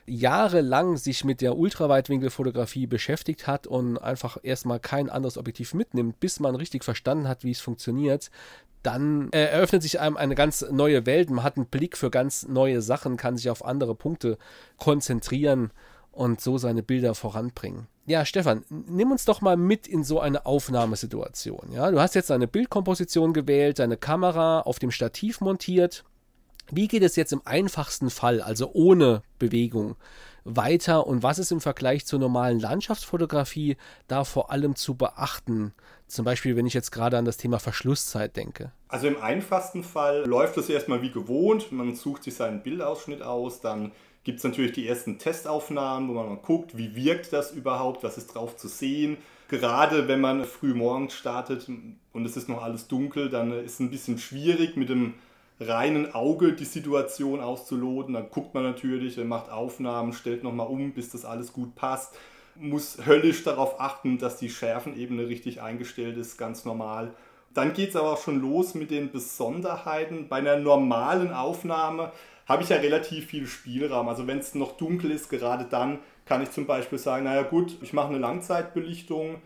jahrelang 0.07 0.97
sich 0.97 1.23
mit 1.23 1.41
der 1.41 1.57
Ultraweitwinkelfotografie 1.57 2.87
beschäftigt 2.87 3.45
hat 3.45 3.67
und 3.67 3.97
einfach 3.97 4.37
erstmal 4.41 4.79
kein 4.79 5.09
anderes 5.09 5.37
Objektiv 5.37 5.73
mitnimmt, 5.73 6.19
bis 6.19 6.39
man 6.39 6.55
richtig 6.55 6.83
verstanden 6.83 7.27
hat, 7.27 7.43
wie 7.43 7.51
es 7.51 7.59
funktioniert, 7.59 8.31
dann 8.83 9.29
eröffnet 9.31 9.83
sich 9.83 9.99
einem 9.99 10.15
eine 10.15 10.33
ganz 10.33 10.65
neue 10.71 11.05
Welt. 11.05 11.29
Man 11.29 11.43
hat 11.43 11.57
einen 11.57 11.65
Blick 11.65 11.97
für 11.97 12.09
ganz 12.09 12.47
neue 12.47 12.81
Sachen, 12.81 13.17
kann 13.17 13.35
sich 13.35 13.49
auf 13.49 13.65
andere 13.65 13.95
Punkte 13.95 14.37
konzentrieren 14.77 15.71
und 16.11 16.39
so 16.39 16.57
seine 16.57 16.83
Bilder 16.83 17.13
voranbringen. 17.13 17.87
Ja, 18.05 18.23
Stefan, 18.23 18.63
nimm 18.69 19.11
uns 19.11 19.25
doch 19.25 19.41
mal 19.41 19.57
mit 19.57 19.87
in 19.87 20.05
so 20.05 20.21
eine 20.21 20.45
Aufnahmesituation. 20.45 21.73
Ja, 21.73 21.91
du 21.91 21.99
hast 21.99 22.15
jetzt 22.15 22.31
eine 22.31 22.47
Bildkomposition 22.47 23.33
gewählt, 23.33 23.79
deine 23.79 23.97
Kamera 23.97 24.61
auf 24.61 24.79
dem 24.79 24.91
Stativ 24.91 25.41
montiert. 25.41 26.05
Wie 26.71 26.87
geht 26.87 27.03
es 27.03 27.15
jetzt 27.15 27.31
im 27.31 27.41
einfachsten 27.45 28.09
Fall, 28.09 28.41
also 28.41 28.71
ohne 28.73 29.21
Bewegung, 29.39 29.95
weiter 30.43 31.07
und 31.07 31.23
was 31.23 31.39
ist 31.39 31.51
im 31.51 31.61
Vergleich 31.61 32.05
zur 32.05 32.19
normalen 32.19 32.59
Landschaftsfotografie 32.59 33.77
da 34.07 34.23
vor 34.23 34.51
allem 34.51 34.75
zu 34.75 34.95
beachten? 34.95 35.73
Zum 36.07 36.25
Beispiel, 36.25 36.55
wenn 36.55 36.65
ich 36.65 36.73
jetzt 36.73 36.91
gerade 36.91 37.17
an 37.17 37.25
das 37.25 37.37
Thema 37.37 37.59
Verschlusszeit 37.59 38.35
denke. 38.35 38.71
Also 38.87 39.07
im 39.07 39.21
einfachsten 39.21 39.83
Fall 39.83 40.25
läuft 40.25 40.57
es 40.57 40.69
erstmal 40.69 41.01
wie 41.01 41.11
gewohnt. 41.11 41.71
Man 41.71 41.95
sucht 41.95 42.23
sich 42.23 42.35
seinen 42.35 42.63
Bildausschnitt 42.63 43.21
aus, 43.21 43.59
dann 43.59 43.91
gibt 44.23 44.39
es 44.39 44.43
natürlich 44.43 44.73
die 44.73 44.87
ersten 44.87 45.19
Testaufnahmen, 45.19 46.09
wo 46.09 46.13
man 46.13 46.27
mal 46.27 46.35
guckt, 46.35 46.77
wie 46.77 46.95
wirkt 46.95 47.31
das 47.31 47.51
überhaupt, 47.51 48.03
was 48.03 48.17
ist 48.17 48.27
drauf 48.27 48.57
zu 48.57 48.67
sehen. 48.67 49.17
Gerade 49.49 50.09
wenn 50.09 50.19
man 50.19 50.43
früh 50.43 50.73
morgens 50.73 51.13
startet 51.13 51.69
und 52.11 52.25
es 52.25 52.35
ist 52.35 52.49
noch 52.49 52.61
alles 52.61 52.87
dunkel, 52.89 53.29
dann 53.29 53.51
ist 53.51 53.75
es 53.75 53.79
ein 53.79 53.89
bisschen 53.89 54.17
schwierig 54.17 54.75
mit 54.75 54.89
dem 54.89 55.13
reinen 55.59 56.13
Auge 56.13 56.53
die 56.53 56.65
Situation 56.65 57.39
auszuloten. 57.39 58.13
Dann 58.13 58.29
guckt 58.29 58.53
man 58.53 58.63
natürlich, 58.63 59.17
macht 59.17 59.51
Aufnahmen, 59.51 60.13
stellt 60.13 60.43
nochmal 60.43 60.67
um, 60.67 60.93
bis 60.93 61.09
das 61.09 61.25
alles 61.25 61.53
gut 61.53 61.75
passt. 61.75 62.15
Muss 62.55 63.05
höllisch 63.05 63.43
darauf 63.43 63.79
achten, 63.79 64.17
dass 64.17 64.37
die 64.37 64.49
Schärfenebene 64.49 65.27
richtig 65.27 65.61
eingestellt 65.61 66.17
ist, 66.17 66.37
ganz 66.37 66.65
normal. 66.65 67.13
Dann 67.53 67.73
geht 67.73 67.89
es 67.89 67.95
aber 67.95 68.13
auch 68.13 68.21
schon 68.21 68.41
los 68.41 68.75
mit 68.75 68.91
den 68.91 69.11
Besonderheiten. 69.11 70.27
Bei 70.27 70.37
einer 70.37 70.57
normalen 70.57 71.33
Aufnahme 71.33 72.11
habe 72.47 72.63
ich 72.63 72.69
ja 72.69 72.77
relativ 72.77 73.27
viel 73.27 73.47
Spielraum. 73.47 74.07
Also 74.09 74.27
wenn 74.27 74.39
es 74.39 74.55
noch 74.55 74.77
dunkel 74.77 75.11
ist, 75.11 75.29
gerade 75.29 75.65
dann 75.65 75.99
kann 76.25 76.41
ich 76.41 76.51
zum 76.51 76.65
Beispiel 76.65 76.97
sagen, 76.97 77.25
naja 77.25 77.43
gut, 77.43 77.77
ich 77.81 77.93
mache 77.93 78.09
eine 78.09 78.19
Langzeitbelichtung 78.19 79.41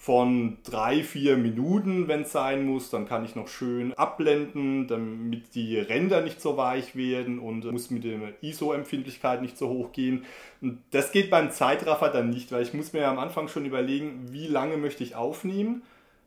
von 0.00 0.58
drei, 0.62 1.02
vier 1.02 1.36
Minuten, 1.36 2.06
wenn 2.06 2.22
es 2.22 2.30
sein 2.30 2.64
muss. 2.64 2.88
Dann 2.88 3.06
kann 3.06 3.24
ich 3.24 3.34
noch 3.34 3.48
schön 3.48 3.92
abblenden, 3.94 4.86
damit 4.86 5.56
die 5.56 5.76
Ränder 5.76 6.22
nicht 6.22 6.40
so 6.40 6.56
weich 6.56 6.94
werden 6.94 7.40
und 7.40 7.64
muss 7.64 7.90
mit 7.90 8.04
der 8.04 8.32
ISO-Empfindlichkeit 8.40 9.42
nicht 9.42 9.58
so 9.58 9.68
hoch 9.68 9.90
gehen. 9.90 10.24
Und 10.62 10.78
das 10.92 11.10
geht 11.10 11.30
beim 11.30 11.50
Zeitraffer 11.50 12.10
dann 12.10 12.30
nicht, 12.30 12.52
weil 12.52 12.62
ich 12.62 12.72
muss 12.72 12.92
mir 12.92 13.08
am 13.08 13.18
Anfang 13.18 13.48
schon 13.48 13.66
überlegen, 13.66 14.26
wie 14.30 14.46
lange 14.46 14.76
möchte 14.76 15.02
ich 15.02 15.16
aufnehmen. 15.16 15.82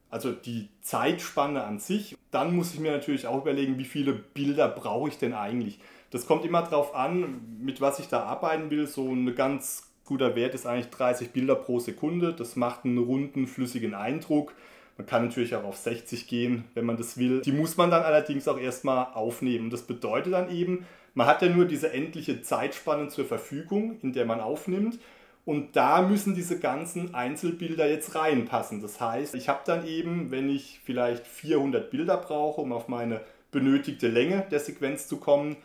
Also 0.10 0.34
die 0.34 0.68
Zeitspanne 0.82 1.64
an 1.64 1.80
sich. 1.80 2.18
Dann 2.30 2.54
muss 2.54 2.74
ich 2.74 2.82
mir 2.82 2.92
natürlich 2.92 3.26
auch 3.26 3.42
überlegen, 3.42 3.78
wie 3.78 3.86
viele 3.86 4.12
Bilder 4.12 4.68
brauche 4.68 5.08
ich 5.08 5.18
denn 5.18 5.34
eigentlich. 5.34 5.80
Das 6.10 6.28
kommt 6.28 6.44
immer 6.44 6.62
darauf 6.62 6.94
an, 6.94 7.58
mit 7.62 7.80
was 7.80 8.00
ich 8.00 8.10
da 8.10 8.24
arbeiten 8.24 8.70
will. 8.70 8.86
So 8.86 9.08
ein 9.08 9.34
ganz 9.34 9.91
guter 10.12 10.36
Wert 10.36 10.54
ist 10.54 10.68
eigentlich 10.68 10.90
30 10.90 11.30
Bilder 11.30 11.56
pro 11.56 11.80
Sekunde. 11.80 12.34
Das 12.34 12.58
macht 12.58 12.84
einen 12.84 12.98
runden, 12.98 13.48
flüssigen 13.48 13.94
Eindruck. 13.94 14.54
Man 14.98 15.08
kann 15.08 15.24
natürlich 15.24 15.56
auch 15.56 15.64
auf 15.64 15.78
60 15.78 16.28
gehen, 16.28 16.66
wenn 16.74 16.84
man 16.84 16.98
das 16.98 17.18
will. 17.18 17.40
Die 17.40 17.54
muss 17.54 17.78
man 17.78 17.90
dann 17.90 18.04
allerdings 18.04 18.46
auch 18.50 18.60
erstmal 18.60 19.06
aufnehmen. 19.14 19.70
Das 19.70 19.84
bedeutet 19.84 20.34
dann 20.34 20.52
eben, 20.52 20.86
man 21.14 21.28
hat 21.28 21.42
ja 21.42 21.48
nur 21.48 21.64
diese 21.64 21.94
endliche 21.94 22.42
Zeitspanne 22.42 23.08
zur 23.08 23.24
Verfügung, 23.24 24.00
in 24.02 24.12
der 24.12 24.26
man 24.26 24.42
aufnimmt. 24.42 25.00
Und 25.46 25.78
da 25.78 26.02
müssen 26.02 26.36
diese 26.36 26.60
ganzen 26.60 27.16
Einzelbilder 27.16 27.90
jetzt 27.90 28.14
reinpassen. 28.14 28.82
Das 28.82 29.00
heißt, 29.00 29.34
ich 29.34 29.48
habe 29.48 29.62
dann 29.66 29.88
eben, 29.88 30.30
wenn 30.30 30.50
ich 30.50 30.82
vielleicht 30.84 31.26
400 31.26 31.90
Bilder 31.90 32.18
brauche, 32.18 32.60
um 32.60 32.74
auf 32.74 32.90
meine 32.90 33.22
benötigte 33.52 34.10
Länge 34.10 34.46
der 34.52 34.60
Sequenz 34.60 35.08
zu 35.08 35.18
kommen, 35.22 35.56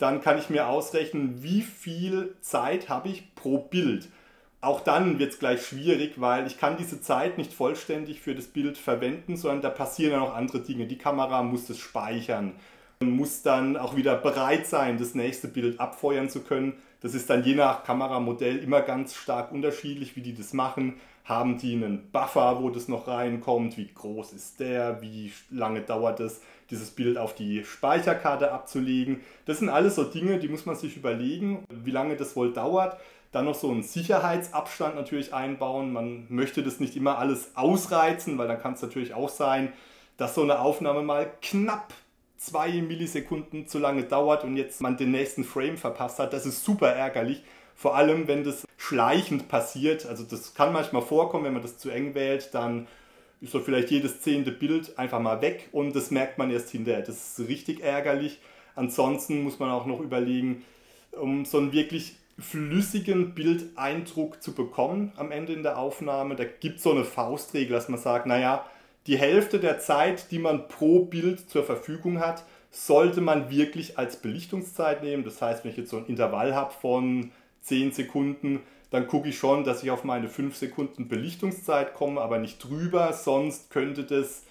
dann 0.00 0.22
kann 0.22 0.38
ich 0.38 0.48
mir 0.48 0.66
ausrechnen, 0.66 1.42
wie 1.42 1.60
viel 1.60 2.34
Zeit 2.40 2.88
habe 2.88 3.08
ich 3.08 3.34
pro 3.34 3.58
Bild. 3.58 4.08
Auch 4.62 4.80
dann 4.80 5.18
wird 5.18 5.32
es 5.32 5.38
gleich 5.38 5.66
schwierig, 5.66 6.20
weil 6.20 6.46
ich 6.46 6.58
kann 6.58 6.76
diese 6.78 7.00
Zeit 7.00 7.38
nicht 7.38 7.52
vollständig 7.52 8.20
für 8.20 8.34
das 8.34 8.46
Bild 8.46 8.78
verwenden, 8.78 9.36
sondern 9.36 9.62
da 9.62 9.70
passieren 9.70 10.12
ja 10.12 10.18
noch 10.18 10.34
andere 10.34 10.60
Dinge. 10.60 10.86
Die 10.86 10.98
Kamera 10.98 11.42
muss 11.42 11.68
es 11.70 11.78
speichern, 11.78 12.52
muss 13.02 13.42
dann 13.42 13.76
auch 13.76 13.96
wieder 13.96 14.16
bereit 14.16 14.66
sein, 14.66 14.98
das 14.98 15.14
nächste 15.14 15.48
Bild 15.48 15.80
abfeuern 15.80 16.28
zu 16.28 16.40
können. 16.40 16.74
Das 17.00 17.14
ist 17.14 17.30
dann 17.30 17.44
je 17.44 17.54
nach 17.54 17.84
Kameramodell 17.84 18.58
immer 18.58 18.82
ganz 18.82 19.14
stark 19.14 19.52
unterschiedlich, 19.52 20.16
wie 20.16 20.22
die 20.22 20.34
das 20.34 20.52
machen. 20.52 20.94
Haben 21.24 21.58
die 21.58 21.74
einen 21.74 22.10
Buffer, 22.10 22.62
wo 22.62 22.70
das 22.70 22.88
noch 22.88 23.06
reinkommt? 23.06 23.76
Wie 23.76 23.90
groß 23.92 24.32
ist 24.32 24.60
der? 24.60 25.00
Wie 25.00 25.32
lange 25.50 25.80
dauert 25.80 26.20
es? 26.20 26.40
Dieses 26.70 26.90
Bild 26.90 27.18
auf 27.18 27.34
die 27.34 27.64
Speicherkarte 27.64 28.52
abzulegen. 28.52 29.20
Das 29.46 29.58
sind 29.58 29.68
alles 29.68 29.96
so 29.96 30.04
Dinge, 30.04 30.38
die 30.38 30.48
muss 30.48 30.66
man 30.66 30.76
sich 30.76 30.96
überlegen, 30.96 31.64
wie 31.70 31.90
lange 31.90 32.16
das 32.16 32.36
wohl 32.36 32.52
dauert. 32.52 32.98
Dann 33.32 33.44
noch 33.44 33.54
so 33.54 33.70
einen 33.70 33.82
Sicherheitsabstand 33.82 34.96
natürlich 34.96 35.32
einbauen. 35.32 35.92
Man 35.92 36.26
möchte 36.28 36.62
das 36.62 36.80
nicht 36.80 36.96
immer 36.96 37.18
alles 37.18 37.52
ausreizen, 37.54 38.38
weil 38.38 38.48
dann 38.48 38.60
kann 38.60 38.74
es 38.74 38.82
natürlich 38.82 39.14
auch 39.14 39.28
sein, 39.28 39.72
dass 40.16 40.34
so 40.34 40.42
eine 40.42 40.60
Aufnahme 40.60 41.02
mal 41.02 41.30
knapp 41.40 41.92
zwei 42.36 42.70
Millisekunden 42.72 43.66
zu 43.66 43.78
lange 43.78 44.04
dauert 44.04 44.44
und 44.44 44.56
jetzt 44.56 44.80
man 44.80 44.96
den 44.96 45.10
nächsten 45.10 45.44
Frame 45.44 45.76
verpasst 45.76 46.18
hat. 46.18 46.32
Das 46.32 46.46
ist 46.46 46.64
super 46.64 46.88
ärgerlich. 46.88 47.42
Vor 47.74 47.94
allem, 47.94 48.28
wenn 48.28 48.44
das 48.44 48.66
schleichend 48.76 49.48
passiert. 49.48 50.06
Also 50.06 50.24
das 50.24 50.54
kann 50.54 50.72
manchmal 50.72 51.02
vorkommen, 51.02 51.44
wenn 51.44 51.52
man 51.52 51.62
das 51.62 51.78
zu 51.78 51.90
eng 51.90 52.14
wählt, 52.14 52.50
dann 52.52 52.86
ist 53.40 53.52
so 53.52 53.60
vielleicht 53.60 53.90
jedes 53.90 54.20
zehnte 54.20 54.52
Bild 54.52 54.98
einfach 54.98 55.20
mal 55.20 55.40
weg 55.40 55.68
und 55.72 55.96
das 55.96 56.10
merkt 56.10 56.38
man 56.38 56.50
erst 56.50 56.70
hinterher. 56.70 57.02
Das 57.02 57.38
ist 57.38 57.48
richtig 57.48 57.80
ärgerlich. 57.82 58.38
Ansonsten 58.74 59.42
muss 59.42 59.58
man 59.58 59.70
auch 59.70 59.86
noch 59.86 60.00
überlegen, 60.00 60.64
um 61.12 61.44
so 61.44 61.58
einen 61.58 61.72
wirklich 61.72 62.14
flüssigen 62.38 63.34
Bildeindruck 63.34 64.42
zu 64.42 64.54
bekommen 64.54 65.12
am 65.16 65.30
Ende 65.30 65.52
in 65.52 65.62
der 65.62 65.78
Aufnahme, 65.78 66.36
da 66.36 66.44
gibt 66.44 66.78
es 66.78 66.82
so 66.82 66.92
eine 66.92 67.04
Faustregel, 67.04 67.72
dass 67.72 67.88
man 67.88 68.00
sagt, 68.00 68.26
naja, 68.26 68.64
die 69.06 69.18
Hälfte 69.18 69.58
der 69.58 69.78
Zeit, 69.78 70.30
die 70.30 70.38
man 70.38 70.68
pro 70.68 71.00
Bild 71.04 71.50
zur 71.50 71.64
Verfügung 71.64 72.20
hat, 72.20 72.44
sollte 72.70 73.20
man 73.20 73.50
wirklich 73.50 73.98
als 73.98 74.16
Belichtungszeit 74.16 75.02
nehmen. 75.02 75.24
Das 75.24 75.42
heißt, 75.42 75.64
wenn 75.64 75.72
ich 75.72 75.76
jetzt 75.76 75.90
so 75.90 75.98
ein 75.98 76.06
Intervall 76.06 76.54
habe 76.54 76.72
von 76.72 77.32
10 77.62 77.92
Sekunden, 77.92 78.60
dann 78.90 79.06
gucke 79.06 79.28
ich 79.28 79.38
schon, 79.38 79.64
dass 79.64 79.82
ich 79.82 79.90
auf 79.90 80.04
meine 80.04 80.28
5 80.28 80.56
Sekunden 80.56 81.08
Belichtungszeit 81.08 81.94
komme, 81.94 82.20
aber 82.20 82.38
nicht 82.38 82.58
drüber, 82.62 83.12
sonst 83.12 83.70
könnte 83.70 84.04
das 84.04 84.42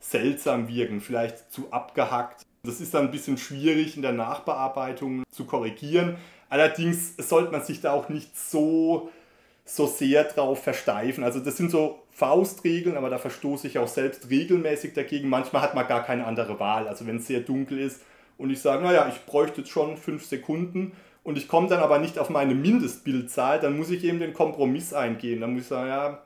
seltsam 0.00 0.68
wirken, 0.68 1.00
vielleicht 1.00 1.50
zu 1.50 1.72
abgehackt. 1.72 2.42
Das 2.62 2.80
ist 2.80 2.94
dann 2.94 3.06
ein 3.06 3.10
bisschen 3.10 3.38
schwierig 3.38 3.96
in 3.96 4.02
der 4.02 4.12
Nachbearbeitung 4.12 5.22
zu 5.30 5.44
korrigieren. 5.44 6.16
Allerdings 6.48 7.16
sollte 7.16 7.52
man 7.52 7.64
sich 7.64 7.80
da 7.80 7.92
auch 7.92 8.08
nicht 8.08 8.36
so, 8.36 9.10
so 9.64 9.86
sehr 9.86 10.24
drauf 10.24 10.62
versteifen. 10.62 11.24
Also 11.24 11.40
das 11.40 11.56
sind 11.56 11.70
so 11.70 12.02
Faustregeln, 12.10 12.96
aber 12.96 13.10
da 13.10 13.18
verstoße 13.18 13.66
ich 13.66 13.78
auch 13.78 13.88
selbst 13.88 14.30
regelmäßig 14.30 14.94
dagegen. 14.94 15.28
Manchmal 15.28 15.62
hat 15.62 15.74
man 15.74 15.86
gar 15.88 16.04
keine 16.04 16.26
andere 16.26 16.60
Wahl. 16.60 16.86
Also 16.86 17.06
wenn 17.06 17.16
es 17.16 17.26
sehr 17.26 17.40
dunkel 17.40 17.78
ist 17.78 18.02
und 18.38 18.50
ich 18.50 18.60
sage, 18.60 18.84
naja, 18.84 19.08
ich 19.08 19.24
bräuchte 19.26 19.62
jetzt 19.62 19.70
schon 19.70 19.96
5 19.96 20.24
Sekunden, 20.24 20.92
und 21.26 21.36
ich 21.36 21.48
komme 21.48 21.66
dann 21.66 21.80
aber 21.80 21.98
nicht 21.98 22.20
auf 22.20 22.30
meine 22.30 22.54
Mindestbildzahl, 22.54 23.58
dann 23.58 23.76
muss 23.76 23.90
ich 23.90 24.04
eben 24.04 24.20
den 24.20 24.32
Kompromiss 24.32 24.94
eingehen. 24.94 25.40
Dann 25.40 25.54
muss 25.54 25.62
ich 25.62 25.66
sagen, 25.66 25.88
ja, 25.88 26.22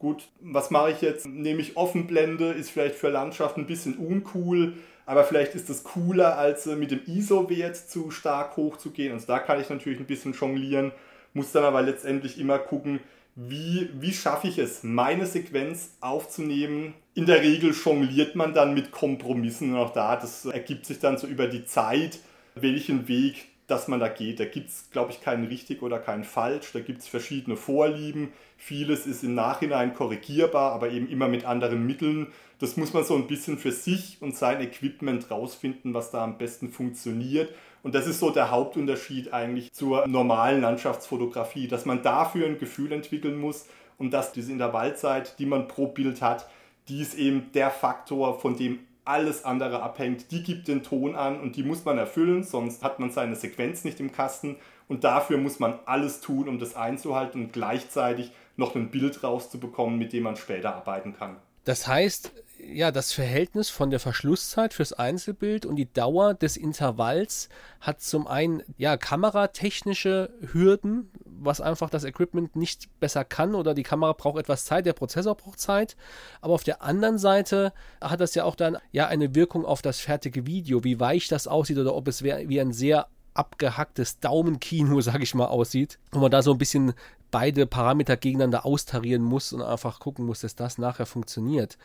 gut, 0.00 0.26
was 0.40 0.72
mache 0.72 0.90
ich 0.90 1.02
jetzt? 1.02 1.24
Nehme 1.28 1.60
ich 1.60 1.76
Offenblende, 1.76 2.50
ist 2.50 2.70
vielleicht 2.70 2.96
für 2.96 3.10
Landschaft 3.10 3.58
ein 3.58 3.66
bisschen 3.66 3.96
uncool, 3.96 4.72
aber 5.06 5.22
vielleicht 5.22 5.54
ist 5.54 5.70
es 5.70 5.84
cooler, 5.84 6.36
als 6.36 6.66
äh, 6.66 6.74
mit 6.74 6.90
dem 6.90 7.00
ISO-Wert 7.06 7.76
zu 7.76 8.10
stark 8.10 8.56
hoch 8.56 8.76
zu 8.76 8.90
gehen. 8.90 9.12
Also 9.12 9.28
da 9.28 9.38
kann 9.38 9.60
ich 9.60 9.70
natürlich 9.70 10.00
ein 10.00 10.06
bisschen 10.06 10.32
jonglieren, 10.32 10.90
muss 11.32 11.52
dann 11.52 11.62
aber 11.62 11.82
letztendlich 11.82 12.36
immer 12.40 12.58
gucken, 12.58 12.98
wie, 13.36 13.88
wie 14.00 14.12
schaffe 14.12 14.48
ich 14.48 14.58
es, 14.58 14.82
meine 14.82 15.26
Sequenz 15.26 15.92
aufzunehmen. 16.00 16.94
In 17.14 17.26
der 17.26 17.40
Regel 17.40 17.72
jongliert 17.72 18.34
man 18.34 18.52
dann 18.52 18.74
mit 18.74 18.90
Kompromissen 18.90 19.74
und 19.74 19.78
auch 19.78 19.92
da, 19.92 20.16
das 20.16 20.44
ergibt 20.44 20.86
sich 20.86 20.98
dann 20.98 21.18
so 21.18 21.28
über 21.28 21.46
die 21.46 21.66
Zeit, 21.66 22.18
welchen 22.56 23.06
Weg 23.06 23.46
dass 23.70 23.88
man 23.88 24.00
da 24.00 24.08
geht. 24.08 24.40
Da 24.40 24.44
gibt 24.44 24.70
es, 24.70 24.90
glaube 24.90 25.12
ich, 25.12 25.20
keinen 25.20 25.46
richtig 25.46 25.82
oder 25.82 25.98
keinen 25.98 26.24
falsch. 26.24 26.72
Da 26.72 26.80
gibt 26.80 27.00
es 27.00 27.08
verschiedene 27.08 27.56
Vorlieben. 27.56 28.32
Vieles 28.56 29.06
ist 29.06 29.22
im 29.22 29.34
Nachhinein 29.34 29.94
korrigierbar, 29.94 30.72
aber 30.72 30.90
eben 30.90 31.08
immer 31.08 31.28
mit 31.28 31.44
anderen 31.44 31.86
Mitteln. 31.86 32.28
Das 32.58 32.76
muss 32.76 32.92
man 32.92 33.04
so 33.04 33.14
ein 33.14 33.26
bisschen 33.26 33.58
für 33.58 33.72
sich 33.72 34.18
und 34.20 34.36
sein 34.36 34.60
Equipment 34.60 35.30
rausfinden, 35.30 35.94
was 35.94 36.10
da 36.10 36.24
am 36.24 36.36
besten 36.36 36.68
funktioniert. 36.68 37.54
Und 37.82 37.94
das 37.94 38.06
ist 38.06 38.20
so 38.20 38.30
der 38.30 38.50
Hauptunterschied 38.50 39.32
eigentlich 39.32 39.72
zur 39.72 40.06
normalen 40.06 40.60
Landschaftsfotografie, 40.60 41.68
dass 41.68 41.86
man 41.86 42.02
dafür 42.02 42.46
ein 42.46 42.58
Gefühl 42.58 42.92
entwickeln 42.92 43.40
muss 43.40 43.66
und 43.96 44.10
dass 44.12 44.32
diese 44.32 44.52
Intervallzeit, 44.52 45.38
die 45.38 45.46
man 45.46 45.68
pro 45.68 45.86
Bild 45.86 46.20
hat, 46.20 46.48
die 46.88 47.00
ist 47.00 47.14
eben 47.14 47.50
der 47.54 47.70
Faktor, 47.70 48.40
von 48.40 48.56
dem 48.56 48.80
alles 49.10 49.44
andere 49.44 49.82
abhängt. 49.82 50.30
Die 50.30 50.42
gibt 50.42 50.68
den 50.68 50.84
Ton 50.84 51.16
an 51.16 51.40
und 51.40 51.56
die 51.56 51.64
muss 51.64 51.84
man 51.84 51.98
erfüllen, 51.98 52.44
sonst 52.44 52.82
hat 52.84 53.00
man 53.00 53.10
seine 53.10 53.34
Sequenz 53.34 53.82
nicht 53.84 53.98
im 53.98 54.12
Kasten. 54.12 54.56
Und 54.86 55.04
dafür 55.04 55.36
muss 55.36 55.58
man 55.58 55.78
alles 55.84 56.20
tun, 56.20 56.48
um 56.48 56.58
das 56.58 56.76
einzuhalten 56.76 57.44
und 57.44 57.52
gleichzeitig 57.52 58.32
noch 58.56 58.76
ein 58.76 58.90
Bild 58.90 59.22
rauszubekommen, 59.24 59.98
mit 59.98 60.12
dem 60.12 60.22
man 60.22 60.36
später 60.36 60.74
arbeiten 60.74 61.14
kann. 61.14 61.36
Das 61.64 61.86
heißt, 61.86 62.32
ja, 62.58 62.90
das 62.90 63.12
Verhältnis 63.12 63.70
von 63.70 63.90
der 63.90 64.00
Verschlusszeit 64.00 64.74
fürs 64.74 64.92
Einzelbild 64.92 65.66
und 65.66 65.76
die 65.76 65.92
Dauer 65.92 66.34
des 66.34 66.56
Intervalls 66.56 67.48
hat 67.80 68.00
zum 68.00 68.26
einen 68.26 68.62
ja 68.76 68.96
kameratechnische 68.96 70.30
Hürden, 70.52 71.10
was 71.40 71.60
einfach 71.60 71.90
das 71.90 72.04
Equipment 72.04 72.54
nicht 72.54 72.88
besser 73.00 73.24
kann 73.24 73.54
oder 73.54 73.74
die 73.74 73.82
Kamera 73.82 74.12
braucht 74.12 74.38
etwas 74.38 74.64
Zeit, 74.64 74.86
der 74.86 74.92
Prozessor 74.92 75.34
braucht 75.34 75.60
Zeit, 75.60 75.96
aber 76.40 76.54
auf 76.54 76.64
der 76.64 76.82
anderen 76.82 77.18
Seite 77.18 77.72
hat 78.00 78.20
das 78.20 78.34
ja 78.34 78.44
auch 78.44 78.54
dann 78.54 78.78
ja 78.92 79.06
eine 79.06 79.34
Wirkung 79.34 79.64
auf 79.64 79.82
das 79.82 80.00
fertige 80.00 80.46
Video, 80.46 80.84
wie 80.84 81.00
weich 81.00 81.28
das 81.28 81.46
aussieht 81.46 81.78
oder 81.78 81.94
ob 81.94 82.08
es 82.08 82.22
wie 82.22 82.60
ein 82.60 82.72
sehr 82.72 83.08
abgehacktes 83.34 84.20
Daumenkino, 84.20 85.00
sage 85.00 85.22
ich 85.22 85.34
mal, 85.34 85.46
aussieht. 85.46 85.98
Und 86.12 86.20
man 86.20 86.30
da 86.30 86.42
so 86.42 86.52
ein 86.52 86.58
bisschen 86.58 86.94
beide 87.30 87.66
Parameter 87.66 88.16
gegeneinander 88.16 88.66
austarieren 88.66 89.22
muss 89.22 89.52
und 89.52 89.62
einfach 89.62 90.00
gucken 90.00 90.26
muss, 90.26 90.40
dass 90.40 90.54
das 90.54 90.78
nachher 90.78 91.06
funktioniert. 91.06 91.78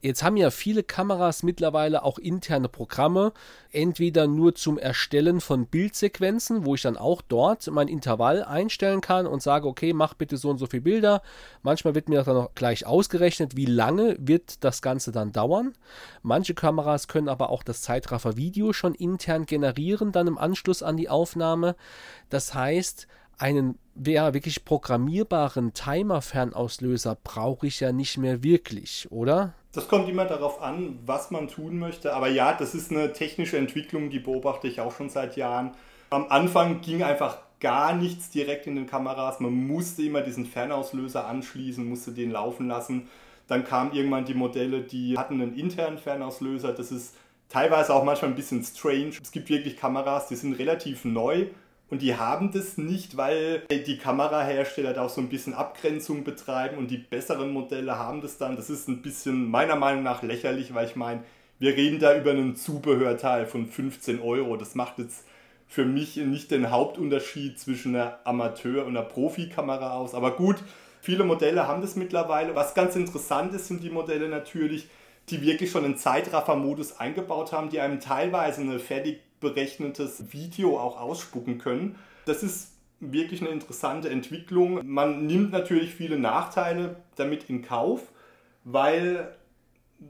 Jetzt 0.00 0.22
haben 0.22 0.36
ja 0.36 0.50
viele 0.50 0.82
Kameras 0.82 1.42
mittlerweile 1.42 2.02
auch 2.02 2.18
interne 2.18 2.68
Programme, 2.68 3.32
entweder 3.70 4.26
nur 4.26 4.54
zum 4.54 4.78
Erstellen 4.78 5.40
von 5.40 5.66
Bildsequenzen, 5.66 6.64
wo 6.64 6.74
ich 6.74 6.82
dann 6.82 6.96
auch 6.96 7.22
dort 7.22 7.68
mein 7.70 7.88
Intervall 7.88 8.42
einstellen 8.42 9.00
kann 9.00 9.26
und 9.26 9.42
sage, 9.42 9.68
okay, 9.68 9.92
mach 9.92 10.14
bitte 10.14 10.36
so 10.36 10.50
und 10.50 10.58
so 10.58 10.66
viele 10.66 10.82
Bilder. 10.82 11.22
Manchmal 11.62 11.94
wird 11.94 12.08
mir 12.08 12.22
dann 12.22 12.36
auch 12.36 12.54
gleich 12.54 12.86
ausgerechnet, 12.86 13.56
wie 13.56 13.66
lange 13.66 14.16
wird 14.18 14.64
das 14.64 14.82
Ganze 14.82 15.12
dann 15.12 15.32
dauern. 15.32 15.72
Manche 16.22 16.54
Kameras 16.54 17.08
können 17.08 17.28
aber 17.28 17.50
auch 17.50 17.62
das 17.62 17.82
Zeitraffer-Video 17.82 18.72
schon 18.72 18.94
intern 18.94 19.46
generieren, 19.46 20.12
dann 20.12 20.26
im 20.26 20.38
Anschluss 20.38 20.82
an 20.82 20.96
die 20.96 21.08
Aufnahme. 21.08 21.76
Das 22.28 22.54
heißt, 22.54 23.06
einen 23.42 23.76
ja, 24.06 24.32
wirklich 24.32 24.64
programmierbaren 24.64 25.74
Timer-Fernauslöser 25.74 27.18
brauche 27.24 27.66
ich 27.66 27.80
ja 27.80 27.90
nicht 27.90 28.16
mehr 28.16 28.42
wirklich, 28.44 29.08
oder? 29.10 29.52
Das 29.72 29.88
kommt 29.88 30.08
immer 30.08 30.26
darauf 30.26 30.62
an, 30.62 31.00
was 31.04 31.32
man 31.32 31.48
tun 31.48 31.78
möchte. 31.78 32.14
Aber 32.14 32.28
ja, 32.28 32.52
das 32.52 32.74
ist 32.74 32.92
eine 32.92 33.12
technische 33.12 33.58
Entwicklung, 33.58 34.10
die 34.10 34.20
beobachte 34.20 34.68
ich 34.68 34.80
auch 34.80 34.92
schon 34.92 35.10
seit 35.10 35.36
Jahren. 35.36 35.72
Am 36.10 36.26
Anfang 36.28 36.82
ging 36.82 37.02
einfach 37.02 37.38
gar 37.58 37.94
nichts 37.94 38.30
direkt 38.30 38.68
in 38.68 38.76
den 38.76 38.86
Kameras. 38.86 39.40
Man 39.40 39.66
musste 39.66 40.02
immer 40.02 40.20
diesen 40.20 40.46
Fernauslöser 40.46 41.26
anschließen, 41.26 41.84
musste 41.84 42.12
den 42.12 42.30
laufen 42.30 42.68
lassen. 42.68 43.08
Dann 43.48 43.64
kamen 43.64 43.92
irgendwann 43.92 44.24
die 44.24 44.34
Modelle, 44.34 44.82
die 44.82 45.18
hatten 45.18 45.40
einen 45.40 45.56
internen 45.56 45.98
Fernauslöser. 45.98 46.72
Das 46.72 46.92
ist 46.92 47.16
teilweise 47.48 47.92
auch 47.92 48.04
manchmal 48.04 48.30
ein 48.30 48.36
bisschen 48.36 48.62
strange. 48.62 49.14
Es 49.20 49.32
gibt 49.32 49.48
wirklich 49.50 49.76
Kameras, 49.76 50.28
die 50.28 50.36
sind 50.36 50.54
relativ 50.54 51.04
neu 51.04 51.46
und 51.92 52.00
die 52.00 52.16
haben 52.16 52.50
das 52.52 52.78
nicht, 52.78 53.18
weil 53.18 53.64
die 53.70 53.98
Kamerahersteller 53.98 54.94
da 54.94 55.02
auch 55.02 55.10
so 55.10 55.20
ein 55.20 55.28
bisschen 55.28 55.52
Abgrenzung 55.52 56.24
betreiben 56.24 56.78
und 56.78 56.90
die 56.90 56.96
besseren 56.96 57.52
Modelle 57.52 57.98
haben 57.98 58.22
das 58.22 58.38
dann. 58.38 58.56
Das 58.56 58.70
ist 58.70 58.88
ein 58.88 59.02
bisschen 59.02 59.50
meiner 59.50 59.76
Meinung 59.76 60.02
nach 60.02 60.22
lächerlich, 60.22 60.72
weil 60.72 60.86
ich 60.86 60.96
meine, 60.96 61.22
wir 61.58 61.76
reden 61.76 61.98
da 61.98 62.16
über 62.16 62.30
einen 62.30 62.56
Zubehörteil 62.56 63.44
von 63.44 63.66
15 63.66 64.22
Euro. 64.22 64.56
Das 64.56 64.74
macht 64.74 65.00
jetzt 65.00 65.26
für 65.68 65.84
mich 65.84 66.16
nicht 66.16 66.50
den 66.50 66.70
Hauptunterschied 66.70 67.60
zwischen 67.60 67.94
einer 67.94 68.20
Amateur- 68.24 68.86
und 68.86 68.96
einer 68.96 69.04
Profikamera 69.04 69.92
aus. 69.92 70.14
Aber 70.14 70.30
gut, 70.30 70.64
viele 71.02 71.24
Modelle 71.24 71.68
haben 71.68 71.82
das 71.82 71.94
mittlerweile. 71.94 72.54
Was 72.54 72.72
ganz 72.72 72.96
interessant 72.96 73.52
ist, 73.52 73.68
sind 73.68 73.82
die 73.82 73.90
Modelle 73.90 74.30
natürlich, 74.30 74.88
die 75.28 75.42
wirklich 75.42 75.70
schon 75.70 75.84
einen 75.84 75.98
Zeitraffer-Modus 75.98 76.98
eingebaut 76.98 77.52
haben, 77.52 77.68
die 77.68 77.80
einem 77.80 78.00
teilweise 78.00 78.62
eine 78.62 78.78
fertig 78.78 79.20
berechnetes 79.42 80.32
Video 80.32 80.78
auch 80.78 80.98
ausspucken 80.98 81.58
können. 81.58 81.96
Das 82.24 82.42
ist 82.42 82.72
wirklich 83.00 83.42
eine 83.42 83.50
interessante 83.50 84.08
Entwicklung. 84.08 84.80
Man 84.86 85.26
nimmt 85.26 85.52
natürlich 85.52 85.94
viele 85.94 86.18
Nachteile 86.18 86.96
damit 87.16 87.50
in 87.50 87.62
Kauf, 87.62 88.00
weil 88.64 89.36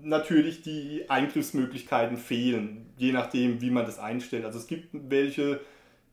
natürlich 0.01 0.62
die 0.62 1.09
Eingriffsmöglichkeiten 1.09 2.16
fehlen, 2.16 2.93
je 2.97 3.12
nachdem, 3.12 3.61
wie 3.61 3.70
man 3.70 3.85
das 3.85 3.99
einstellt. 3.99 4.45
Also 4.45 4.59
es 4.59 4.66
gibt 4.66 4.89
welche, 4.93 5.61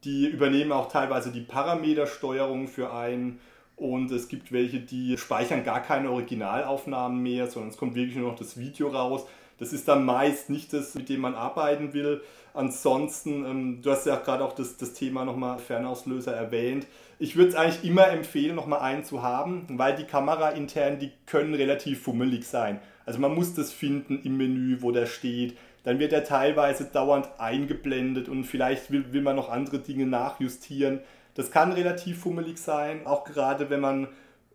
die 0.03 0.27
übernehmen 0.27 0.71
auch 0.71 0.91
teilweise 0.91 1.31
die 1.31 1.41
Parametersteuerung 1.41 2.67
für 2.67 2.91
einen 2.93 3.39
und 3.75 4.11
es 4.11 4.27
gibt 4.27 4.51
welche, 4.51 4.79
die 4.79 5.17
speichern 5.17 5.63
gar 5.63 5.81
keine 5.81 6.11
Originalaufnahmen 6.11 7.21
mehr, 7.21 7.47
sondern 7.47 7.69
es 7.71 7.77
kommt 7.77 7.95
wirklich 7.95 8.17
nur 8.17 8.31
noch 8.31 8.37
das 8.37 8.57
Video 8.57 8.89
raus. 8.89 9.25
Das 9.57 9.73
ist 9.73 9.87
dann 9.87 10.05
meist 10.05 10.49
nicht 10.49 10.73
das, 10.73 10.95
mit 10.95 11.09
dem 11.09 11.21
man 11.21 11.35
arbeiten 11.35 11.93
will. 11.93 12.21
Ansonsten, 12.53 13.45
ähm, 13.45 13.81
du 13.81 13.91
hast 13.91 14.05
ja 14.05 14.15
gerade 14.15 14.43
auch 14.43 14.53
das, 14.53 14.77
das 14.77 14.93
Thema 14.93 15.25
nochmal 15.25 15.59
Fernauslöser 15.59 16.33
erwähnt. 16.33 16.87
Ich 17.19 17.35
würde 17.35 17.49
es 17.49 17.55
eigentlich 17.55 17.83
immer 17.83 18.09
empfehlen, 18.09 18.55
nochmal 18.55 18.79
einen 18.79 19.03
zu 19.03 19.21
haben, 19.21 19.65
weil 19.69 19.95
die 19.95 20.05
Kamera 20.05 20.49
intern, 20.49 20.99
die 20.99 21.11
können 21.25 21.53
relativ 21.53 22.03
fummelig 22.03 22.45
sein. 22.45 22.79
Also 23.05 23.19
man 23.19 23.33
muss 23.33 23.53
das 23.53 23.71
finden 23.71 24.21
im 24.23 24.37
Menü, 24.37 24.81
wo 24.81 24.91
der 24.91 25.05
steht. 25.05 25.57
Dann 25.83 25.99
wird 25.99 26.13
er 26.13 26.23
teilweise 26.23 26.85
dauernd 26.85 27.27
eingeblendet 27.37 28.29
und 28.29 28.43
vielleicht 28.43 28.91
will, 28.91 29.13
will 29.13 29.21
man 29.21 29.35
noch 29.35 29.49
andere 29.49 29.79
Dinge 29.79 30.05
nachjustieren. 30.05 30.99
Das 31.35 31.51
kann 31.51 31.71
relativ 31.71 32.19
fummelig 32.21 32.57
sein, 32.57 33.05
auch 33.05 33.23
gerade 33.23 33.69
wenn 33.69 33.79
man 33.79 34.07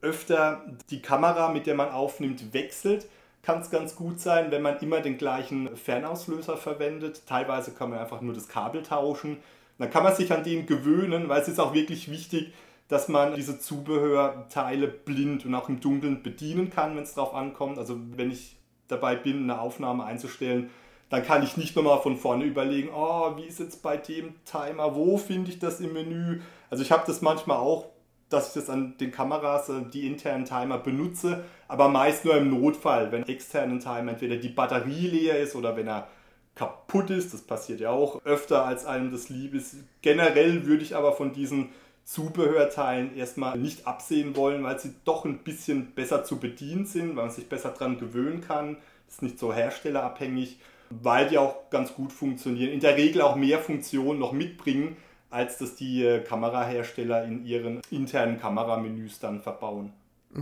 öfter 0.02 0.62
die 0.90 1.00
Kamera, 1.00 1.50
mit 1.50 1.66
der 1.66 1.74
man 1.74 1.90
aufnimmt, 1.90 2.52
wechselt 2.52 3.06
kann 3.44 3.60
es 3.60 3.70
ganz 3.70 3.96
gut 3.96 4.20
sein, 4.20 4.50
wenn 4.50 4.62
man 4.62 4.78
immer 4.78 5.00
den 5.00 5.18
gleichen 5.18 5.76
Fernauslöser 5.76 6.56
verwendet. 6.56 7.22
Teilweise 7.26 7.72
kann 7.72 7.90
man 7.90 7.98
einfach 7.98 8.20
nur 8.20 8.34
das 8.34 8.48
Kabel 8.48 8.82
tauschen. 8.82 9.38
Dann 9.78 9.90
kann 9.90 10.02
man 10.02 10.14
sich 10.14 10.32
an 10.32 10.44
den 10.44 10.66
gewöhnen, 10.66 11.28
weil 11.28 11.42
es 11.42 11.48
ist 11.48 11.60
auch 11.60 11.74
wirklich 11.74 12.10
wichtig, 12.10 12.52
dass 12.88 13.08
man 13.08 13.34
diese 13.34 13.58
Zubehörteile 13.58 14.88
blind 14.88 15.44
und 15.46 15.54
auch 15.54 15.68
im 15.68 15.80
Dunkeln 15.80 16.22
bedienen 16.22 16.70
kann, 16.70 16.96
wenn 16.96 17.02
es 17.02 17.14
darauf 17.14 17.34
ankommt. 17.34 17.78
Also 17.78 17.98
wenn 18.16 18.30
ich 18.30 18.56
dabei 18.88 19.16
bin, 19.16 19.44
eine 19.44 19.60
Aufnahme 19.60 20.04
einzustellen, 20.04 20.70
dann 21.10 21.24
kann 21.24 21.42
ich 21.42 21.56
nicht 21.56 21.76
nochmal 21.76 22.00
von 22.00 22.16
vorne 22.16 22.44
überlegen, 22.44 22.90
oh, 22.94 23.36
wie 23.36 23.44
ist 23.44 23.60
jetzt 23.60 23.82
bei 23.82 23.96
dem 23.96 24.34
Timer, 24.44 24.94
wo 24.94 25.16
finde 25.16 25.50
ich 25.50 25.58
das 25.58 25.80
im 25.80 25.92
Menü? 25.92 26.40
Also 26.70 26.82
ich 26.82 26.90
habe 26.90 27.04
das 27.06 27.22
manchmal 27.22 27.58
auch, 27.58 27.86
dass 28.34 28.48
ich 28.48 28.54
das 28.54 28.70
an 28.70 28.96
den 28.98 29.10
Kameras, 29.10 29.68
äh, 29.68 29.82
die 29.92 30.06
internen 30.06 30.44
Timer 30.44 30.78
benutze, 30.78 31.44
aber 31.68 31.88
meist 31.88 32.24
nur 32.24 32.36
im 32.36 32.50
Notfall, 32.50 33.10
wenn 33.12 33.26
externen 33.26 33.80
Timer 33.80 34.12
entweder 34.12 34.36
die 34.36 34.48
Batterie 34.48 35.08
leer 35.08 35.40
ist 35.40 35.54
oder 35.54 35.76
wenn 35.76 35.88
er 35.88 36.08
kaputt 36.54 37.10
ist. 37.10 37.34
Das 37.34 37.42
passiert 37.42 37.80
ja 37.80 37.90
auch 37.90 38.24
öfter, 38.24 38.64
als 38.64 38.86
einem 38.86 39.10
das 39.10 39.28
lieb 39.28 39.54
ist. 39.54 39.76
Generell 40.02 40.66
würde 40.66 40.82
ich 40.82 40.94
aber 40.94 41.12
von 41.12 41.32
diesen 41.32 41.70
Zubehörteilen 42.04 43.16
erstmal 43.16 43.58
nicht 43.58 43.86
absehen 43.86 44.36
wollen, 44.36 44.62
weil 44.62 44.78
sie 44.78 44.94
doch 45.04 45.24
ein 45.24 45.38
bisschen 45.38 45.92
besser 45.94 46.22
zu 46.24 46.38
bedienen 46.38 46.86
sind, 46.86 47.16
weil 47.16 47.24
man 47.24 47.30
sich 47.30 47.48
besser 47.48 47.70
daran 47.70 47.98
gewöhnen 47.98 48.42
kann. 48.42 48.76
Ist 49.08 49.22
nicht 49.22 49.38
so 49.38 49.52
herstellerabhängig, 49.54 50.58
weil 50.90 51.28
die 51.28 51.38
auch 51.38 51.70
ganz 51.70 51.94
gut 51.94 52.12
funktionieren. 52.12 52.72
In 52.72 52.80
der 52.80 52.96
Regel 52.96 53.22
auch 53.22 53.36
mehr 53.36 53.58
Funktionen 53.58 54.18
noch 54.18 54.32
mitbringen, 54.32 54.96
als 55.34 55.58
das 55.58 55.74
die 55.74 56.04
äh, 56.04 56.20
Kamerahersteller 56.20 57.24
in 57.24 57.44
ihren 57.44 57.82
internen 57.90 58.38
Kameramenüs 58.38 59.18
dann 59.18 59.42
verbauen. 59.42 59.92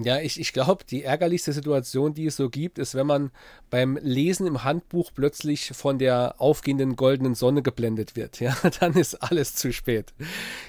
Ja, 0.03 0.21
ich, 0.21 0.41
ich 0.41 0.55
glaube, 0.55 0.85
die 0.89 1.03
ärgerlichste 1.03 1.53
Situation, 1.53 2.15
die 2.15 2.27
es 2.27 2.37
so 2.37 2.49
gibt, 2.49 2.79
ist, 2.79 2.95
wenn 2.95 3.07
man 3.07 3.31
beim 3.69 3.99
Lesen 4.01 4.47
im 4.47 4.65
Handbuch 4.65 5.11
plötzlich 5.15 5.73
von 5.75 5.99
der 5.99 6.37
aufgehenden 6.39 6.97
goldenen 6.97 7.35
Sonne 7.35 7.63
geblendet 7.63 8.17
wird. 8.17 8.41
Ja, 8.41 8.57
dann 8.81 8.95
ist 8.95 9.17
alles 9.17 9.55
zu 9.55 9.73
spät. 9.73 10.15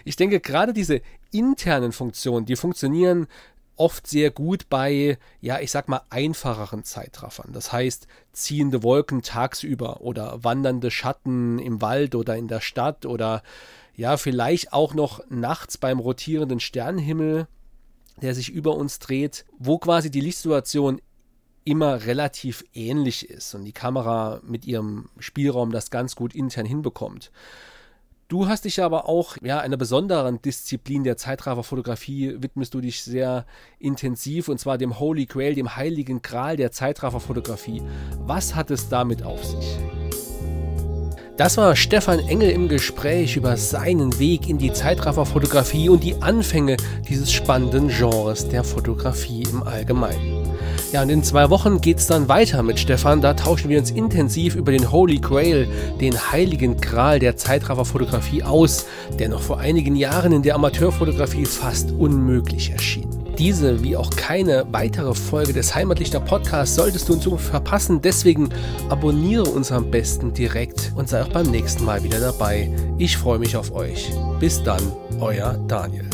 Ich 0.04 0.18
denke, 0.18 0.42
gerade 0.42 0.74
diese 0.74 1.02
internen 1.32 1.94
Funktionen, 1.94 2.46
die 2.46 2.58
funktionieren 2.58 3.28
oft 3.76 4.08
sehr 4.08 4.32
gut 4.32 4.70
bei, 4.70 5.18
ja, 5.42 5.60
ich 5.60 5.72
sag 5.72 5.90
mal, 5.90 6.02
einfacheren 6.10 6.84
Zeitraffern. 6.84 7.52
Das 7.54 7.72
heißt, 7.72 8.08
ziehende 8.32 8.84
Wolken 8.84 9.22
tagsüber 9.22 10.02
oder 10.02 10.44
wandernde 10.44 10.92
Schatten 10.92 11.60
im 11.60 11.82
Wald 11.82 12.16
oder 12.16 12.36
in 12.38 12.48
der 12.48 12.62
Stadt 12.62 13.06
oder 13.06 13.44
ja, 13.96 14.18
vielleicht 14.18 14.74
auch 14.74 14.94
noch 14.94 15.22
nachts 15.30 15.78
beim 15.78 16.00
rotierenden 16.00 16.60
Sternenhimmel, 16.60 17.48
der 18.22 18.36
sich 18.36 18.50
über 18.50 18.76
uns 18.76 19.00
dreht, 19.00 19.46
wo 19.58 19.78
quasi 19.78 20.10
die 20.10 20.22
Lichtsituation 20.22 21.02
immer 21.66 22.06
relativ 22.06 22.66
ähnlich 22.74 23.30
ist 23.30 23.54
und 23.56 23.66
die 23.66 23.72
Kamera 23.72 24.42
mit 24.44 24.66
ihrem 24.66 25.10
Spielraum 25.18 25.72
das 25.72 25.92
ganz 25.92 26.16
gut 26.16 26.36
intern 26.36 26.66
hinbekommt. 26.66 27.32
Du 28.30 28.48
hast 28.48 28.66
dich 28.66 28.82
aber 28.82 29.10
auch 29.10 29.38
ja, 29.44 29.60
einer 29.60 29.78
besonderen 29.78 30.42
Disziplin 30.42 31.04
der 31.04 31.18
Zeitrafferfotografie 31.18 32.38
widmest 32.40 32.74
du 32.74 32.80
dich 32.82 33.04
sehr 33.04 33.46
intensiv 33.80 34.48
und 34.48 34.60
zwar 34.60 34.78
dem 34.78 35.00
Holy 35.00 35.26
Grail, 35.26 35.56
dem 35.56 35.76
heiligen 35.76 36.22
Gral 36.22 36.56
der 36.56 36.72
Zeitrafferfotografie. 36.72 37.82
Was 38.20 38.56
hat 38.56 38.72
es 38.72 38.88
damit 38.88 39.24
auf 39.24 39.44
sich? 39.44 39.78
Das 41.36 41.58
war 41.58 41.76
Stefan 41.76 42.20
Engel 42.20 42.52
im 42.52 42.70
Gespräch 42.70 43.36
über 43.36 43.58
seinen 43.58 44.18
Weg 44.20 44.48
in 44.48 44.60
die 44.60 44.72
Zeitrafferfotografie 44.72 45.90
und 45.90 46.04
die 46.04 46.22
Anfänge 46.22 46.78
dieses 47.10 47.32
spannenden 47.32 47.90
Genres 47.90 48.48
der 48.48 48.64
Fotografie 48.64 49.44
im 49.44 49.64
Allgemeinen. 49.64 50.53
Ja, 50.94 51.02
und 51.02 51.10
in 51.10 51.24
zwei 51.24 51.50
Wochen 51.50 51.82
geht 51.82 51.98
es 51.98 52.06
dann 52.06 52.30
weiter 52.30 52.62
mit 52.62 52.80
Stefan. 52.80 53.20
Da 53.20 53.34
tauschen 53.34 53.68
wir 53.68 53.80
uns 53.80 53.90
intensiv 53.90 54.54
über 54.54 54.72
den 54.72 54.92
Holy 54.92 55.18
Grail, 55.18 55.68
den 56.00 56.32
heiligen 56.32 56.80
Gral 56.80 57.18
der 57.18 57.36
Zeitrafferfotografie 57.36 58.44
aus, 58.44 58.86
der 59.18 59.30
noch 59.30 59.42
vor 59.42 59.58
einigen 59.58 59.96
Jahren 59.96 60.32
in 60.34 60.44
der 60.44 60.54
Amateurfotografie 60.54 61.46
fast 61.46 61.92
unmöglich 61.94 62.70
erschien. 62.70 63.10
Diese 63.40 63.84
wie 63.84 63.98
auch 63.98 64.12
keine 64.12 64.68
weitere 64.70 65.16
Folge 65.16 65.52
des 65.52 65.74
Heimatlichter 65.74 66.20
Podcasts 66.20 66.76
solltest 66.76 67.10
du 67.10 67.14
in 67.14 67.22
Zukunft 67.22 67.48
verpassen. 67.48 68.00
Deswegen 68.00 68.50
abonniere 68.90 69.46
uns 69.46 69.72
am 69.72 69.90
besten 69.90 70.32
direkt 70.36 70.92
und 70.96 71.10
sei 71.10 71.24
auch 71.24 71.30
beim 71.30 71.48
nächsten 71.48 71.86
Mal 71.86 72.04
wieder 72.04 72.20
dabei. 72.20 72.70
Ich 73.00 73.18
freue 73.18 73.40
mich 73.40 73.58
auf 73.58 73.74
euch. 73.74 74.12
Bis 74.40 74.62
dann, 74.62 74.84
euer 75.20 75.58
Daniel. 75.68 76.08